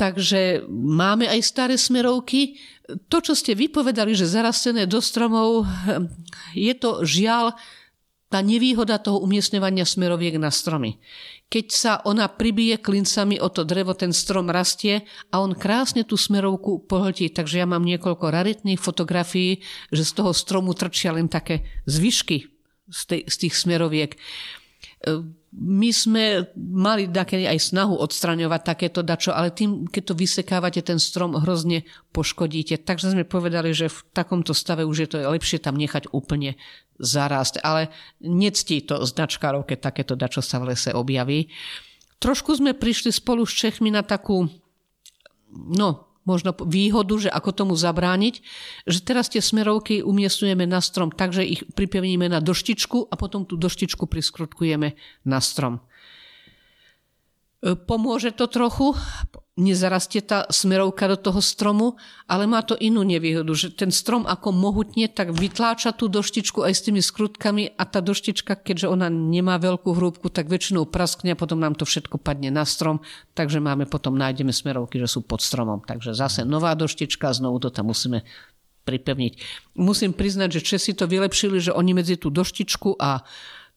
[0.00, 2.56] Takže máme aj staré smerovky.
[3.12, 5.68] To, čo ste vypovedali, že zarastené do stromov,
[6.56, 7.52] je to žiaľ
[8.32, 10.96] tá nevýhoda toho umiestňovania smeroviek na stromy.
[11.50, 15.02] Keď sa ona pribije klincami o to drevo, ten strom rastie
[15.34, 17.26] a on krásne tú smerovku pohltí.
[17.26, 19.58] Takže ja mám niekoľko raritných fotografií,
[19.90, 22.46] že z toho stromu trčia len také zvyšky
[22.86, 24.14] z, tej, z tých smeroviek
[25.50, 31.34] my sme mali aj snahu odstraňovať takéto dačo, ale tým, keď to vysekávate, ten strom
[31.34, 31.82] hrozne
[32.14, 32.78] poškodíte.
[32.78, 36.54] Takže sme povedali, že v takomto stave už je to lepšie tam nechať úplne
[37.02, 37.66] zarásť.
[37.66, 37.90] Ale
[38.22, 41.50] nectí to značkárov, keď takéto dačo sa v lese objaví.
[42.22, 44.46] Trošku sme prišli spolu s Čechmi na takú,
[45.50, 48.34] no, možno výhodu, že ako tomu zabrániť,
[48.84, 53.48] že teraz tie smerovky umiestňujeme na strom tak, že ich pripevníme na doštičku a potom
[53.48, 54.94] tú doštičku priskrutkujeme
[55.24, 55.80] na strom.
[57.60, 58.96] E, pomôže to trochu,
[59.58, 61.98] nezarastie tá smerovka do toho stromu,
[62.30, 66.72] ale má to inú nevýhodu, že ten strom ako mohutne tak vytláča tú doštičku aj
[66.72, 71.40] s tými skrutkami a tá doštička, keďže ona nemá veľkú hrúbku, tak väčšinou praskne a
[71.40, 73.02] potom nám to všetko padne na strom,
[73.34, 75.82] takže máme potom, nájdeme smerovky, že sú pod stromom.
[75.82, 78.22] Takže zase nová doštička, znovu to tam musíme
[78.86, 79.32] pripevniť.
[79.76, 83.22] Musím priznať, že Česi to vylepšili, že oni medzi tú doštičku a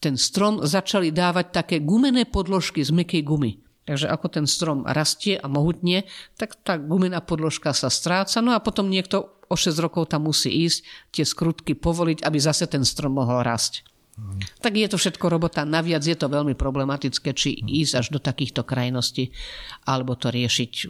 [0.04, 3.63] ten strom začali dávať také gumené podložky z mekej gumy.
[3.84, 6.08] Takže ako ten strom rastie a mohutne,
[6.40, 10.50] tak tá gumená podložka sa stráca, no a potom niekto o 6 rokov tam musí
[10.64, 13.84] ísť, tie skrutky povoliť, aby zase ten strom mohol rásť.
[14.14, 14.40] Mm.
[14.62, 15.66] Tak je to všetko robota.
[15.66, 19.34] Naviac je to veľmi problematické, či ísť až do takýchto krajností,
[19.90, 20.88] alebo to riešiť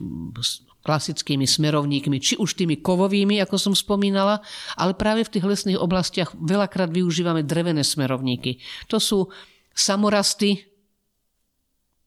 [0.84, 4.44] klasickými smerovníkmi, či už tými kovovými, ako som spomínala,
[4.76, 8.60] ale práve v tých lesných oblastiach veľakrát využívame drevené smerovníky.
[8.92, 9.32] To sú
[9.72, 10.73] samorasty,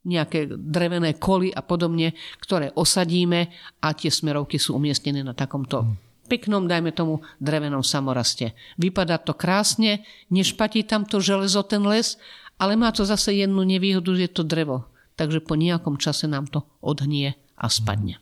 [0.06, 3.50] nejaké drevené koly a podobne, ktoré osadíme
[3.82, 5.82] a tie smerovky sú umiestnené na takomto
[6.26, 8.52] peknom, dajme tomu, drevenom samoraste.
[8.76, 12.18] Vypadá to krásne, nešpatí tam to železo, ten les,
[12.58, 14.90] ale má to zase jednu nevýhodu, že je to drevo.
[15.16, 18.20] Takže po nejakom čase nám to odhnie a spadne.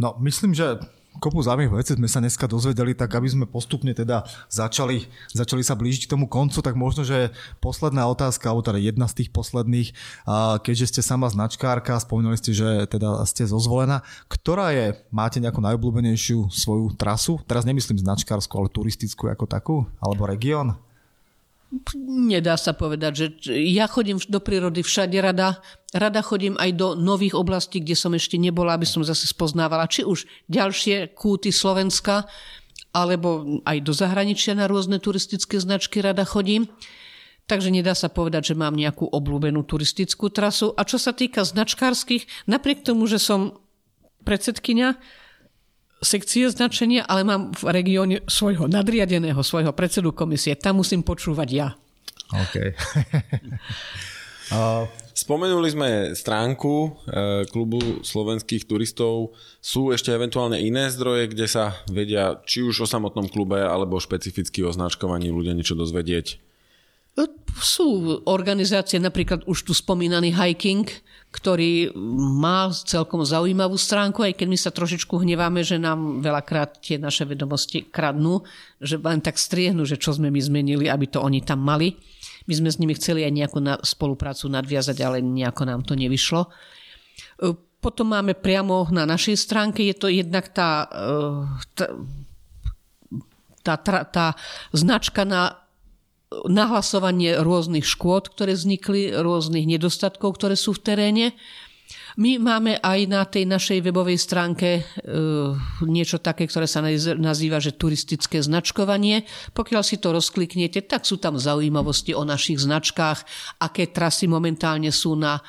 [0.00, 0.82] No, myslím, že
[1.20, 5.76] kopu zaujímavých vecí sme sa dneska dozvedeli, tak aby sme postupne teda začali, začali sa
[5.76, 9.92] blížiť k tomu koncu, tak možno, že posledná otázka, alebo teda jedna z tých posledných,
[10.62, 16.52] keďže ste sama značkárka, spomínali ste, že teda ste zozvolená, ktorá je, máte nejakú najobľúbenejšiu
[16.52, 17.42] svoju trasu?
[17.44, 20.78] Teraz nemyslím značkárskú, ale turistickú ako takú, alebo región?
[22.04, 25.64] Nedá sa povedať, že ja chodím do prírody všade rada.
[25.96, 30.04] Rada chodím aj do nových oblastí, kde som ešte nebola, aby som zase spoznávala či
[30.04, 32.28] už ďalšie kúty Slovenska,
[32.92, 36.68] alebo aj do zahraničia na rôzne turistické značky rada chodím.
[37.48, 40.76] Takže nedá sa povedať, že mám nejakú obľúbenú turistickú trasu.
[40.76, 43.56] A čo sa týka značkárskych, napriek tomu, že som
[44.28, 45.00] predsedkynia
[46.02, 50.58] sekcie značenia, ale mám v regióne svojho nadriadeného, svojho predsedu komisie.
[50.58, 51.68] Tam musím počúvať ja.
[52.34, 52.56] OK.
[55.12, 56.88] Spomenuli sme stránku e,
[57.48, 59.36] klubu slovenských turistov.
[59.60, 64.64] Sú ešte eventuálne iné zdroje, kde sa vedia či už o samotnom klube alebo špecificky
[64.64, 66.40] o značkovaní ľudia niečo dozvedieť?
[67.60, 70.88] Sú organizácie, napríklad už tu spomínaný hiking,
[71.32, 71.96] ktorý
[72.36, 77.24] má celkom zaujímavú stránku, aj keď my sa trošičku hneváme, že nám veľakrát tie naše
[77.24, 78.44] vedomosti kradnú,
[78.76, 81.96] že len tak striehnú, že čo sme my zmenili, aby to oni tam mali.
[82.44, 86.52] My sme s nimi chceli aj nejakú spoluprácu nadviazať, ale nejako nám to nevyšlo.
[87.40, 91.88] E, potom máme priamo na našej stránke, je to jednak tá, e,
[93.64, 94.26] tá, tá, tá,
[94.76, 95.61] značka na
[96.48, 101.26] nahlasovanie rôznych škôd, ktoré vznikli, rôznych nedostatkov, ktoré sú v teréne.
[102.16, 104.82] My máme aj na tej našej webovej stránke e,
[105.88, 106.84] niečo také, ktoré sa
[107.16, 109.24] nazýva, že turistické značkovanie.
[109.56, 113.24] Pokiaľ si to rozkliknete, tak sú tam zaujímavosti o našich značkách,
[113.64, 115.40] aké trasy momentálne sú na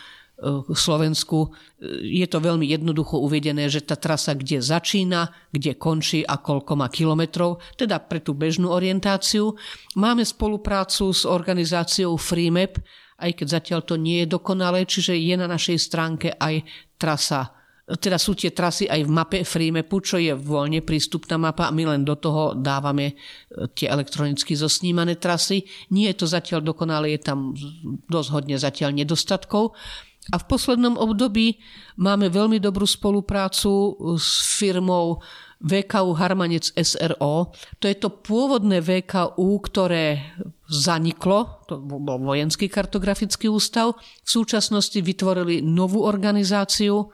[0.43, 1.53] v Slovensku
[2.01, 6.89] je to veľmi jednoducho uvedené, že tá trasa kde začína, kde končí a koľko má
[6.89, 9.53] kilometrov, teda pre tú bežnú orientáciu.
[9.95, 12.81] Máme spoluprácu s organizáciou FreeMap,
[13.21, 16.65] aj keď zatiaľ to nie je dokonalé, čiže je na našej stránke aj
[16.97, 17.53] trasa
[17.83, 21.83] teda sú tie trasy aj v mape FreeMapu, čo je voľne prístupná mapa a my
[21.83, 23.13] len do toho dávame e,
[23.75, 25.67] tie elektronicky zosnímané trasy.
[25.91, 27.51] Nie je to zatiaľ dokonalé, je tam
[28.07, 29.75] dosť hodne zatiaľ nedostatkov.
[30.31, 31.59] A v poslednom období
[31.99, 35.19] máme veľmi dobrú spoluprácu s firmou
[35.63, 37.51] VKU Harmanec SRO.
[37.79, 40.35] To je to pôvodné VKU, ktoré
[40.67, 43.95] zaniklo, to bol vojenský kartografický ústav.
[44.23, 47.11] V súčasnosti vytvorili novú organizáciu,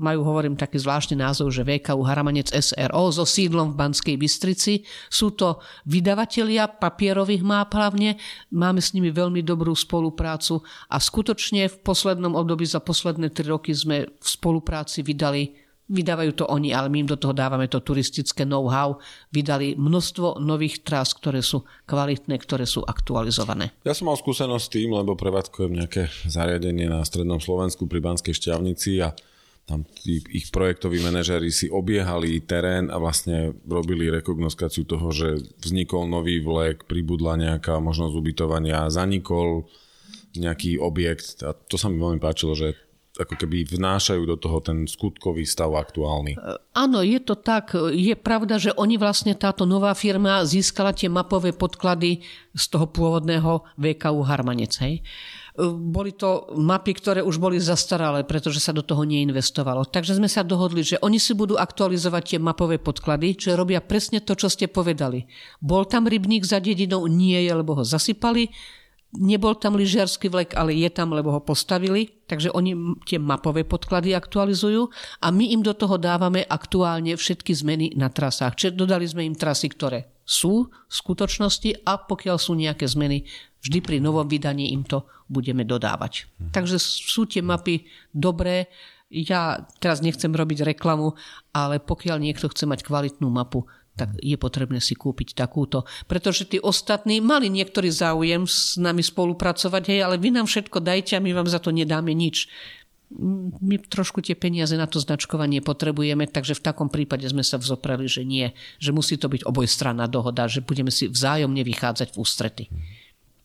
[0.00, 4.82] majú, hovorím, taký zvláštny názov, že VKU Haramanec SRO so sídlom v Banskej Bystrici.
[5.12, 8.16] Sú to vydavatelia papierových máp hlavne,
[8.50, 13.76] máme s nimi veľmi dobrú spoluprácu a skutočne v poslednom období za posledné tri roky
[13.76, 18.46] sme v spolupráci vydali Vydávajú to oni, ale my im do toho dávame to turistické
[18.46, 19.02] know-how.
[19.34, 23.74] Vydali množstvo nových trás, ktoré sú kvalitné, ktoré sú aktualizované.
[23.82, 28.38] Ja som mal skúsenosť s tým, lebo prevádzkujem nejaké zariadenie na strednom Slovensku pri Banskej
[28.38, 29.18] šťavnici a
[29.66, 36.10] tam tí, ich projektoví manažery si obiehali terén a vlastne robili rekognoskáciu toho, že vznikol
[36.10, 39.70] nový vlek, pribudla nejaká možnosť ubytovania, zanikol
[40.34, 42.74] nejaký objekt a to sa mi veľmi páčilo, že
[43.20, 46.40] ako keby vnášajú do toho ten skutkový stav aktuálny.
[46.72, 47.76] Áno, je to tak.
[47.92, 52.24] Je pravda, že oni vlastne táto nová firma získala tie mapové podklady
[52.56, 54.72] z toho pôvodného VKU Harmanec.
[54.80, 55.04] Hej?
[55.68, 59.84] Boli to mapy, ktoré už boli zastaralé, pretože sa do toho neinvestovalo.
[59.84, 64.24] Takže sme sa dohodli, že oni si budú aktualizovať tie mapové podklady, čo robia presne
[64.24, 65.28] to, čo ste povedali.
[65.60, 67.04] Bol tam rybník za dedinou?
[67.04, 68.48] Nie je, lebo ho zasypali.
[69.10, 72.22] Nebol tam lyžiarsky vlek, ale je tam, lebo ho postavili.
[72.30, 74.86] Takže oni tie mapové podklady aktualizujú
[75.18, 78.54] a my im do toho dávame aktuálne všetky zmeny na trasách.
[78.54, 83.26] Čiže dodali sme im trasy, ktoré sú v skutočnosti a pokiaľ sú nejaké zmeny,
[83.60, 86.26] vždy pri novom vydaní im to budeme dodávať.
[86.50, 88.66] Takže sú tie mapy dobré.
[89.10, 91.18] Ja teraz nechcem robiť reklamu,
[91.50, 93.66] ale pokiaľ niekto chce mať kvalitnú mapu,
[93.98, 95.84] tak je potrebné si kúpiť takúto.
[96.06, 101.18] Pretože tí ostatní mali niektorý záujem s nami spolupracovať, hej, ale vy nám všetko dajte
[101.18, 102.48] a my vám za to nedáme nič
[103.60, 108.06] my trošku tie peniaze na to značkovanie potrebujeme, takže v takom prípade sme sa vzoprali,
[108.06, 112.64] že nie, že musí to byť obojstranná dohoda, že budeme si vzájomne vychádzať v ústrety.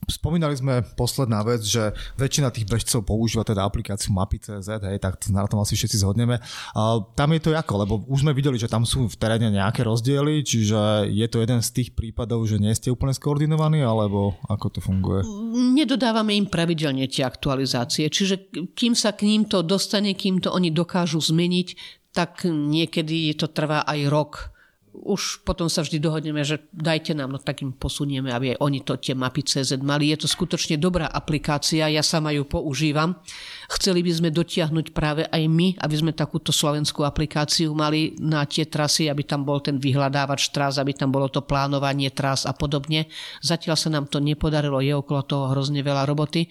[0.05, 5.45] Spomínali sme posledná vec, že väčšina tých bežcov používa teda aplikáciu Mapy.cz, hej, tak na
[5.49, 6.37] tom asi všetci zhodneme.
[6.77, 6.81] A
[7.17, 10.45] tam je to ako, lebo už sme videli, že tam sú v teréne nejaké rozdiely,
[10.45, 14.79] čiže je to jeden z tých prípadov, že nie ste úplne skoordinovaní, alebo ako to
[14.79, 15.25] funguje?
[15.73, 20.69] Nedodávame im pravidelne tie aktualizácie, čiže kým sa k ním to dostane, kým to oni
[20.69, 21.67] dokážu zmeniť,
[22.15, 24.54] tak niekedy to trvá aj rok
[25.03, 28.79] už potom sa vždy dohodneme, že dajte nám, no tak im posunieme, aby aj oni
[28.85, 30.13] to tie mapy CZ mali.
[30.13, 33.19] Je to skutočne dobrá aplikácia, ja sama ju používam.
[33.67, 38.69] Chceli by sme dotiahnuť práve aj my, aby sme takúto slovenskú aplikáciu mali na tie
[38.69, 43.09] trasy, aby tam bol ten vyhľadávač tras, aby tam bolo to plánovanie tras a podobne.
[43.41, 46.47] Zatiaľ sa nám to nepodarilo, je okolo toho hrozne veľa roboty.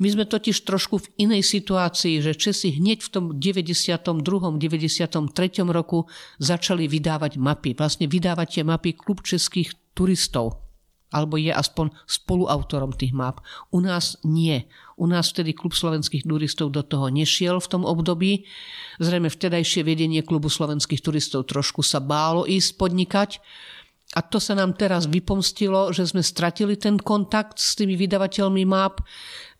[0.00, 4.24] My sme totiž trošku v inej situácii, že Česi hneď v tom 92.
[4.56, 5.20] 93.
[5.68, 6.08] roku
[6.40, 10.64] začali vydávať mapy vlastne vydávať mapy klub českých turistov
[11.14, 13.38] alebo je aspoň spoluautorom tých map.
[13.70, 14.66] U nás nie.
[14.98, 18.50] U nás vtedy klub slovenských turistov do toho nešiel v tom období.
[18.98, 23.30] Zrejme vtedajšie vedenie klubu slovenských turistov trošku sa bálo ísť podnikať.
[24.18, 29.02] A to sa nám teraz vypomstilo, že sme stratili ten kontakt s tými vydavateľmi map.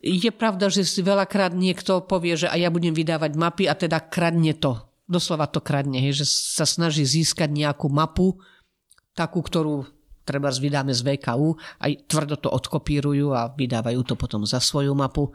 [0.03, 3.99] Je pravda, že si veľakrát niekto povie, že a ja budem vydávať mapy a teda
[4.11, 8.37] kradne to doslova to kradne, hej, že sa snaží získať nejakú mapu,
[9.13, 9.85] takú, ktorú
[10.25, 15.29] treba vydáme z VKU, aj tvrdo to odkopírujú a vydávajú to potom za svoju mapu.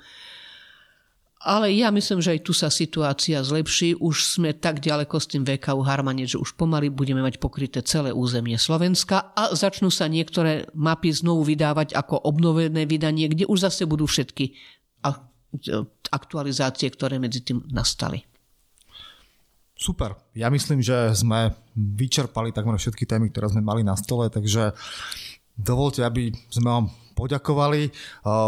[1.41, 3.97] Ale ja myslím, že aj tu sa situácia zlepší.
[3.97, 8.13] Už sme tak ďaleko s tým VKU Harmane, že už pomaly budeme mať pokryté celé
[8.13, 13.89] územie Slovenska a začnú sa niektoré mapy znovu vydávať ako obnovené vydanie, kde už zase
[13.89, 14.53] budú všetky
[16.13, 18.30] aktualizácie, ktoré medzi tým nastali.
[19.81, 20.12] Super.
[20.36, 24.77] Ja myslím, že sme vyčerpali takmer všetky témy, ktoré sme mali na stole, takže
[25.57, 26.85] dovolte, aby sme vám
[27.16, 27.89] poďakovali.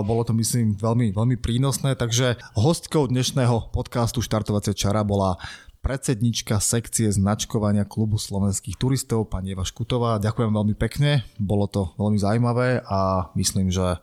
[0.05, 1.97] Bolo to, myslím, veľmi, veľmi prínosné.
[1.97, 5.41] Takže hostkou dnešného podcastu Štartovacia čara bola
[5.83, 10.23] predsednička sekcie značkovania klubu slovenských turistov, pani Eva Škutová.
[10.23, 13.99] Ďakujem veľmi pekne, bolo to veľmi zaujímavé a myslím, že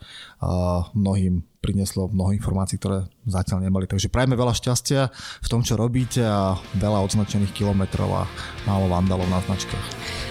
[0.94, 3.84] mnohým prinieslo mnoho informácií, ktoré zatiaľ nemali.
[3.84, 5.12] Takže prajme veľa šťastia
[5.44, 8.24] v tom, čo robíte a veľa odznačených kilometrov a
[8.64, 9.86] málo vandalov na značkách.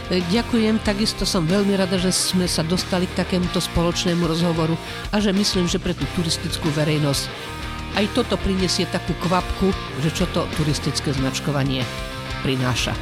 [0.09, 4.73] Ďakujem, takisto som veľmi rada, že sme sa dostali k takémuto spoločnému rozhovoru
[5.13, 7.57] a že myslím, že pre tú turistickú verejnosť
[7.99, 11.83] aj toto prinesie takú kvapku, že čo to turistické značkovanie
[12.47, 12.95] prináša.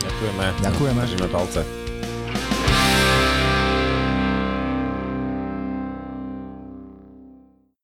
[0.00, 0.44] Ďakujeme.
[0.64, 1.00] Ďakujeme.
[1.04, 1.81] Držíme palce.